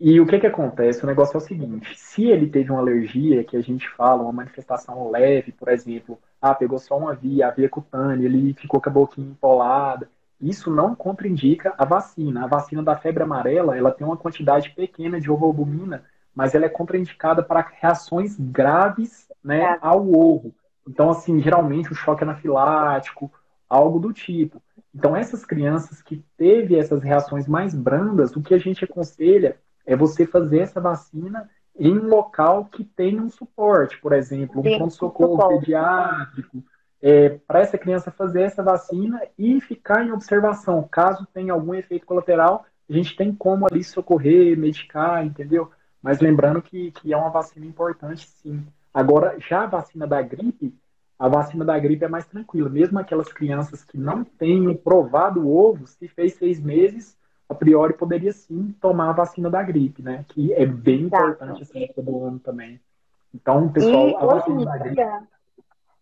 E 0.00 0.20
o 0.20 0.26
que 0.26 0.40
que 0.40 0.46
acontece? 0.46 1.04
O 1.04 1.06
negócio 1.06 1.36
é 1.36 1.38
o 1.38 1.40
seguinte: 1.40 1.96
se 1.96 2.24
ele 2.24 2.48
teve 2.48 2.70
uma 2.70 2.80
alergia, 2.80 3.44
que 3.44 3.56
a 3.56 3.62
gente 3.62 3.88
fala, 3.90 4.22
uma 4.22 4.32
manifestação 4.32 5.10
leve, 5.10 5.52
por 5.52 5.68
exemplo, 5.68 6.18
ah, 6.40 6.54
pegou 6.54 6.78
só 6.78 6.98
uma 6.98 7.14
via, 7.14 7.48
a 7.48 7.50
via 7.50 7.68
cutânea, 7.68 8.26
ele 8.26 8.54
ficou 8.54 8.80
com 8.80 8.90
a 8.90 8.92
boquinha 8.92 9.30
empolada, 9.30 10.08
isso 10.40 10.70
não 10.70 10.94
contraindica 10.94 11.72
a 11.78 11.84
vacina. 11.84 12.44
A 12.44 12.48
vacina 12.48 12.82
da 12.82 12.96
febre 12.96 13.22
amarela, 13.22 13.76
ela 13.76 13.92
tem 13.92 14.06
uma 14.06 14.16
quantidade 14.16 14.70
pequena 14.70 15.20
de 15.20 15.30
ovoalbumina 15.30 16.04
mas 16.34 16.54
ela 16.54 16.66
é 16.66 16.68
contraindicada 16.68 17.42
para 17.42 17.70
reações 17.80 18.36
graves 18.38 19.28
né, 19.42 19.60
é. 19.60 19.78
ao 19.80 20.12
ovo. 20.12 20.54
Então, 20.86 21.10
assim, 21.10 21.40
geralmente 21.40 21.92
o 21.92 21.94
choque 21.94 22.24
anafilático, 22.24 23.30
algo 23.68 23.98
do 23.98 24.12
tipo. 24.12 24.60
Então, 24.94 25.16
essas 25.16 25.44
crianças 25.44 26.02
que 26.02 26.22
teve 26.36 26.76
essas 26.76 27.02
reações 27.02 27.46
mais 27.46 27.74
brandas, 27.74 28.34
o 28.34 28.42
que 28.42 28.52
a 28.52 28.58
gente 28.58 28.84
aconselha 28.84 29.56
é 29.86 29.96
você 29.96 30.26
fazer 30.26 30.60
essa 30.60 30.80
vacina 30.80 31.48
em 31.76 31.96
um 31.98 32.08
local 32.08 32.66
que 32.66 32.84
tenha 32.84 33.20
um 33.20 33.28
suporte, 33.28 34.00
por 34.00 34.12
exemplo, 34.12 34.60
um 34.60 34.78
pronto-socorro 34.78 35.48
pediátrico, 35.48 36.62
é, 37.02 37.30
para 37.46 37.60
essa 37.60 37.76
criança 37.76 38.10
fazer 38.10 38.42
essa 38.42 38.62
vacina 38.62 39.20
e 39.36 39.60
ficar 39.60 40.06
em 40.06 40.12
observação. 40.12 40.88
Caso 40.90 41.26
tenha 41.34 41.52
algum 41.52 41.74
efeito 41.74 42.06
colateral, 42.06 42.64
a 42.88 42.92
gente 42.92 43.16
tem 43.16 43.34
como 43.34 43.66
ali 43.66 43.82
socorrer, 43.82 44.56
medicar, 44.56 45.24
entendeu? 45.24 45.70
Mas 46.00 46.20
lembrando 46.20 46.62
que, 46.62 46.92
que 46.92 47.12
é 47.12 47.16
uma 47.16 47.30
vacina 47.30 47.66
importante, 47.66 48.28
sim. 48.28 48.64
Agora, 48.92 49.36
já 49.38 49.64
a 49.64 49.66
vacina 49.66 50.06
da 50.06 50.22
gripe, 50.22 50.74
a 51.18 51.28
vacina 51.28 51.64
da 51.64 51.78
gripe 51.78 52.04
é 52.04 52.08
mais 52.08 52.26
tranquila. 52.26 52.68
Mesmo 52.68 52.98
aquelas 52.98 53.32
crianças 53.32 53.82
que 53.82 53.98
não 53.98 54.24
tenham 54.24 54.74
provado 54.74 55.40
o 55.40 55.56
ovo, 55.56 55.86
se 55.86 56.06
fez 56.08 56.34
seis 56.34 56.60
meses, 56.60 57.16
a 57.48 57.54
priori 57.54 57.92
poderia 57.94 58.32
sim 58.32 58.74
tomar 58.80 59.10
a 59.10 59.12
vacina 59.12 59.50
da 59.50 59.62
gripe, 59.62 60.02
né? 60.02 60.24
Que 60.28 60.52
é 60.54 60.64
bem 60.64 61.02
importante 61.02 61.62
assim 61.62 61.86
todo 61.94 62.24
ano 62.24 62.38
também. 62.38 62.80
Então, 63.34 63.68
pessoal, 63.70 64.08
e 64.08 64.14
a 64.14 64.26
vacina 64.26 64.64
da 64.64 64.78
gripe. 64.78 65.02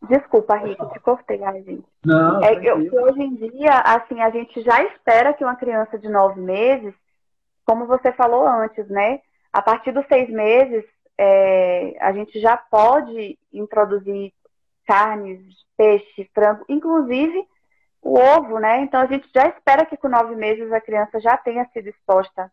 Desculpa, 0.08 0.56
Rick, 0.56 0.84
te 0.92 1.00
cortei, 1.00 1.38
gente. 1.38 1.84
Não, 2.04 2.42
é, 2.42 2.54
eu, 2.54 2.76
hoje 3.04 3.22
em 3.22 3.36
dia, 3.36 3.78
assim, 3.84 4.20
a 4.20 4.30
gente 4.30 4.60
já 4.62 4.82
espera 4.82 5.32
que 5.32 5.44
uma 5.44 5.54
criança 5.54 5.96
de 5.96 6.08
nove 6.08 6.40
meses, 6.40 6.92
como 7.64 7.86
você 7.86 8.12
falou 8.12 8.46
antes, 8.46 8.88
né? 8.88 9.20
A 9.52 9.62
partir 9.62 9.92
dos 9.92 10.04
seis 10.08 10.28
meses, 10.28 10.84
é, 11.16 11.96
a 12.00 12.12
gente 12.12 12.40
já 12.40 12.56
pode 12.56 13.38
introduzir 13.52 14.32
carnes, 14.86 15.40
peixe, 15.76 16.28
frango, 16.34 16.64
inclusive 16.68 17.46
o 18.02 18.18
ovo, 18.18 18.58
né? 18.58 18.82
Então 18.82 19.00
a 19.00 19.06
gente 19.06 19.28
já 19.32 19.46
espera 19.48 19.86
que 19.86 19.96
com 19.96 20.08
nove 20.08 20.34
meses 20.34 20.72
a 20.72 20.80
criança 20.80 21.20
já 21.20 21.36
tenha 21.36 21.64
sido 21.72 21.88
exposta 21.88 22.50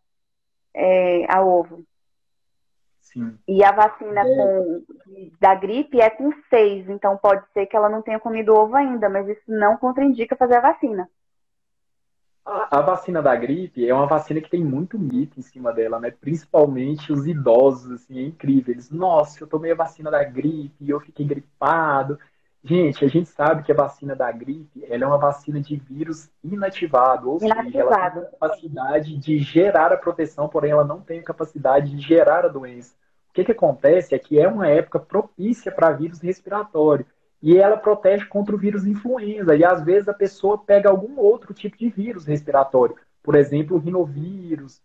é, 0.74 1.26
a 1.28 1.44
ovo. 1.44 1.84
Sim. 3.02 3.38
E 3.48 3.64
a 3.64 3.72
vacina 3.72 4.22
é. 4.22 4.24
com, 4.24 4.84
da 5.40 5.56
gripe 5.56 6.00
é 6.00 6.10
com 6.12 6.32
seis, 6.48 6.88
então 6.88 7.18
pode 7.18 7.44
ser 7.54 7.66
que 7.66 7.76
ela 7.76 7.90
não 7.90 8.04
tenha 8.04 8.20
comido 8.20 8.54
ovo 8.54 8.76
ainda, 8.76 9.10
mas 9.10 9.28
isso 9.28 9.42
não 9.48 9.76
contraindica 9.78 10.36
fazer 10.36 10.58
a 10.58 10.62
vacina. 10.62 11.10
A, 12.46 12.82
vacina 12.82 13.22
da 13.22 13.36
gripe 13.36 13.88
é 13.88 13.94
uma 13.94 14.08
vacina 14.08 14.42
que 14.42 14.50
tem 14.50 14.64
muito 14.64 14.98
mito 14.98 15.40
em 15.40 15.42
cima 15.44 15.72
dela, 15.72 16.00
né? 16.00 16.10
Principalmente 16.10 17.12
os 17.12 17.28
idosos, 17.28 17.92
assim, 17.92 18.18
é 18.18 18.22
incrível. 18.24 18.74
Eles, 18.74 18.90
nossa, 18.90 19.44
eu 19.44 19.48
tomei 19.48 19.72
a 19.72 19.76
vacina 19.76 20.10
da 20.10 20.24
gripe 20.24 20.74
e 20.80 20.90
eu 20.90 21.00
fiquei 21.00 21.28
gripado. 21.28 22.18
Gente, 22.64 23.06
a 23.06 23.08
gente 23.08 23.30
sabe 23.30 23.64
que 23.64 23.72
a 23.72 23.76
vacina 23.76 24.16
da 24.16 24.30
gripe 24.32 24.86
ela 24.90 25.06
é 25.06 25.08
uma 25.08 25.18
vacina 25.18 25.62
de 25.62 25.78
vírus 25.78 26.30
inativado, 26.44 27.32
ou 27.32 27.40
inativado. 27.42 27.72
seja, 27.72 27.80
ela 27.80 28.10
tem 28.10 28.22
a 28.22 28.26
capacidade 28.26 29.18
de 29.18 29.40
gerar 29.40 29.94
a 29.94 29.98
proteção, 29.98 30.50
porém 30.50 30.72
ela 30.72 30.84
não 30.84 31.00
tem 31.00 31.20
a 31.20 31.24
capacidade 31.24 31.96
de 31.96 32.02
gerar 32.02 32.44
a 32.44 32.50
doença. 32.50 32.94
O 33.30 33.34
que, 33.34 33.46
que 33.46 33.52
acontece 33.52 34.14
é 34.14 34.20
que 34.20 34.40
é 34.40 34.48
uma 34.48 34.68
época 34.68 35.00
propícia 35.00 35.72
para 35.72 35.92
vírus 35.92 36.20
respiratório 36.20 37.06
e 37.42 37.58
ela 37.58 37.78
protege 37.78 38.26
contra 38.26 38.54
o 38.54 38.58
vírus 38.58 38.86
influenza. 38.86 39.56
E 39.56 39.64
às 39.64 39.84
vezes 39.84 40.10
a 40.10 40.14
pessoa 40.14 40.58
pega 40.58 40.90
algum 40.90 41.18
outro 41.18 41.54
tipo 41.54 41.78
de 41.78 41.90
vírus 41.90 42.26
respiratório, 42.26 42.96
por 43.24 43.36
exemplo, 43.36 43.78
o 43.78 43.80
rinovírus, 43.80 44.82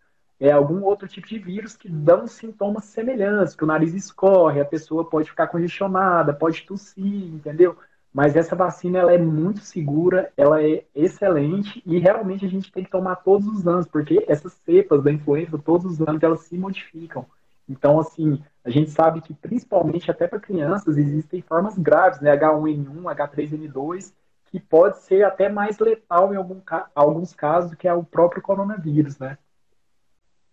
é 0.47 0.53
algum 0.53 0.83
outro 0.83 1.09
tipo 1.09 1.27
de 1.27 1.39
vírus 1.39 1.75
que 1.75 1.89
dão 1.89 2.27
sintomas 2.27 2.85
semelhantes, 2.85 3.57
que 3.57 3.65
o 3.65 3.67
nariz 3.67 3.95
escorre, 3.95 4.61
a 4.61 4.65
pessoa 4.65 5.09
pode 5.09 5.31
ficar 5.31 5.47
congestionada, 5.47 6.35
pode 6.35 6.63
tossir, 6.67 7.35
entendeu? 7.35 7.77
Mas 8.13 8.37
essa 8.37 8.55
vacina 8.55 8.99
ela 8.99 9.15
é 9.15 9.19
muito 9.19 9.61
segura, 9.61 10.31
ela 10.37 10.63
é 10.63 10.85
excelente 10.95 11.83
e 11.87 11.99
realmente 11.99 12.45
a 12.45 12.49
gente 12.49 12.71
tem 12.71 12.85
que 12.85 12.91
tomar 12.91 13.17
todos 13.17 13.47
os 13.49 13.67
anos, 13.67 13.87
porque 13.87 14.23
essas 14.29 14.53
cepas 14.67 15.03
da 15.03 15.11
influenza, 15.11 15.59
todos 15.59 15.87
os 15.87 16.07
anos, 16.07 16.23
elas 16.23 16.41
se 16.41 16.59
modificam. 16.59 17.25
Então, 17.67 17.99
assim, 17.99 18.39
a 18.63 18.69
gente 18.69 18.91
sabe 18.91 19.23
que 19.23 19.33
principalmente 19.33 20.11
até 20.11 20.29
para 20.29 20.39
crianças 20.39 20.99
existem 20.99 21.41
formas 21.41 21.79
graves, 21.79 22.21
né? 22.21 22.37
H1N1, 22.37 23.03
H3N2, 23.03 24.13
que 24.51 24.61
pode 24.61 24.99
ser 24.99 25.25
até 25.25 25.49
mais 25.49 25.79
letal 25.79 26.35
em 26.35 26.37
algum, 26.37 26.61
alguns 26.95 27.33
casos 27.33 27.71
do 27.71 27.77
que 27.79 27.89
é 27.89 27.95
o 27.95 28.05
próprio 28.05 28.43
coronavírus, 28.43 29.19
né? 29.19 29.39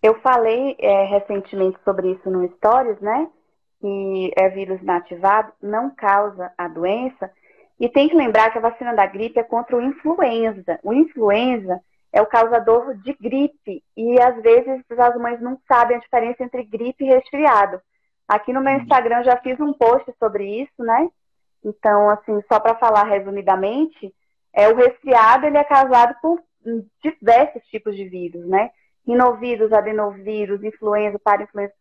Eu 0.01 0.19
falei 0.21 0.75
é, 0.79 1.03
recentemente 1.05 1.77
sobre 1.83 2.11
isso 2.11 2.29
no 2.29 2.47
Stories, 2.55 2.99
né? 2.99 3.29
Que 3.79 4.31
é 4.35 4.49
vírus 4.49 4.81
inativado, 4.81 5.51
não 5.61 5.89
causa 5.93 6.51
a 6.57 6.67
doença. 6.67 7.31
E 7.79 7.89
tem 7.89 8.09
que 8.09 8.15
lembrar 8.15 8.51
que 8.51 8.57
a 8.57 8.61
vacina 8.61 8.93
da 8.93 9.05
gripe 9.05 9.39
é 9.39 9.43
contra 9.43 9.75
o 9.75 9.81
influenza. 9.81 10.79
O 10.83 10.93
influenza 10.93 11.79
é 12.11 12.21
o 12.21 12.27
causador 12.27 12.95
de 12.95 13.13
gripe. 13.13 13.83
E 13.95 14.19
às 14.19 14.41
vezes 14.41 14.83
as 14.89 15.15
mães 15.17 15.39
não 15.41 15.59
sabem 15.67 15.97
a 15.97 15.99
diferença 15.99 16.43
entre 16.43 16.63
gripe 16.63 17.03
e 17.03 17.07
resfriado. 17.07 17.81
Aqui 18.27 18.53
no 18.53 18.61
meu 18.61 18.73
uhum. 18.73 18.81
Instagram 18.81 19.23
já 19.23 19.37
fiz 19.37 19.59
um 19.59 19.73
post 19.73 20.11
sobre 20.17 20.61
isso, 20.61 20.83
né? 20.83 21.09
Então, 21.63 22.09
assim, 22.09 22.41
só 22.51 22.59
para 22.59 22.75
falar 22.75 23.03
resumidamente, 23.03 24.13
é 24.53 24.67
o 24.67 24.75
resfriado 24.75 25.45
ele 25.45 25.57
é 25.57 25.63
causado 25.63 26.15
por 26.21 26.41
diversos 27.03 27.63
tipos 27.65 27.95
de 27.95 28.07
vírus, 28.07 28.45
né? 28.47 28.71
Rinovírus, 29.05 29.71
adenovírus, 29.73 30.63
influenza, 30.63 31.19
parainfluenza. 31.19 31.73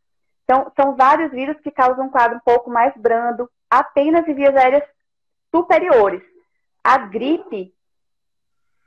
Então, 0.44 0.72
são 0.74 0.96
vários 0.96 1.30
vírus 1.30 1.56
que 1.60 1.70
causam 1.70 2.06
um 2.06 2.10
quadro 2.10 2.36
um 2.36 2.40
pouco 2.40 2.70
mais 2.70 2.92
brando, 2.96 3.48
apenas 3.70 4.26
em 4.26 4.34
vias 4.34 4.56
aéreas 4.56 4.82
superiores. 5.54 6.22
A 6.82 6.98
gripe, 6.98 7.72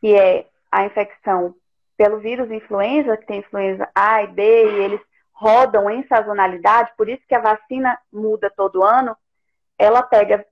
que 0.01 0.13
é 0.15 0.47
a 0.71 0.85
infecção 0.85 1.55
pelo 1.95 2.19
vírus 2.19 2.51
influenza, 2.51 3.15
que 3.15 3.27
tem 3.27 3.39
influenza 3.39 3.89
A 3.95 4.23
e 4.23 4.27
B, 4.27 4.43
e 4.43 4.83
eles 4.83 5.01
rodam 5.31 5.89
em 5.89 6.05
sazonalidade, 6.07 6.91
por 6.97 7.07
isso 7.07 7.23
que 7.27 7.35
a 7.35 7.39
vacina 7.39 7.97
muda 8.11 8.51
todo 8.55 8.83
ano, 8.83 9.15
ela 9.77 10.01
pega 10.03 10.45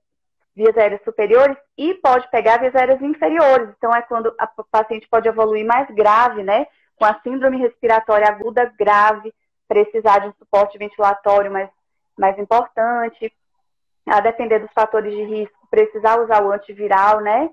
vias 0.55 0.77
aéreas 0.77 1.03
superiores 1.03 1.57
e 1.77 1.93
pode 1.95 2.29
pegar 2.29 2.59
vias 2.59 2.75
aéreas 2.75 3.01
inferiores. 3.01 3.69
Então, 3.77 3.93
é 3.93 4.01
quando 4.01 4.34
a 4.38 4.47
paciente 4.47 5.07
pode 5.09 5.27
evoluir 5.27 5.65
mais 5.65 5.89
grave, 5.89 6.43
né? 6.43 6.67
Com 7.02 7.06
a 7.06 7.20
síndrome 7.22 7.58
respiratória 7.58 8.28
aguda 8.28 8.72
grave, 8.78 9.34
precisar 9.68 10.20
de 10.20 10.28
um 10.28 10.34
suporte 10.34 10.78
ventilatório 10.78 11.52
mais, 11.52 11.68
mais 12.16 12.38
importante, 12.38 13.34
a 14.06 14.20
depender 14.20 14.60
dos 14.60 14.72
fatores 14.72 15.12
de 15.12 15.24
risco, 15.24 15.68
precisar 15.68 16.22
usar 16.22 16.43
o 16.43 16.52
antiviral, 16.52 17.20
né? 17.22 17.49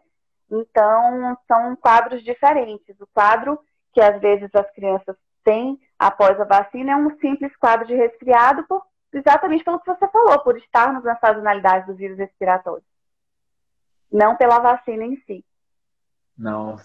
Então, 0.51 1.35
são 1.47 1.75
quadros 1.77 2.23
diferentes. 2.23 2.95
O 3.01 3.07
quadro 3.07 3.59
que 3.95 4.03
às 4.03 4.21
vezes 4.21 4.55
as 4.55 4.71
crianças 4.73 5.17
têm 5.43 5.81
após 5.99 6.39
a 6.39 6.45
vacina 6.45 6.93
é 6.93 6.97
um 6.97 7.19
simples 7.19 7.57
quadro 7.57 7.87
de 7.87 7.95
resfriado, 7.95 8.65
por, 8.65 8.83
exatamente 9.15 9.65
pelo 9.65 9.81
que 9.81 9.87
você 9.87 10.07
falou, 10.09 10.39
por 10.41 10.59
estarmos 10.59 11.03
na 11.05 11.17
sazonalidade 11.17 11.87
do 11.87 11.95
vírus 11.95 12.19
respiratório. 12.19 12.85
Não 14.13 14.37
pela 14.37 14.59
vacina 14.59 15.05
em 15.05 15.17
si. 15.23 15.43
Não, 16.37 16.77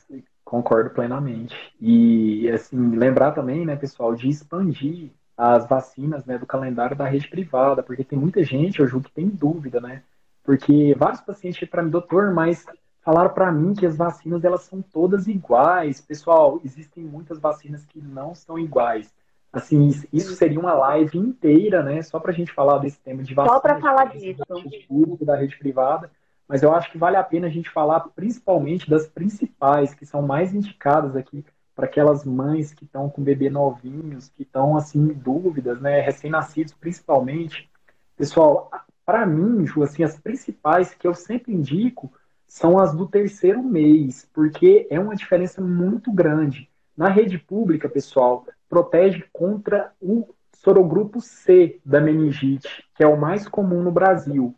concordo 0.43 0.89
plenamente. 0.89 1.55
E, 1.79 2.49
assim, 2.49 2.95
lembrar 2.95 3.31
também, 3.31 3.65
né, 3.65 3.75
pessoal, 3.75 4.13
de 4.13 4.29
expandir 4.29 5.11
as 5.37 5.67
vacinas 5.67 6.25
né, 6.25 6.37
do 6.37 6.45
calendário 6.45 6.95
da 6.95 7.05
rede 7.05 7.27
privada, 7.27 7.81
porque 7.81 8.03
tem 8.03 8.19
muita 8.19 8.43
gente, 8.43 8.79
eu 8.79 8.87
julgo, 8.87 9.07
que 9.07 9.13
tem 9.13 9.27
dúvida, 9.27 9.81
né? 9.81 10.03
Porque 10.43 10.93
vários 10.95 11.21
pacientes 11.21 11.67
para 11.69 11.81
mim, 11.81 11.89
doutor, 11.89 12.33
mas 12.33 12.65
falaram 13.01 13.33
para 13.33 13.51
mim 13.51 13.73
que 13.73 13.85
as 13.85 13.95
vacinas 13.95 14.43
elas 14.43 14.63
são 14.63 14.81
todas 14.81 15.27
iguais. 15.27 16.01
Pessoal, 16.01 16.59
existem 16.63 17.03
muitas 17.03 17.39
vacinas 17.39 17.85
que 17.85 17.99
não 17.99 18.35
são 18.35 18.59
iguais. 18.59 19.11
Assim, 19.51 19.89
isso 20.11 20.33
seria 20.33 20.59
uma 20.59 20.73
live 20.73 21.17
inteira, 21.17 21.83
né? 21.83 22.01
Só 22.01 22.19
para 22.19 22.31
a 22.31 22.33
gente 22.33 22.51
falar 22.51 22.79
desse 22.79 22.99
tema 22.99 23.21
de 23.21 23.33
vacina. 23.33 23.55
Só 23.55 23.61
para 23.61 23.79
falar 23.79 24.05
disso. 24.05 24.43
Público, 24.87 25.23
da 25.23 25.35
rede 25.35 25.57
privada. 25.57 26.09
Mas 26.47 26.61
eu 26.61 26.73
acho 26.73 26.91
que 26.91 26.97
vale 26.97 27.15
a 27.15 27.23
pena 27.23 27.47
a 27.47 27.49
gente 27.49 27.69
falar 27.69 27.99
principalmente 28.15 28.89
das 28.89 29.07
principais, 29.07 29.93
que 29.93 30.05
são 30.05 30.21
mais 30.21 30.53
indicadas 30.53 31.15
aqui 31.15 31.45
para 31.75 31.85
aquelas 31.85 32.23
mães 32.23 32.73
que 32.73 32.85
estão 32.85 33.09
com 33.09 33.23
bebê 33.23 33.49
novinhos, 33.49 34.29
que 34.29 34.43
estão 34.43 34.77
assim 34.77 34.99
em 34.99 35.13
dúvidas, 35.13 35.81
né? 35.81 36.01
Recém-nascidos 36.01 36.73
principalmente. 36.73 37.69
Pessoal, 38.15 38.69
para 39.05 39.25
mim, 39.25 39.65
Ju, 39.65 39.83
assim, 39.83 40.03
as 40.03 40.19
principais 40.19 40.93
que 40.93 41.07
eu 41.07 41.13
sempre 41.13 41.53
indico 41.53 42.11
são 42.45 42.77
as 42.77 42.93
do 42.93 43.07
terceiro 43.07 43.63
mês, 43.63 44.29
porque 44.31 44.87
é 44.89 44.99
uma 44.99 45.15
diferença 45.15 45.59
muito 45.59 46.11
grande. 46.11 46.69
Na 46.95 47.09
rede 47.09 47.39
pública, 47.39 47.89
pessoal, 47.89 48.45
protege 48.69 49.25
contra 49.33 49.91
o 49.99 50.27
sorogrupo 50.53 51.19
C 51.19 51.79
da 51.83 51.99
meningite, 51.99 52.87
que 52.95 53.03
é 53.03 53.07
o 53.07 53.19
mais 53.19 53.47
comum 53.47 53.81
no 53.81 53.91
Brasil. 53.91 54.55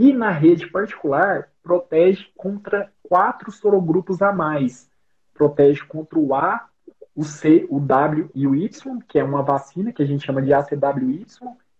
E 0.00 0.12
na 0.12 0.30
rede 0.30 0.68
particular, 0.68 1.48
protege 1.60 2.28
contra 2.36 2.88
quatro 3.02 3.50
sorogrupos 3.50 4.22
a 4.22 4.32
mais. 4.32 4.88
Protege 5.34 5.84
contra 5.84 6.16
o 6.16 6.36
A, 6.36 6.68
o 7.16 7.24
C, 7.24 7.66
o 7.68 7.80
W 7.80 8.30
e 8.32 8.46
o 8.46 8.54
Y, 8.54 9.00
que 9.08 9.18
é 9.18 9.24
uma 9.24 9.42
vacina 9.42 9.92
que 9.92 10.00
a 10.00 10.06
gente 10.06 10.24
chama 10.24 10.40
de 10.40 10.54
ACWY, 10.54 11.26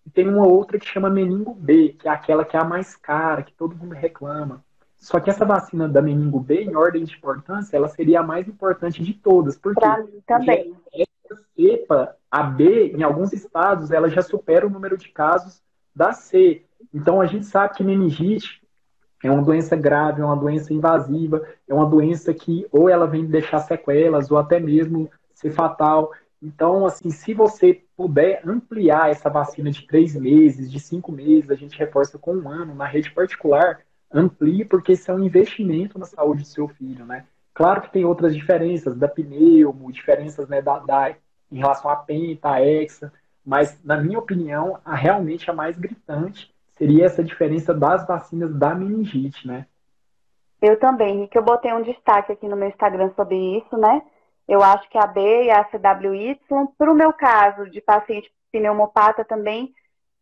e 0.05 0.11
tem 0.11 0.29
uma 0.29 0.45
outra 0.45 0.81
que 0.81 0.87
chama 0.89 1.09
meningo 1.09 1.55
B, 1.55 1.95
que 1.97 2.09
é 2.09 2.11
aquela 2.11 2.45
que 2.45 2.57
é 2.57 2.61
a 2.61 2.65
mais 2.65 2.97
cara, 2.97 3.45
que 3.45 3.53
todo 3.53 3.77
mundo 3.77 3.95
reclama. 3.95 4.65
Só 4.97 5.21
que 5.21 5.31
essa 5.31 5.45
vacina 5.45 5.89
da 5.89 6.03
meningo 6.03 6.41
B, 6.41 6.65
em 6.65 6.75
ordem 6.75 7.05
de 7.05 7.15
importância, 7.15 7.77
ela 7.77 7.87
seria 7.87 8.19
a 8.19 8.25
mais 8.25 8.49
importante 8.49 9.01
de 9.01 9.15
todas. 9.15 9.57
Porque 9.57 9.87
também. 10.27 10.75
Essa 10.93 11.41
cepa, 11.55 12.17
a 12.29 12.43
B, 12.43 12.95
em 12.97 13.05
alguns 13.05 13.33
estados, 13.33 13.93
ela 13.93 14.09
já 14.09 14.23
supera 14.23 14.67
o 14.67 14.71
número 14.71 14.99
de 14.99 15.09
casos 15.11 15.63
da 15.95 16.13
C. 16.13 16.65
Então 16.93 17.21
a 17.21 17.27
gente 17.27 17.47
sabe 17.47 17.75
que 17.75 17.85
meningite 17.85 18.63
é 19.23 19.31
uma 19.31 19.43
doença 19.43 19.75
grave, 19.75 20.21
é 20.21 20.25
uma 20.25 20.37
doença 20.37 20.73
invasiva, 20.73 21.43
é 21.67 21.75
uma 21.75 21.87
doença 21.87 22.33
que 22.33 22.67
ou 22.71 22.89
ela 22.89 23.07
vem 23.07 23.27
deixar 23.27 23.59
sequelas 23.61 24.31
ou 24.31 24.39
até 24.39 24.61
mesmo 24.61 25.11
ser 25.35 25.51
fatal. 25.51 26.13
Então, 26.41 26.87
assim, 26.87 27.11
se 27.11 27.35
você 27.35 27.83
puder 27.97 28.43
ampliar 28.47 29.11
essa 29.11 29.29
vacina 29.29 29.71
de 29.71 29.87
três 29.87 30.15
meses, 30.15 30.71
de 30.71 30.79
cinco 30.79 31.11
meses, 31.11 31.51
a 31.51 31.57
gente 31.57 31.77
reforça 31.77 32.17
com 32.17 32.35
um 32.35 32.49
ano 32.49 32.75
na 32.75 32.87
rede 32.87 33.11
particular, 33.11 33.81
amplie, 34.13 34.65
porque 34.65 34.93
isso 34.93 35.11
é 35.11 35.15
um 35.15 35.25
investimento 35.25 35.99
na 35.99 36.07
saúde 36.07 36.43
do 36.43 36.49
seu 36.49 36.69
filho, 36.69 37.05
né? 37.05 37.25
Claro 37.53 37.83
que 37.83 37.91
tem 37.91 38.05
outras 38.05 38.37
diferenças 38.37 38.97
da 38.97 39.09
pneumo, 39.09 39.91
diferenças 39.91 40.49
né, 40.49 40.63
da, 40.63 40.79
da, 40.79 41.11
em 41.51 41.59
relação 41.59 41.91
à 41.91 41.97
penta, 41.97 42.51
à 42.51 42.65
hexa, 42.65 43.13
mas, 43.45 43.83
na 43.83 43.97
minha 43.97 44.19
opinião, 44.19 44.79
a 44.85 44.95
realmente 44.95 45.51
a 45.51 45.55
mais 45.55 45.77
gritante 45.77 46.55
seria 46.79 47.07
essa 47.07 47.23
diferença 47.23 47.75
das 47.75 48.07
vacinas 48.07 48.55
da 48.55 48.75
meningite, 48.75 49.47
né? 49.47 49.67
Eu 50.63 50.79
também, 50.79 51.27
que 51.27 51.37
eu 51.37 51.43
botei 51.43 51.73
um 51.73 51.83
destaque 51.83 52.33
aqui 52.33 52.49
no 52.49 52.57
meu 52.57 52.69
Instagram 52.69 53.13
sobre 53.15 53.37
isso, 53.59 53.77
né? 53.77 54.03
Eu 54.47 54.63
acho 54.63 54.89
que 54.89 54.97
a 54.97 55.07
B 55.07 55.45
e 55.45 55.51
a 55.51 55.65
CWY, 55.65 56.41
para 56.79 56.91
o 56.91 56.95
meu 56.95 57.13
caso 57.13 57.69
de 57.69 57.81
paciente 57.81 58.33
pneumopata 58.51 59.25
também, 59.25 59.75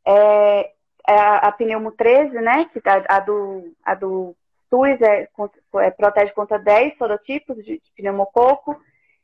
é, 0.05 0.73
é 1.07 1.19
a, 1.19 1.37
a 1.39 1.53
pneumo 1.53 1.93
13, 1.93 2.35
né? 2.41 2.65
Que 2.67 2.81
a, 2.89 3.17
a 3.17 3.21
do, 3.21 3.73
a 3.85 3.95
do 3.95 4.35
SUS 4.69 5.01
é, 5.01 5.29
é, 5.77 5.91
protege 5.91 6.33
contra 6.33 6.59
10 6.59 6.99
sorotipos 6.99 7.57
de, 7.59 7.81
de 7.81 7.93
pneumococo 7.97 8.81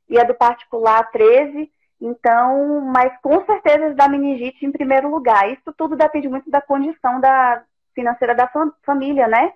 e 0.08 0.18
a 0.18 0.24
do 0.24 0.34
particular 0.34 1.10
13. 1.10 1.70
Então, 2.04 2.80
mas 2.80 3.16
com 3.20 3.44
certeza 3.46 3.94
da 3.94 4.08
meningite 4.08 4.66
em 4.66 4.72
primeiro 4.72 5.08
lugar. 5.08 5.48
Isso 5.52 5.72
tudo 5.76 5.94
depende 5.94 6.28
muito 6.28 6.50
da 6.50 6.60
condição 6.60 7.20
da 7.20 7.62
financeira 7.94 8.34
da 8.34 8.48
fam 8.48 8.72
família, 8.82 9.28
né? 9.28 9.52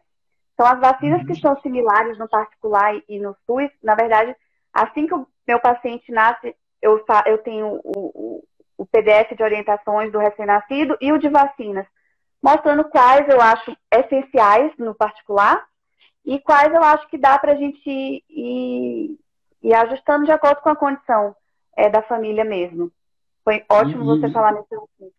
Então, 0.55 0.65
as 0.65 0.79
vacinas 0.79 1.23
que 1.23 1.33
uhum. 1.33 1.41
são 1.41 1.61
similares 1.61 2.17
no 2.17 2.29
particular 2.29 2.95
e 3.09 3.19
no 3.19 3.37
SUS, 3.45 3.69
na 3.83 3.97
verdade, 3.97 4.35
assim 4.73 5.09
que 5.09 5.15
o 5.15 5.27
meu 5.47 5.59
paciente 5.59 6.13
nasce, 6.13 6.55
eu, 6.81 7.05
eu 7.27 7.39
tenho 7.39 7.81
o, 7.83 7.93
o, 8.15 8.45
o 8.79 8.87
PDF 8.87 9.37
de 9.37 9.43
orientações 9.43 10.13
do 10.13 10.19
recém-nascido 10.19 10.97
e 11.01 11.13
o 11.13 11.19
de 11.19 11.29
vacinas 11.29 11.87
mostrando 12.41 12.85
quais 12.85 13.29
eu 13.29 13.41
acho 13.41 13.77
essenciais 13.93 14.73
no 14.79 14.95
particular 14.95 15.67
e 16.25 16.39
quais 16.39 16.73
eu 16.73 16.83
acho 16.83 17.09
que 17.09 17.19
dá 17.19 17.37
para 17.39 17.53
a 17.53 17.57
gente 17.57 17.91
ir, 17.91 19.19
ir, 19.63 19.75
ajustando 19.75 20.25
de 20.25 20.31
acordo 20.31 20.61
com 20.61 20.69
a 20.69 20.77
condição 20.77 21.35
é, 21.77 21.91
da 21.91 22.03
família 22.03 22.45
mesmo. 22.45 22.91
Foi 23.45 23.63
ótimo 23.69 24.03
e, 24.03 24.07
você 24.07 24.31
falar 24.31 24.53
nesse 24.53 24.75
assunto. 24.75 25.13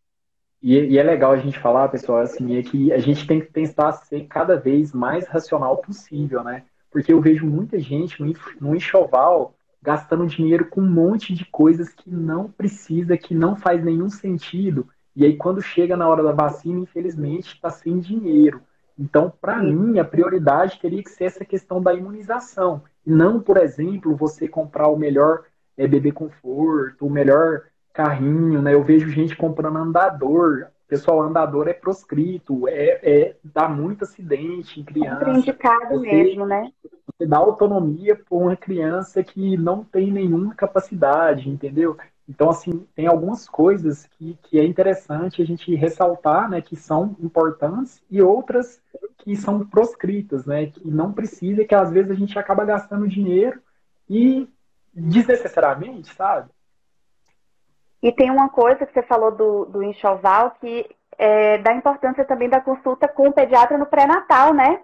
E, 0.61 0.75
e, 0.75 0.97
é 0.97 1.03
legal 1.03 1.31
a 1.31 1.37
gente 1.37 1.59
falar, 1.59 1.87
pessoal, 1.89 2.19
assim, 2.19 2.57
é 2.57 2.63
que 2.63 2.91
a 2.91 2.97
gente 2.97 3.27
tem 3.27 3.39
que 3.39 3.51
tentar 3.51 3.91
ser 3.93 4.25
cada 4.27 4.57
vez 4.57 4.91
mais 4.91 5.27
racional 5.27 5.77
possível, 5.77 6.43
né? 6.43 6.63
Porque 6.91 7.13
eu 7.13 7.21
vejo 7.21 7.45
muita 7.45 7.79
gente 7.79 8.21
no, 8.21 8.33
no 8.59 8.75
enxoval 8.75 9.53
gastando 9.81 10.25
dinheiro 10.25 10.65
com 10.65 10.81
um 10.81 10.89
monte 10.89 11.33
de 11.33 11.45
coisas 11.45 11.93
que 11.93 12.09
não 12.09 12.49
precisa, 12.51 13.15
que 13.15 13.35
não 13.35 13.55
faz 13.55 13.83
nenhum 13.83 14.09
sentido 14.09 14.89
e 15.17 15.25
aí, 15.25 15.35
quando 15.35 15.63
chega 15.63 15.97
na 15.97 16.07
hora 16.07 16.21
da 16.21 16.31
vacina, 16.31 16.79
infelizmente, 16.79 17.55
está 17.55 17.71
sem 17.71 17.97
dinheiro. 17.97 18.61
Então, 18.95 19.33
para 19.41 19.57
mim, 19.57 19.97
a 19.97 20.05
prioridade 20.05 20.79
teria 20.79 21.01
que 21.01 21.09
ser 21.09 21.23
essa 21.23 21.43
questão 21.43 21.81
da 21.81 21.91
imunização. 21.91 22.83
E 23.03 23.09
não, 23.09 23.39
por 23.39 23.57
exemplo, 23.57 24.15
você 24.15 24.47
comprar 24.47 24.89
o 24.89 24.95
melhor 24.95 25.45
é, 25.77 25.87
bebê 25.87 26.11
conforto, 26.11 27.05
o 27.05 27.09
melhor 27.09 27.63
carrinho, 27.93 28.61
né? 28.61 28.73
Eu 28.73 28.83
vejo 28.83 29.09
gente 29.09 29.35
comprando 29.35 29.77
andador. 29.77 30.67
Pessoal, 30.87 31.21
andador 31.21 31.67
é 31.67 31.73
proscrito, 31.73 32.67
é, 32.67 32.99
é 33.03 33.35
dá 33.43 33.67
muito 33.67 34.05
acidente 34.05 34.79
em 34.79 34.83
criança. 34.83 35.29
Indicado 35.29 35.99
mesmo, 35.99 36.45
né? 36.45 36.71
Você 37.17 37.25
dá 37.25 37.37
autonomia 37.37 38.15
para 38.15 38.37
uma 38.37 38.55
criança 38.55 39.23
que 39.23 39.57
não 39.57 39.83
tem 39.83 40.11
nenhuma 40.11 40.55
capacidade, 40.55 41.49
entendeu? 41.49 41.97
Então, 42.29 42.49
assim, 42.49 42.85
tem 42.93 43.07
algumas 43.07 43.47
coisas 43.47 44.05
que, 44.05 44.37
que 44.43 44.59
é 44.59 44.65
interessante 44.65 45.41
a 45.41 45.45
gente 45.45 45.73
ressaltar, 45.75 46.49
né, 46.49 46.61
que 46.61 46.75
são 46.75 47.15
importantes, 47.21 48.01
e 48.11 48.21
outras 48.21 48.81
que 49.19 49.35
são 49.35 49.65
proscritas, 49.65 50.45
né, 50.45 50.67
que 50.67 50.85
não 50.89 51.13
precisa, 51.13 51.63
que 51.63 51.73
às 51.73 51.89
vezes 51.89 52.11
a 52.11 52.15
gente 52.15 52.37
acaba 52.37 52.65
gastando 52.65 53.07
dinheiro 53.07 53.61
e 54.09 54.47
desnecessariamente, 54.97 56.13
sabe? 56.13 56.49
E 58.01 58.11
tem 58.11 58.31
uma 58.31 58.49
coisa 58.49 58.85
que 58.85 58.93
você 58.93 59.03
falou 59.03 59.31
do, 59.31 59.65
do 59.65 59.83
enxoval, 59.83 60.51
que 60.59 60.89
é 61.17 61.57
da 61.59 61.73
importância 61.73 62.25
também 62.25 62.49
da 62.49 62.61
consulta 62.61 63.07
com 63.07 63.27
o 63.27 63.33
pediatra 63.33 63.77
no 63.77 63.85
pré-natal, 63.85 64.53
né? 64.53 64.81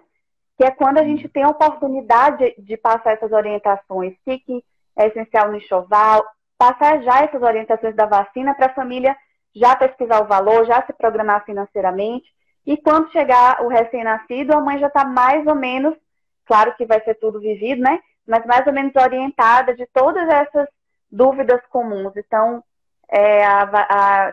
Que 0.56 0.64
é 0.64 0.70
quando 0.70 0.98
a 0.98 1.04
gente 1.04 1.28
tem 1.28 1.42
a 1.42 1.48
oportunidade 1.48 2.54
de 2.58 2.76
passar 2.76 3.12
essas 3.12 3.32
orientações, 3.32 4.14
se 4.24 4.38
que 4.38 4.64
é 4.96 5.08
essencial 5.08 5.48
no 5.48 5.56
enxoval, 5.56 6.24
passar 6.56 7.02
já 7.02 7.22
essas 7.22 7.42
orientações 7.42 7.94
da 7.94 8.06
vacina 8.06 8.54
para 8.54 8.66
a 8.66 8.74
família 8.74 9.16
já 9.54 9.76
pesquisar 9.76 10.22
o 10.22 10.26
valor, 10.26 10.66
já 10.66 10.84
se 10.84 10.92
programar 10.92 11.44
financeiramente. 11.44 12.26
E 12.66 12.76
quando 12.76 13.12
chegar 13.12 13.62
o 13.62 13.68
recém-nascido, 13.68 14.52
a 14.52 14.60
mãe 14.60 14.78
já 14.78 14.88
está 14.88 15.04
mais 15.04 15.46
ou 15.46 15.54
menos, 15.54 15.94
claro 16.46 16.74
que 16.76 16.86
vai 16.86 17.00
ser 17.04 17.14
tudo 17.14 17.38
vivido, 17.38 17.80
né? 17.80 18.00
Mas 18.26 18.44
mais 18.46 18.66
ou 18.66 18.72
menos 18.72 18.94
orientada 18.96 19.74
de 19.74 19.86
todas 19.86 20.28
essas 20.28 20.68
dúvidas 21.10 21.60
comuns. 21.68 22.16
Então, 22.16 22.62
é, 23.08 23.44
a, 23.44 23.62
a, 23.62 24.32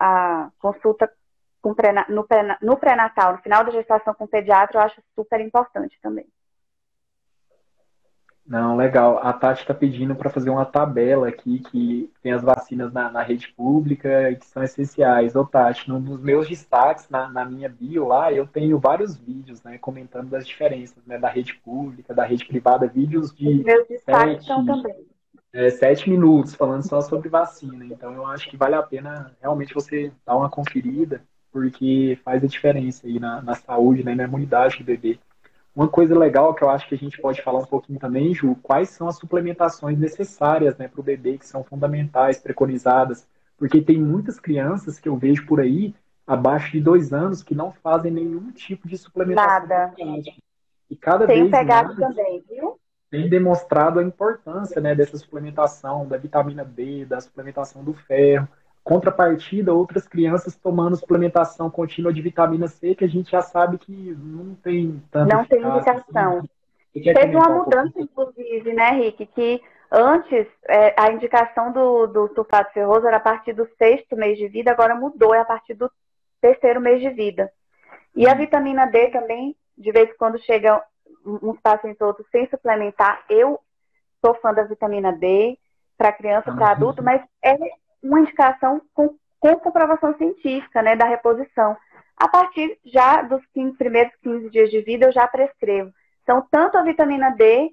a, 0.00 0.50
consulta 0.58 1.10
no 1.64 2.76
pré-natal, 2.76 3.32
no 3.32 3.42
final 3.42 3.64
da 3.64 3.72
gestação 3.72 4.14
com 4.14 4.24
o 4.24 4.28
pediatra, 4.28 4.78
eu 4.78 4.82
acho 4.82 5.02
super 5.14 5.40
importante 5.40 5.98
também. 6.00 6.26
Não, 8.46 8.76
legal. 8.76 9.18
A 9.18 9.32
Tati 9.32 9.62
está 9.62 9.74
pedindo 9.74 10.14
para 10.14 10.30
fazer 10.30 10.50
uma 10.50 10.64
tabela 10.64 11.28
aqui 11.28 11.58
que 11.58 12.10
tem 12.22 12.32
as 12.32 12.42
vacinas 12.42 12.92
na, 12.92 13.10
na, 13.10 13.22
rede 13.22 13.52
pública 13.56 14.30
e 14.30 14.36
que 14.36 14.46
são 14.46 14.62
essenciais. 14.62 15.34
Ô, 15.34 15.44
Tati, 15.44 15.90
nos 15.90 16.20
meus 16.20 16.48
destaques, 16.48 17.08
na, 17.08 17.28
na, 17.28 17.44
minha 17.44 17.68
bio 17.68 18.06
lá, 18.06 18.32
eu 18.32 18.46
tenho 18.46 18.78
vários 18.78 19.16
vídeos, 19.16 19.62
né, 19.64 19.78
comentando 19.78 20.28
das 20.28 20.46
diferenças, 20.46 21.04
né, 21.04 21.18
da 21.18 21.28
rede 21.28 21.54
pública, 21.54 22.14
da 22.14 22.24
rede 22.24 22.46
privada, 22.46 22.86
vídeos 22.86 23.34
de 23.34 23.64
meus 23.64 23.88
destaques 23.88 24.46
sete, 24.46 24.66
também. 24.66 25.06
É, 25.52 25.70
sete 25.70 26.08
minutos 26.08 26.54
falando 26.54 26.86
só 26.86 27.00
sobre 27.00 27.28
vacina. 27.28 27.84
Então, 27.84 28.14
eu 28.14 28.24
acho 28.26 28.48
que 28.48 28.56
vale 28.56 28.76
a 28.76 28.82
pena 28.82 29.32
realmente 29.40 29.74
você 29.74 30.12
dar 30.24 30.36
uma 30.36 30.48
conferida, 30.48 31.20
porque 31.50 32.16
faz 32.24 32.44
a 32.44 32.46
diferença 32.46 33.08
aí 33.08 33.18
na, 33.18 33.42
na 33.42 33.54
saúde, 33.54 34.04
né, 34.04 34.14
na 34.14 34.24
imunidade 34.24 34.78
do 34.78 34.84
bebê. 34.84 35.18
Uma 35.76 35.88
coisa 35.88 36.18
legal 36.18 36.54
que 36.54 36.64
eu 36.64 36.70
acho 36.70 36.88
que 36.88 36.94
a 36.94 36.98
gente 36.98 37.20
pode 37.20 37.42
falar 37.42 37.58
um 37.58 37.66
pouquinho 37.66 37.98
também, 37.98 38.34
Ju, 38.34 38.56
quais 38.62 38.88
são 38.88 39.08
as 39.08 39.16
suplementações 39.16 39.98
necessárias 39.98 40.76
né, 40.78 40.88
para 40.88 41.00
o 41.00 41.04
bebê, 41.04 41.36
que 41.36 41.46
são 41.46 41.62
fundamentais, 41.62 42.38
preconizadas, 42.38 43.28
porque 43.58 43.82
tem 43.82 44.00
muitas 44.00 44.40
crianças 44.40 44.98
que 44.98 45.08
eu 45.08 45.16
vejo 45.16 45.46
por 45.46 45.60
aí, 45.60 45.94
abaixo 46.26 46.72
de 46.72 46.80
dois 46.80 47.12
anos, 47.12 47.42
que 47.42 47.54
não 47.54 47.70
fazem 47.70 48.10
nenhum 48.10 48.50
tipo 48.52 48.88
de 48.88 48.96
suplementação. 48.96 49.68
Nada. 49.68 49.94
E 50.88 50.96
cada 50.96 51.26
tem 51.26 51.42
vez 51.42 51.50
pegado 51.50 51.94
mais 51.94 51.98
também, 51.98 52.42
viu? 52.48 52.78
tem 53.10 53.28
demonstrado 53.28 54.00
a 54.00 54.02
importância 54.02 54.80
né, 54.80 54.94
dessa 54.94 55.16
suplementação, 55.16 56.06
da 56.06 56.16
vitamina 56.16 56.64
B, 56.64 57.04
da 57.04 57.20
suplementação 57.20 57.84
do 57.84 57.94
ferro. 57.94 58.48
Contrapartida, 58.86 59.74
outras 59.74 60.06
crianças 60.06 60.54
tomando 60.54 60.94
suplementação 60.94 61.68
contínua 61.68 62.12
de 62.12 62.22
vitamina 62.22 62.68
C, 62.68 62.94
que 62.94 63.04
a 63.04 63.08
gente 63.08 63.32
já 63.32 63.40
sabe 63.42 63.78
que 63.78 64.16
não 64.16 64.54
tem 64.54 65.02
tanta 65.10 65.34
Não 65.34 65.44
tem 65.44 65.60
indicação. 65.60 66.38
Assim. 66.38 67.02
Teve 67.02 67.34
uma 67.34 67.48
mudança, 67.48 68.00
inclusive, 68.00 68.72
né, 68.72 68.90
Rick, 68.92 69.26
que 69.26 69.60
antes 69.90 70.46
é, 70.68 70.94
a 70.96 71.10
indicação 71.10 71.72
do, 71.72 72.06
do 72.06 72.32
sulfato 72.32 72.72
ferroso 72.72 73.08
era 73.08 73.16
a 73.16 73.20
partir 73.20 73.54
do 73.54 73.68
sexto 73.76 74.14
mês 74.14 74.38
de 74.38 74.46
vida, 74.46 74.70
agora 74.70 74.94
mudou, 74.94 75.34
é 75.34 75.40
a 75.40 75.44
partir 75.44 75.74
do 75.74 75.90
terceiro 76.40 76.80
mês 76.80 77.00
de 77.00 77.10
vida. 77.10 77.50
E 78.14 78.28
a 78.28 78.34
hum. 78.34 78.36
vitamina 78.36 78.86
D 78.86 79.08
também, 79.08 79.56
de 79.76 79.90
vez 79.90 80.10
em 80.10 80.16
quando 80.16 80.38
chegam 80.38 80.80
uns 81.26 81.58
pacientes 81.60 82.00
outros 82.00 82.28
sem 82.30 82.48
suplementar. 82.48 83.24
Eu 83.28 83.58
sou 84.24 84.32
fã 84.36 84.54
da 84.54 84.62
vitamina 84.62 85.12
D 85.12 85.58
para 85.98 86.12
criança, 86.12 86.52
para 86.52 86.70
adulto, 86.70 87.02
mas 87.02 87.20
é 87.42 87.56
uma 88.02 88.20
indicação 88.20 88.80
com, 88.94 89.16
com 89.40 89.58
comprovação 89.58 90.16
científica, 90.16 90.82
né, 90.82 90.96
da 90.96 91.06
reposição. 91.06 91.76
A 92.16 92.28
partir 92.28 92.78
já 92.84 93.22
dos 93.22 93.44
15, 93.52 93.76
primeiros 93.76 94.14
15 94.22 94.50
dias 94.50 94.70
de 94.70 94.80
vida, 94.80 95.06
eu 95.06 95.12
já 95.12 95.26
prescrevo. 95.28 95.92
Então, 96.22 96.46
tanto 96.50 96.78
a 96.78 96.82
vitamina 96.82 97.30
D 97.30 97.72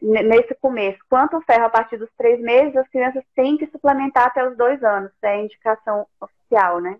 nesse 0.00 0.54
começo, 0.56 0.98
quanto 1.08 1.36
o 1.36 1.42
ferro 1.42 1.66
a 1.66 1.70
partir 1.70 1.96
dos 1.96 2.10
três 2.16 2.40
meses, 2.40 2.76
as 2.76 2.88
crianças 2.88 3.24
têm 3.34 3.56
que 3.56 3.66
suplementar 3.68 4.26
até 4.26 4.46
os 4.48 4.56
dois 4.56 4.82
anos. 4.82 5.10
É 5.22 5.28
a 5.30 5.42
indicação 5.42 6.06
oficial, 6.20 6.80
né? 6.80 6.98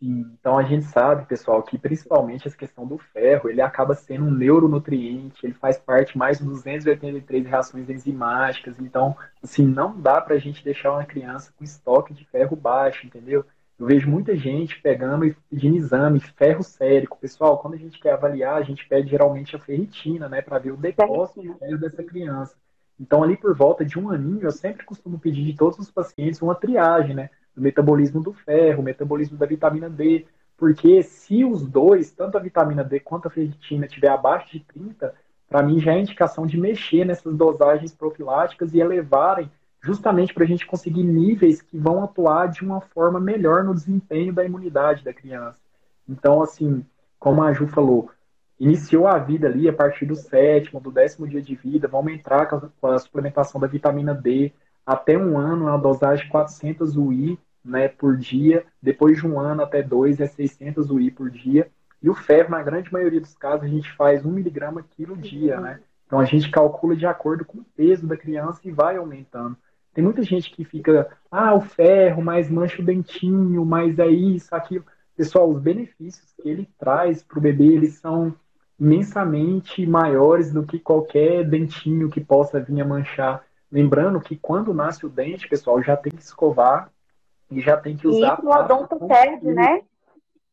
Então 0.00 0.58
a 0.58 0.62
gente 0.62 0.84
sabe, 0.84 1.26
pessoal, 1.26 1.62
que 1.62 1.78
principalmente 1.78 2.46
essa 2.46 2.56
questão 2.56 2.86
do 2.86 2.98
ferro, 2.98 3.48
ele 3.48 3.62
acaba 3.62 3.94
sendo 3.94 4.26
um 4.26 4.30
neuronutriente, 4.30 5.44
ele 5.44 5.54
faz 5.54 5.78
parte 5.78 6.18
mais 6.18 6.38
de 6.38 6.44
283 6.44 7.46
reações 7.46 7.88
enzimáticas, 7.88 8.78
então, 8.78 9.16
assim, 9.42 9.66
não 9.66 9.98
dá 9.98 10.20
pra 10.20 10.38
gente 10.38 10.62
deixar 10.62 10.92
uma 10.92 11.04
criança 11.04 11.52
com 11.56 11.64
estoque 11.64 12.12
de 12.12 12.26
ferro 12.26 12.54
baixo, 12.54 13.06
entendeu? 13.06 13.44
Eu 13.78 13.86
vejo 13.86 14.08
muita 14.08 14.34
gente 14.36 14.80
pegando 14.80 15.24
e 15.26 15.36
pedindo 15.50 15.76
exame, 15.76 16.20
ferro 16.20 16.62
sérico. 16.62 17.18
Pessoal, 17.18 17.58
quando 17.58 17.74
a 17.74 17.78
gente 17.78 18.00
quer 18.00 18.12
avaliar, 18.12 18.56
a 18.56 18.62
gente 18.62 18.86
pede 18.88 19.10
geralmente 19.10 19.54
a 19.54 19.58
ferritina, 19.58 20.28
né, 20.28 20.40
para 20.40 20.58
ver 20.58 20.72
o 20.72 20.78
depósito 20.78 21.42
de 21.42 21.52
ferro 21.58 21.78
dessa 21.78 22.02
criança. 22.02 22.54
Então, 22.98 23.22
ali 23.22 23.36
por 23.36 23.54
volta 23.54 23.84
de 23.84 23.98
um 23.98 24.10
aninho, 24.10 24.44
eu 24.44 24.50
sempre 24.50 24.84
costumo 24.84 25.18
pedir 25.18 25.44
de 25.44 25.54
todos 25.54 25.78
os 25.78 25.90
pacientes 25.90 26.40
uma 26.40 26.54
triagem, 26.54 27.14
né? 27.14 27.28
Do 27.56 27.62
metabolismo 27.62 28.22
do 28.22 28.32
ferro, 28.32 28.82
metabolismo 28.82 29.36
da 29.36 29.46
vitamina 29.46 29.88
D, 29.88 30.26
porque 30.56 31.02
se 31.02 31.44
os 31.44 31.66
dois, 31.66 32.12
tanto 32.12 32.36
a 32.36 32.40
vitamina 32.40 32.84
D 32.84 33.00
quanto 33.00 33.28
a 33.28 33.30
ferritina, 33.30 33.86
estiver 33.86 34.08
abaixo 34.08 34.52
de 34.52 34.60
30, 34.60 35.14
para 35.48 35.62
mim 35.62 35.80
já 35.80 35.94
é 35.94 36.00
indicação 36.00 36.46
de 36.46 36.58
mexer 36.58 37.04
nessas 37.04 37.34
dosagens 37.34 37.92
profiláticas 37.92 38.74
e 38.74 38.80
elevarem 38.80 39.50
justamente 39.80 40.34
para 40.34 40.44
a 40.44 40.46
gente 40.46 40.66
conseguir 40.66 41.04
níveis 41.04 41.62
que 41.62 41.78
vão 41.78 42.02
atuar 42.02 42.48
de 42.48 42.64
uma 42.64 42.80
forma 42.80 43.20
melhor 43.20 43.62
no 43.62 43.74
desempenho 43.74 44.32
da 44.32 44.44
imunidade 44.44 45.04
da 45.04 45.12
criança. 45.12 45.60
Então, 46.08 46.42
assim, 46.42 46.84
como 47.18 47.42
a 47.42 47.52
Ju 47.52 47.68
falou, 47.68 48.10
iniciou 48.58 49.06
a 49.06 49.18
vida 49.18 49.46
ali 49.46 49.68
a 49.68 49.72
partir 49.72 50.06
do 50.06 50.16
sétimo, 50.16 50.80
do 50.80 50.90
décimo 50.90 51.28
dia 51.28 51.42
de 51.42 51.54
vida, 51.54 51.86
vamos 51.86 52.12
entrar 52.12 52.46
com 52.46 52.86
a, 52.88 52.98
suplementação 52.98 53.60
da 53.60 53.66
vitamina 53.66 54.14
D 54.14 54.52
até 54.84 55.16
um 55.16 55.38
ano, 55.38 55.66
uma 55.66 55.78
dosagem 55.78 56.28
400 56.28 56.96
UI, 56.96 57.38
né, 57.66 57.88
por 57.88 58.16
dia. 58.16 58.64
Depois 58.80 59.16
de 59.16 59.26
um 59.26 59.38
ano 59.38 59.62
até 59.62 59.82
dois 59.82 60.20
é 60.20 60.26
600 60.26 60.90
UI 60.90 61.10
por 61.10 61.30
dia. 61.30 61.68
E 62.02 62.08
o 62.08 62.14
ferro, 62.14 62.50
na 62.50 62.62
grande 62.62 62.92
maioria 62.92 63.20
dos 63.20 63.34
casos, 63.36 63.64
a 63.64 63.68
gente 63.68 63.92
faz 63.92 64.24
1 64.24 64.30
miligrama 64.30 64.84
quilo 64.90 65.16
dia, 65.16 65.60
né? 65.60 65.80
Então 66.06 66.20
a 66.20 66.24
gente 66.24 66.50
calcula 66.50 66.94
de 66.94 67.06
acordo 67.06 67.44
com 67.44 67.58
o 67.58 67.66
peso 67.76 68.06
da 68.06 68.16
criança 68.16 68.60
e 68.64 68.70
vai 68.70 68.96
aumentando. 68.96 69.56
Tem 69.92 70.04
muita 70.04 70.22
gente 70.22 70.50
que 70.50 70.64
fica, 70.64 71.08
ah, 71.30 71.54
o 71.54 71.60
ferro, 71.60 72.22
mais 72.22 72.50
mancha 72.50 72.80
o 72.80 72.84
dentinho, 72.84 73.64
mais 73.64 73.98
é 73.98 74.06
isso, 74.06 74.54
aquilo. 74.54 74.84
Pessoal, 75.16 75.48
os 75.48 75.58
benefícios 75.58 76.32
que 76.34 76.48
ele 76.48 76.68
traz 76.78 77.22
para 77.22 77.38
o 77.38 77.42
bebê, 77.42 77.64
eles 77.64 77.94
são 77.94 78.34
imensamente 78.78 79.86
maiores 79.86 80.52
do 80.52 80.64
que 80.64 80.78
qualquer 80.78 81.44
dentinho 81.44 82.10
que 82.10 82.20
possa 82.20 82.60
vir 82.60 82.80
a 82.80 82.84
manchar. 82.84 83.42
Lembrando 83.72 84.20
que 84.20 84.36
quando 84.36 84.74
nasce 84.74 85.04
o 85.06 85.08
dente, 85.08 85.48
pessoal, 85.48 85.82
já 85.82 85.96
tem 85.96 86.12
que 86.12 86.22
escovar 86.22 86.90
e 87.50 87.60
já 87.60 87.76
tem 87.76 87.96
que 87.96 88.06
usar. 88.06 88.34
E 88.34 88.36
pro 88.36 88.50
odonto 88.50 88.98
né? 89.42 89.82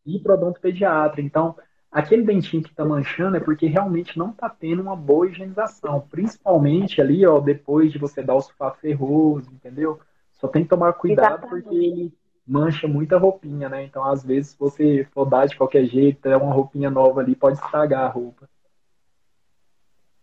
E 0.06 0.20
pro 0.20 0.34
odonto 0.34 0.60
pediatra. 0.60 1.22
Então, 1.22 1.56
aquele 1.92 2.24
dentinho 2.24 2.64
que 2.64 2.70
está 2.70 2.86
manchando 2.86 3.38
é 3.38 3.40
porque 3.40 3.66
realmente 3.68 4.18
não 4.18 4.30
está 4.30 4.50
tendo 4.50 4.82
uma 4.82 4.96
boa 4.96 5.28
higienização. 5.28 6.08
Principalmente 6.10 7.02
ali, 7.02 7.26
ó, 7.26 7.40
depois 7.40 7.92
de 7.92 7.98
você 7.98 8.22
dar 8.22 8.36
o 8.36 8.42
sulfato 8.42 8.80
ferroso, 8.80 9.52
entendeu? 9.52 10.00
Só 10.34 10.48
tem 10.48 10.64
que 10.64 10.70
tomar 10.70 10.94
cuidado 10.94 11.38
Exatamente. 11.38 11.64
porque 11.64 11.76
ele 11.76 12.14
mancha 12.46 12.88
muita 12.88 13.18
roupinha, 13.18 13.70
né? 13.70 13.84
Então, 13.84 14.04
às 14.04 14.24
vezes, 14.24 14.52
se 14.52 14.60
você 14.60 15.08
for 15.14 15.26
dar 15.26 15.48
de 15.48 15.58
qualquer 15.58 15.86
jeito, 15.86 16.28
é 16.28 16.36
uma 16.36 16.54
roupinha 16.54 16.90
nova 16.90 17.22
ali, 17.22 17.36
pode 17.36 17.58
estragar 17.58 18.04
a 18.04 18.10
roupa. 18.10 18.48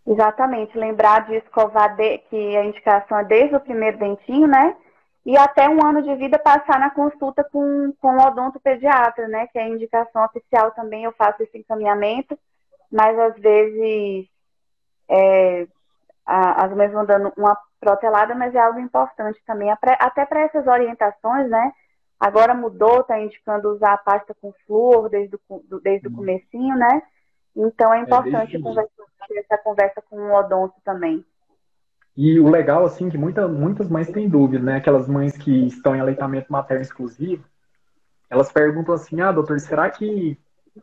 Exatamente. 0.06 0.76
Lembrar 0.76 1.26
de 1.26 1.36
escovar, 1.36 1.96
de, 1.96 2.18
que 2.18 2.56
a 2.56 2.64
indicação 2.64 3.18
é 3.18 3.24
desde 3.24 3.56
o 3.56 3.60
primeiro 3.60 3.98
dentinho, 3.98 4.46
né? 4.46 4.76
E 5.24 5.36
até 5.36 5.68
um 5.68 5.84
ano 5.84 6.02
de 6.02 6.14
vida 6.16 6.38
passar 6.38 6.78
na 6.78 6.90
consulta 6.90 7.44
com, 7.44 7.92
com 8.00 8.16
o 8.16 8.26
odontopediatra, 8.26 9.28
né? 9.28 9.46
Que 9.48 9.58
é 9.58 9.62
a 9.62 9.68
indicação 9.68 10.24
oficial 10.24 10.70
também, 10.72 11.04
eu 11.04 11.12
faço 11.12 11.42
esse 11.42 11.58
encaminhamento, 11.58 12.38
mas 12.90 13.18
às 13.18 13.36
vezes 13.36 14.26
é, 15.08 15.66
a, 16.24 16.64
as 16.64 16.72
mães 16.74 16.92
vão 16.92 17.04
dando 17.04 17.32
uma 17.36 17.56
protelada, 17.78 18.34
mas 18.34 18.54
é 18.54 18.58
algo 18.58 18.78
importante 18.78 19.40
também, 19.46 19.70
até 19.70 20.24
para 20.26 20.40
essas 20.40 20.66
orientações, 20.66 21.48
né? 21.48 21.72
Agora 22.18 22.54
mudou, 22.54 23.00
está 23.00 23.18
indicando 23.18 23.72
usar 23.72 23.94
a 23.94 23.98
pasta 23.98 24.34
com 24.40 24.52
flúor 24.66 25.08
desde 25.08 25.36
o, 25.48 25.80
desde 25.82 26.06
o 26.06 26.10
uhum. 26.10 26.16
comecinho, 26.16 26.76
né? 26.76 27.02
Então 27.56 27.92
é, 27.92 27.98
é 27.98 28.02
importante 28.02 28.56
é 28.56 28.60
conversar, 28.60 29.04
essa 29.36 29.58
conversa 29.58 30.02
com 30.02 30.16
o 30.16 30.34
odonto 30.34 30.74
também. 30.84 31.24
E 32.22 32.38
o 32.38 32.50
legal, 32.50 32.84
assim, 32.84 33.08
que 33.08 33.16
muita, 33.16 33.48
muitas 33.48 33.88
mães 33.88 34.10
têm 34.10 34.28
dúvida, 34.28 34.62
né? 34.62 34.76
Aquelas 34.76 35.08
mães 35.08 35.38
que 35.38 35.66
estão 35.66 35.96
em 35.96 36.00
aleitamento 36.00 36.52
materno 36.52 36.82
exclusivo, 36.82 37.42
elas 38.28 38.52
perguntam 38.52 38.94
assim, 38.94 39.22
ah, 39.22 39.32
doutor, 39.32 39.58
será 39.58 39.88
que 39.88 40.38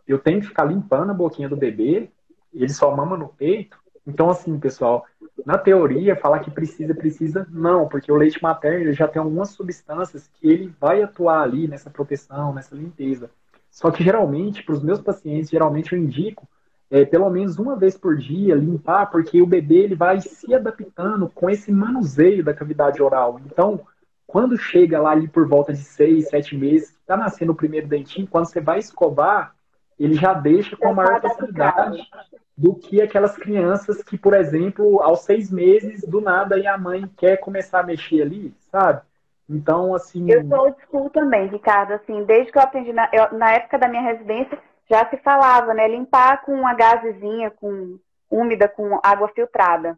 eu 0.08 0.18
tenho 0.18 0.42
que 0.42 0.48
ficar 0.48 0.64
limpando 0.64 1.12
a 1.12 1.14
boquinha 1.14 1.48
do 1.48 1.56
bebê? 1.56 2.10
Ele 2.52 2.74
só 2.74 2.96
mama 2.96 3.16
no 3.16 3.28
peito? 3.28 3.78
Então, 4.08 4.32
assim, 4.32 4.60
pessoal, 4.60 5.06
na 5.46 5.60
teoria, 5.60 6.16
falar 6.16 6.40
que 6.40 6.50
precisa, 6.50 6.96
precisa, 6.96 7.46
não, 7.52 7.88
porque 7.88 8.12
o 8.12 8.16
leite 8.16 8.42
materno 8.42 8.92
já 8.92 9.08
tem 9.08 9.22
algumas 9.22 9.50
substâncias 9.50 10.28
que 10.28 10.50
ele 10.50 10.74
vai 10.80 11.04
atuar 11.04 11.44
ali 11.44 11.68
nessa 11.68 11.92
proteção, 11.92 12.52
nessa 12.52 12.74
limpeza. 12.76 13.30
Só 13.70 13.92
que 13.92 14.04
geralmente, 14.04 14.64
para 14.64 14.74
os 14.74 14.82
meus 14.82 15.00
pacientes, 15.00 15.52
geralmente 15.52 15.94
eu 15.94 16.00
indico 16.00 16.48
é, 16.90 17.06
pelo 17.06 17.30
menos 17.30 17.58
uma 17.60 17.76
vez 17.76 17.98
por 17.98 18.18
dia, 18.18 18.56
limpar, 18.56 19.08
porque 19.08 19.42
o 19.42 19.48
bebê 19.48 19.80
ele 19.80 19.96
vai 19.96 20.22
se 20.22 20.54
adaptando 20.54 21.30
com 21.34 21.50
esse 21.50 21.72
manuseio 21.72 22.44
da 22.44 22.54
cavidade 22.54 23.02
oral. 23.02 23.40
Então, 23.46 23.82
quando 24.26 24.58
chega 24.58 25.00
lá 25.00 25.12
ali 25.12 25.28
por 25.28 25.48
volta 25.48 25.74
de 25.74 25.80
seis, 25.80 26.30
sete 26.30 26.56
meses, 26.56 26.90
está 26.90 27.18
nascendo 27.18 27.52
o 27.52 27.56
primeiro 27.56 27.88
dentinho, 27.88 28.28
quando 28.28 28.46
você 28.46 28.62
vai 28.62 28.80
escovar, 28.80 29.54
ele 30.00 30.14
já 30.14 30.34
deixa 30.34 30.78
com 30.78 30.90
a 30.90 30.94
maior 30.94 31.22
facilidade. 31.22 32.08
do 32.56 32.74
que 32.74 33.02
aquelas 33.02 33.38
crianças 33.38 34.02
que, 34.02 34.18
por 34.18 34.34
exemplo, 34.34 35.02
aos 35.02 35.22
seis 35.22 35.52
meses, 35.52 36.02
do 36.02 36.20
nada, 36.20 36.56
aí 36.56 36.66
a 36.66 36.78
mãe 36.78 37.08
quer 37.16 37.38
começar 37.38 37.82
a 37.82 37.84
mexer 37.84 38.24
ali, 38.24 38.54
sabe? 38.72 39.02
Então, 39.50 39.94
assim. 39.94 40.30
Eu 40.30 40.46
sou 40.48 40.60
old 40.60 40.78
school 40.86 41.10
também, 41.10 41.48
Ricardo. 41.48 41.94
Assim, 41.94 42.24
desde 42.26 42.52
que 42.52 42.58
eu 42.58 42.62
aprendi, 42.64 42.92
na, 42.92 43.10
eu, 43.14 43.38
na 43.38 43.54
época 43.54 43.78
da 43.78 43.88
minha 43.88 44.02
residência, 44.02 44.58
já 44.90 45.10
se 45.10 45.18
falava, 45.18 45.74
né? 45.74 45.88
Limpar 45.88 46.44
com 46.44 46.54
uma 46.54 46.74
gazezinha, 46.74 47.52
com 47.52 48.00
úmida, 48.30 48.68
com 48.68 49.00
água 49.04 49.28
filtrada. 49.30 49.98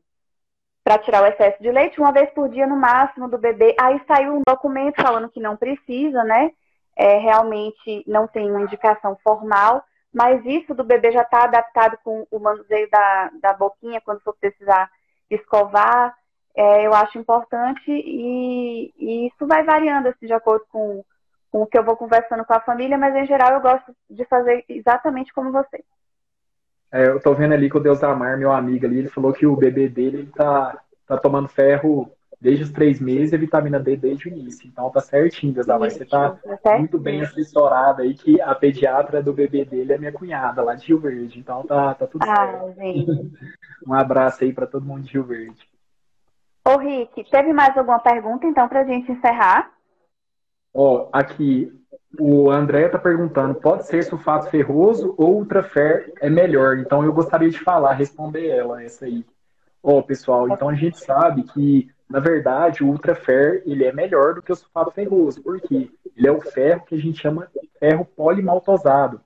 Para 0.84 0.98
tirar 1.00 1.24
o 1.24 1.28
excesso 1.28 1.62
de 1.62 1.72
leite, 1.72 2.00
uma 2.00 2.12
vez 2.12 2.30
por 2.32 2.50
dia 2.50 2.66
no 2.66 2.76
máximo 2.76 3.30
do 3.30 3.38
bebê. 3.38 3.76
Aí 3.80 4.02
saiu 4.08 4.36
um 4.36 4.42
documento 4.48 5.02
falando 5.02 5.30
que 5.30 5.40
não 5.40 5.56
precisa, 5.56 6.24
né? 6.24 6.52
É, 6.96 7.18
realmente 7.18 8.04
não 8.08 8.28
tem 8.28 8.50
uma 8.50 8.62
indicação 8.62 9.18
formal, 9.24 9.84
mas 10.14 10.44
isso 10.46 10.74
do 10.74 10.84
bebê 10.84 11.12
já 11.12 11.22
está 11.22 11.44
adaptado 11.44 11.98
com 12.04 12.28
o 12.30 12.40
manuseio 12.40 12.90
da, 12.90 13.32
da 13.42 13.54
boquinha 13.54 14.02
quando 14.02 14.22
for 14.22 14.36
precisar 14.36 14.90
escovar. 15.30 16.16
É, 16.56 16.86
eu 16.86 16.94
acho 16.94 17.18
importante 17.18 17.90
e, 17.90 18.92
e, 18.98 19.28
isso 19.28 19.48
vai 19.48 19.64
variando 19.64 20.10
assim, 20.10 20.26
de 20.26 20.34
acordo 20.34 20.66
com, 20.72 21.06
com 21.52 21.62
o 21.62 21.68
que 21.68 21.78
eu 21.78 21.84
vou 21.84 21.98
conversando 21.98 22.46
com 22.46 22.54
a 22.54 22.60
família, 22.60 22.98
mas 22.98 23.16
em 23.16 23.26
geral 23.26 23.54
eu 23.54 23.62
gosto 23.62 23.94
de 24.10 24.26
fazer 24.26 24.64
exatamente 24.70 25.34
como 25.34 25.52
você. 25.52 25.84
É, 26.92 27.08
eu 27.08 27.20
tô 27.20 27.34
vendo 27.34 27.54
ali 27.54 27.70
que 27.70 27.78
o 27.78 27.82
Deus 27.82 28.04
Amar, 28.04 28.38
meu 28.38 28.52
amigo 28.52 28.86
ali, 28.86 29.00
ele 29.00 29.10
falou 29.10 29.32
que 29.32 29.46
o 29.46 29.56
bebê 29.56 29.88
dele 29.88 30.20
ele 30.20 30.32
tá, 30.36 30.80
tá 31.08 31.18
tomando 31.18 31.48
ferro 31.48 32.12
desde 32.42 32.64
os 32.64 32.72
três 32.72 33.00
meses 33.00 33.34
e 33.34 33.38
vitamina 33.38 33.80
D 33.80 33.96
desde 33.96 34.28
o 34.28 34.32
início. 34.32 34.68
Então 34.68 34.90
tá 34.90 35.00
certinho, 35.00 35.54
Deus 35.54 35.70
Amar. 35.70 35.92
Você 35.92 36.06
tá 36.06 36.38
é 36.66 36.78
muito 36.78 36.98
bem 36.98 37.22
assessorada 37.22 38.02
aí, 38.02 38.14
que 38.14 38.42
a 38.42 38.56
pediatra 38.56 39.22
do 39.22 39.34
bebê 39.34 39.66
dele 39.66 39.94
é 39.94 39.98
minha 39.98 40.12
cunhada, 40.12 40.64
lá 40.64 40.74
de 40.74 40.88
Rio 40.88 41.00
Verde. 41.00 41.40
Então 41.40 41.64
tá, 41.64 41.94
tá 41.94 42.08
tudo 42.08 42.24
ah, 42.24 42.36
certo. 42.36 42.76
Gente. 42.76 43.32
um 43.86 43.94
abraço 43.94 44.44
aí 44.44 44.54
para 44.54 44.66
todo 44.66 44.86
mundo 44.86 45.04
de 45.04 45.14
Rio 45.14 45.24
Verde. 45.24 45.70
Ô, 46.66 46.78
Rick, 46.78 47.24
teve 47.30 47.54
mais 47.54 47.76
alguma 47.78 48.00
pergunta, 48.00 48.46
então, 48.46 48.68
pra 48.68 48.84
gente 48.84 49.12
encerrar? 49.12 49.72
Ó, 50.74 51.10
aqui, 51.12 51.72
o 52.18 52.50
André 52.50 52.86
está 52.86 52.98
perguntando, 52.98 53.56
pode 53.56 53.86
ser 53.86 54.04
sulfato 54.04 54.50
ferroso 54.50 55.14
ou 55.18 55.38
ultrafer 55.38 56.14
é 56.22 56.30
melhor? 56.30 56.78
Então 56.80 57.04
eu 57.04 57.14
gostaria 57.14 57.50
de 57.50 57.60
falar, 57.60 57.94
responder 57.94 58.48
ela 58.48 58.84
essa 58.84 59.06
aí. 59.06 59.26
Ó, 59.82 60.02
pessoal, 60.02 60.50
então 60.50 60.70
a 60.70 60.76
gente 60.76 61.00
sabe 61.00 61.44
que, 61.44 61.90
na 62.10 62.20
verdade, 62.20 62.84
o 62.84 62.88
ultrafer 62.88 63.64
ele 63.66 63.86
é 63.86 63.94
melhor 63.94 64.36
do 64.36 64.42
que 64.42 64.52
o 64.52 64.56
sulfato 64.56 64.92
ferroso, 64.92 65.42
porque 65.42 65.90
ele 66.16 66.28
é 66.28 66.32
o 66.32 66.42
ferro 66.42 66.86
que 66.86 66.96
a 66.96 67.00
gente 67.00 67.22
chama 67.22 67.48
ferro 67.80 68.06
polimaltosado. 68.06 69.22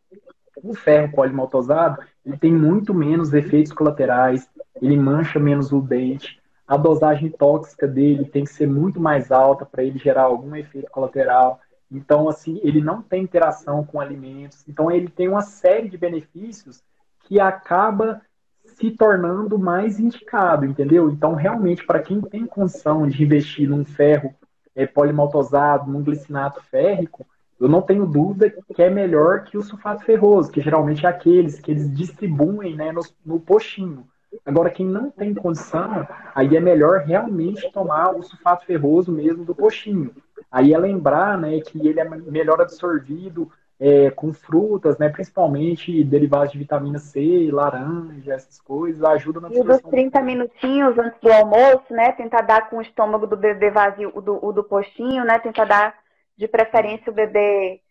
O 0.63 0.73
ferro 0.75 1.11
polimaltosado, 1.11 1.99
ele 2.25 2.37
tem 2.37 2.53
muito 2.53 2.93
menos 2.93 3.33
efeitos 3.33 3.73
colaterais, 3.73 4.47
ele 4.81 4.95
mancha 4.95 5.39
menos 5.39 5.71
o 5.71 5.81
dente, 5.81 6.39
a 6.74 6.78
dosagem 6.78 7.30
tóxica 7.30 7.88
dele 7.88 8.26
tem 8.26 8.43
que 8.43 8.51
ser 8.51 8.67
muito 8.67 8.99
mais 8.99 9.32
alta 9.32 9.63
para 9.65 9.84
ele 9.84 9.99
gerar 9.99 10.24
algum 10.24 10.55
efeito 10.55 10.89
colateral. 10.89 11.59
Então, 11.91 12.28
assim, 12.28 12.59
ele 12.63 12.82
não 12.82 13.01
tem 13.01 13.24
interação 13.24 13.86
com 13.86 13.99
alimentos. 13.99 14.63
Então, 14.67 14.89
ele 14.89 15.07
tem 15.07 15.28
uma 15.28 15.41
série 15.41 15.88
de 15.88 15.97
benefícios 15.97 16.84
que 17.21 17.39
acaba 17.39 18.21
se 18.65 18.89
tornando 18.89 19.59
mais 19.59 19.99
indicado, 19.99 20.65
entendeu? 20.65 21.11
Então, 21.11 21.36
realmente, 21.36 21.86
para 21.86 21.99
quem 21.99 22.19
tem 22.19 22.45
condição 22.47 23.07
de 23.07 23.24
investir 23.24 23.69
num 23.69 23.86
ferro 23.86 24.34
é, 24.76 24.88
polimaltosado, 24.88 25.91
num 25.91 26.03
glicinato 26.03 26.59
férrico, 26.63 27.24
eu 27.59 27.69
não 27.69 27.84
tenho 27.84 28.07
dúvida 28.07 28.49
que 28.74 28.82
é 28.82 28.89
melhor 28.89 29.43
que 29.43 29.57
o 29.57 29.61
sulfato 29.61 30.03
ferroso, 30.03 30.51
que 30.51 30.59
geralmente 30.59 31.05
é 31.05 31.09
aqueles 31.09 31.59
que 31.59 31.69
eles 31.69 31.93
distribuem 31.93 32.76
né, 32.76 32.91
no, 32.91 33.01
no 33.24 33.39
postinho. 33.39 34.07
Agora, 34.45 34.69
quem 34.69 34.86
não 34.86 35.09
tem 35.09 35.34
condição, 35.34 36.07
aí 36.34 36.55
é 36.55 36.59
melhor 36.59 36.99
realmente 36.99 37.71
tomar 37.71 38.15
o 38.15 38.23
sulfato 38.23 38.65
ferroso 38.65 39.11
mesmo 39.11 39.45
do 39.45 39.55
postinho. 39.55 40.13
Aí 40.51 40.73
é 40.73 40.77
lembrar 40.77 41.38
né, 41.38 41.59
que 41.61 41.88
ele 41.88 41.99
é 41.99 42.03
melhor 42.03 42.61
absorvido 42.61 43.51
é, 43.79 44.11
com 44.11 44.31
frutas, 44.31 44.97
né, 44.97 45.09
principalmente 45.09 46.03
derivados 46.03 46.51
de 46.51 46.57
vitamina 46.57 46.99
C, 46.99 47.49
laranja, 47.51 48.34
essas 48.34 48.61
coisas, 48.61 49.03
ajuda 49.03 49.41
na 49.41 49.47
absorção. 49.47 49.75
E 49.75 49.81
dos 49.81 49.91
30 49.91 50.21
minutinhos 50.21 50.97
antes 50.97 51.19
do 51.19 51.31
almoço, 51.31 51.91
né, 51.91 52.11
tentar 52.13 52.41
dar 52.41 52.69
com 52.69 52.77
o 52.77 52.81
estômago 52.81 53.27
do 53.27 53.36
bebê 53.36 53.71
vazio, 53.71 54.11
o 54.13 54.21
do, 54.21 54.45
o 54.45 54.51
do 54.53 54.63
postinho, 54.63 55.25
né, 55.25 55.39
tentar 55.39 55.65
dar 55.65 55.95
de 56.38 56.47
preferência 56.47 57.11
o 57.11 57.15
bebê 57.15 57.81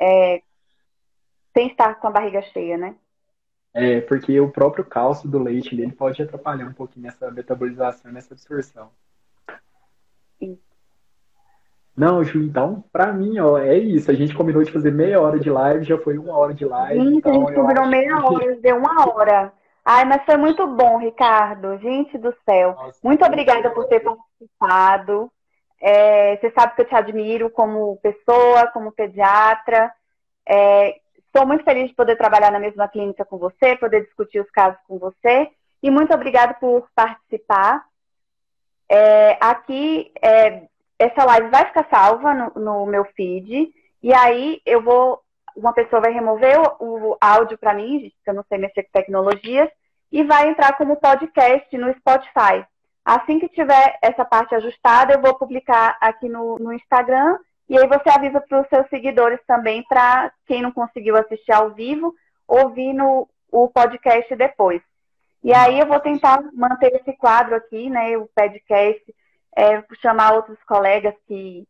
é, 0.00 0.40
sem 1.56 1.68
estar 1.68 1.94
com 1.96 2.08
a 2.08 2.10
barriga 2.10 2.42
cheia, 2.42 2.76
né? 2.76 2.94
É, 3.76 4.00
porque 4.00 4.40
o 4.40 4.50
próprio 4.50 4.84
cálcio 4.84 5.28
do 5.28 5.38
leite 5.38 5.74
ele 5.74 5.92
pode 5.92 6.22
atrapalhar 6.22 6.66
um 6.66 6.72
pouquinho 6.72 7.04
nessa 7.04 7.30
metabolização, 7.30 8.10
nessa 8.10 8.32
absorção. 8.32 8.88
Sim. 10.38 10.58
Não, 11.94 12.24
Ju, 12.24 12.42
então, 12.42 12.82
pra 12.90 13.12
mim, 13.12 13.38
ó, 13.38 13.58
é 13.58 13.76
isso. 13.76 14.10
A 14.10 14.14
gente 14.14 14.34
combinou 14.34 14.62
de 14.62 14.72
fazer 14.72 14.90
meia 14.90 15.20
hora 15.20 15.38
de 15.38 15.50
live, 15.50 15.84
já 15.84 15.98
foi 15.98 16.16
uma 16.16 16.34
hora 16.38 16.54
de 16.54 16.64
live. 16.64 17.04
Gente, 17.04 17.18
então 17.18 17.32
a 17.32 17.34
gente 17.34 17.54
combinou 17.54 17.86
meia 17.86 18.16
que... 18.16 18.22
hora, 18.22 18.56
deu 18.56 18.76
uma 18.78 19.08
hora. 19.08 19.52
Ai, 19.84 20.06
mas 20.06 20.24
foi 20.24 20.38
muito 20.38 20.66
bom, 20.66 20.98
Ricardo. 20.98 21.76
Gente 21.78 22.16
do 22.16 22.34
céu. 22.46 22.72
Nossa, 22.72 22.98
muito 23.04 23.24
obrigada 23.26 23.70
por 23.70 23.86
ter 23.88 24.00
participado. 24.00 25.30
É, 25.80 26.36
você 26.36 26.50
sabe 26.50 26.74
que 26.74 26.80
eu 26.80 26.86
te 26.86 26.94
admiro 26.94 27.50
como 27.50 27.98
pessoa, 27.98 28.68
como 28.72 28.90
pediatra. 28.90 29.92
É, 30.48 30.96
Estou 31.36 31.46
muito 31.46 31.64
feliz 31.64 31.90
de 31.90 31.94
poder 31.94 32.16
trabalhar 32.16 32.50
na 32.50 32.58
mesma 32.58 32.88
clínica 32.88 33.22
com 33.22 33.36
você, 33.36 33.76
poder 33.76 34.06
discutir 34.06 34.40
os 34.40 34.50
casos 34.50 34.80
com 34.88 34.98
você. 34.98 35.50
E 35.82 35.90
muito 35.90 36.14
obrigada 36.14 36.54
por 36.54 36.88
participar. 36.94 37.84
É, 38.88 39.36
aqui, 39.38 40.10
é, 40.22 40.62
essa 40.98 41.26
live 41.26 41.50
vai 41.50 41.66
ficar 41.66 41.86
salva 41.90 42.32
no, 42.32 42.52
no, 42.58 42.86
meu 42.86 43.04
feed. 43.14 43.70
E 44.02 44.14
aí, 44.14 44.62
eu 44.64 44.80
vou. 44.80 45.20
Uma 45.54 45.74
pessoa 45.74 46.00
vai 46.00 46.10
remover 46.10 46.58
o, 46.80 47.10
o 47.10 47.16
áudio 47.20 47.58
para 47.58 47.74
mim, 47.74 48.10
que 48.24 48.30
eu 48.30 48.34
não 48.34 48.44
sei 48.48 48.56
mexer 48.56 48.84
com 48.84 48.92
tecnologias, 48.92 49.68
e 50.10 50.24
vai 50.24 50.48
entrar 50.48 50.74
como 50.78 50.96
podcast 50.96 51.76
no 51.76 51.92
Spotify. 51.96 52.64
Assim 53.04 53.38
que 53.38 53.50
tiver 53.50 53.98
essa 54.00 54.24
parte 54.24 54.54
ajustada, 54.54 55.12
eu 55.12 55.20
vou 55.20 55.34
publicar 55.34 55.98
aqui 56.00 56.30
no, 56.30 56.56
no 56.58 56.72
Instagram 56.72 57.36
e 57.68 57.76
aí 57.78 57.86
você 57.88 58.08
avisa 58.08 58.40
para 58.40 58.60
os 58.60 58.68
seus 58.68 58.88
seguidores 58.88 59.40
também, 59.46 59.82
para 59.88 60.32
quem 60.46 60.62
não 60.62 60.70
conseguiu 60.70 61.16
assistir 61.16 61.52
ao 61.52 61.70
vivo, 61.70 62.14
ouvir 62.46 62.92
no 62.92 63.28
o 63.50 63.68
podcast 63.68 64.34
depois. 64.36 64.82
E 65.42 65.52
aí 65.52 65.78
eu 65.78 65.86
vou 65.86 66.00
tentar 66.00 66.42
manter 66.52 66.92
esse 66.94 67.12
quadro 67.16 67.54
aqui, 67.54 67.88
né, 67.88 68.16
o 68.16 68.28
podcast, 68.34 69.14
é, 69.56 69.82
chamar 70.00 70.34
outros 70.34 70.58
colegas 70.64 71.14
que, 71.26 71.66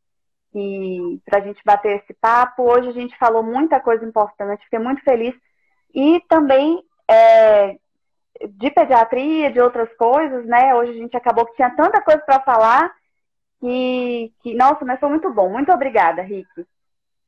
que 0.52 1.20
para 1.24 1.38
a 1.38 1.42
gente 1.42 1.60
bater 1.64 2.00
esse 2.00 2.14
papo. 2.14 2.62
Hoje 2.62 2.88
a 2.88 2.92
gente 2.92 3.16
falou 3.18 3.42
muita 3.42 3.78
coisa 3.80 4.04
importante, 4.04 4.64
fiquei 4.64 4.78
muito 4.78 5.02
feliz. 5.02 5.34
E 5.94 6.20
também 6.28 6.82
é, 7.08 7.76
de 8.48 8.70
pediatria, 8.70 9.50
de 9.50 9.60
outras 9.60 9.92
coisas, 9.96 10.44
né? 10.46 10.74
Hoje 10.74 10.92
a 10.92 10.94
gente 10.94 11.16
acabou 11.16 11.46
que 11.46 11.54
tinha 11.56 11.70
tanta 11.70 12.00
coisa 12.00 12.20
para 12.20 12.40
falar 12.40 12.92
que, 13.60 14.32
que, 14.42 14.54
nossa, 14.54 14.84
mas 14.84 15.00
foi 15.00 15.08
muito 15.08 15.32
bom. 15.32 15.50
Muito 15.50 15.72
obrigada, 15.72 16.22
Rick. 16.22 16.48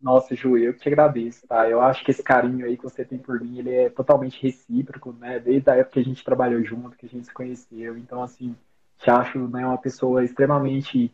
Nossa, 0.01 0.35
Ju, 0.35 0.57
eu 0.57 0.75
que 0.75 0.81
te 0.81 0.89
agradeço, 0.89 1.47
tá? 1.47 1.69
Eu 1.69 1.81
acho 1.81 2.05
que 2.05 2.13
esse 2.13 2.23
carinho 2.23 2.65
aí 2.65 2.77
que 2.77 2.85
você 2.85 3.05
tem 3.05 3.19
por 3.19 3.41
mim, 3.41 3.59
ele 3.59 3.75
é 3.75 3.91
totalmente 3.91 4.41
recíproco, 4.41 5.13
né? 5.13 5.41
Desde 5.41 5.69
a 5.71 5.75
época 5.75 5.95
que 5.95 6.01
a 6.01 6.05
gente 6.05 6.25
trabalhou 6.25 6.63
junto, 6.63 6.97
que 6.97 7.07
a 7.07 7.09
gente 7.09 7.27
se 7.27 7.33
conheceu. 7.33 7.97
Então, 7.97 8.23
assim, 8.23 8.55
te 8.99 9.11
acho 9.11 9.49
né, 9.49 9.67
uma 9.67 9.79
pessoa 9.79 10.25
extremamente 10.25 11.11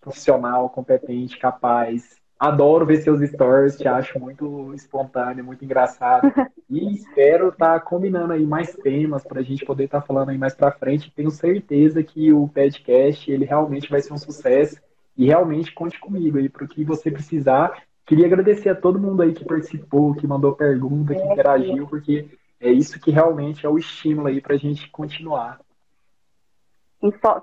profissional, 0.00 0.68
competente, 0.68 1.38
capaz, 1.38 2.20
Adoro 2.38 2.84
ver 2.84 2.98
seus 2.98 3.20
stories, 3.20 3.76
te 3.76 3.86
acho 3.86 4.18
muito 4.18 4.74
espontâneo, 4.74 5.44
muito 5.44 5.64
engraçado. 5.64 6.32
E 6.70 6.94
espero 6.94 7.50
estar 7.50 7.74
tá 7.74 7.80
combinando 7.80 8.32
aí 8.32 8.44
mais 8.44 8.74
temas 8.74 9.22
para 9.22 9.40
a 9.40 9.42
gente 9.44 9.64
poder 9.64 9.84
estar 9.84 10.00
tá 10.00 10.06
falando 10.06 10.30
aí 10.30 10.38
mais 10.38 10.54
para 10.54 10.72
frente. 10.72 11.12
Tenho 11.14 11.30
certeza 11.30 12.02
que 12.02 12.32
o 12.32 12.48
podcast 12.48 13.30
ele 13.30 13.44
realmente 13.44 13.88
vai 13.88 14.00
ser 14.00 14.12
um 14.12 14.18
sucesso 14.18 14.80
e 15.16 15.26
realmente 15.26 15.72
conte 15.72 16.00
comigo 16.00 16.38
aí 16.38 16.48
para 16.48 16.64
o 16.64 16.68
que 16.68 16.82
você 16.82 17.10
precisar. 17.10 17.84
Queria 18.06 18.26
agradecer 18.26 18.70
a 18.70 18.74
todo 18.74 18.98
mundo 18.98 19.22
aí 19.22 19.32
que 19.32 19.44
participou, 19.44 20.14
que 20.14 20.26
mandou 20.26 20.56
pergunta, 20.56 21.14
que 21.14 21.22
interagiu, 21.22 21.86
porque 21.86 22.28
é 22.60 22.72
isso 22.72 22.98
que 22.98 23.10
realmente 23.10 23.64
é 23.64 23.68
o 23.68 23.78
estímulo 23.78 24.28
aí 24.28 24.40
para 24.40 24.54
a 24.54 24.58
gente 24.58 24.90
continuar. 24.90 25.60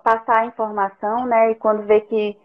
Passar 0.04 0.40
a 0.40 0.46
informação, 0.46 1.26
né? 1.26 1.52
E 1.52 1.56
quando 1.56 1.84
vê 1.84 2.02
que 2.02 2.36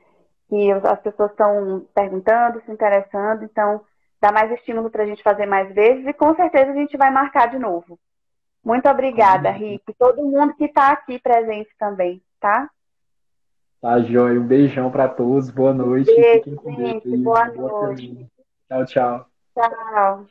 que 0.48 0.72
as 0.72 1.00
pessoas 1.00 1.30
estão 1.30 1.86
perguntando, 1.94 2.60
se 2.62 2.70
interessando, 2.70 3.44
então 3.44 3.80
dá 4.20 4.32
mais 4.32 4.50
estímulo 4.52 4.90
para 4.90 5.02
a 5.02 5.06
gente 5.06 5.22
fazer 5.22 5.46
mais 5.46 5.74
vezes 5.74 6.06
e 6.06 6.12
com 6.12 6.34
certeza 6.34 6.70
a 6.70 6.74
gente 6.74 6.96
vai 6.96 7.10
marcar 7.10 7.50
de 7.50 7.58
novo. 7.58 7.98
Muito 8.64 8.88
obrigada, 8.88 9.50
uhum. 9.50 9.56
Rick. 9.56 9.94
Todo 9.98 10.24
mundo 10.24 10.54
que 10.54 10.64
está 10.64 10.90
aqui 10.90 11.18
presente 11.20 11.70
também, 11.78 12.20
tá? 12.40 12.68
Tá, 13.80 14.00
Joia. 14.00 14.40
Um 14.40 14.46
beijão 14.46 14.90
para 14.90 15.08
todos. 15.08 15.50
Boa 15.50 15.72
noite. 15.72 16.12
Beijo, 16.12 16.60
gente. 16.76 17.16
Boa, 17.18 17.44
boa 17.50 17.86
noite. 17.86 18.26
Tchau, 18.68 18.84
tchau. 18.86 19.26
Tchau. 19.54 20.26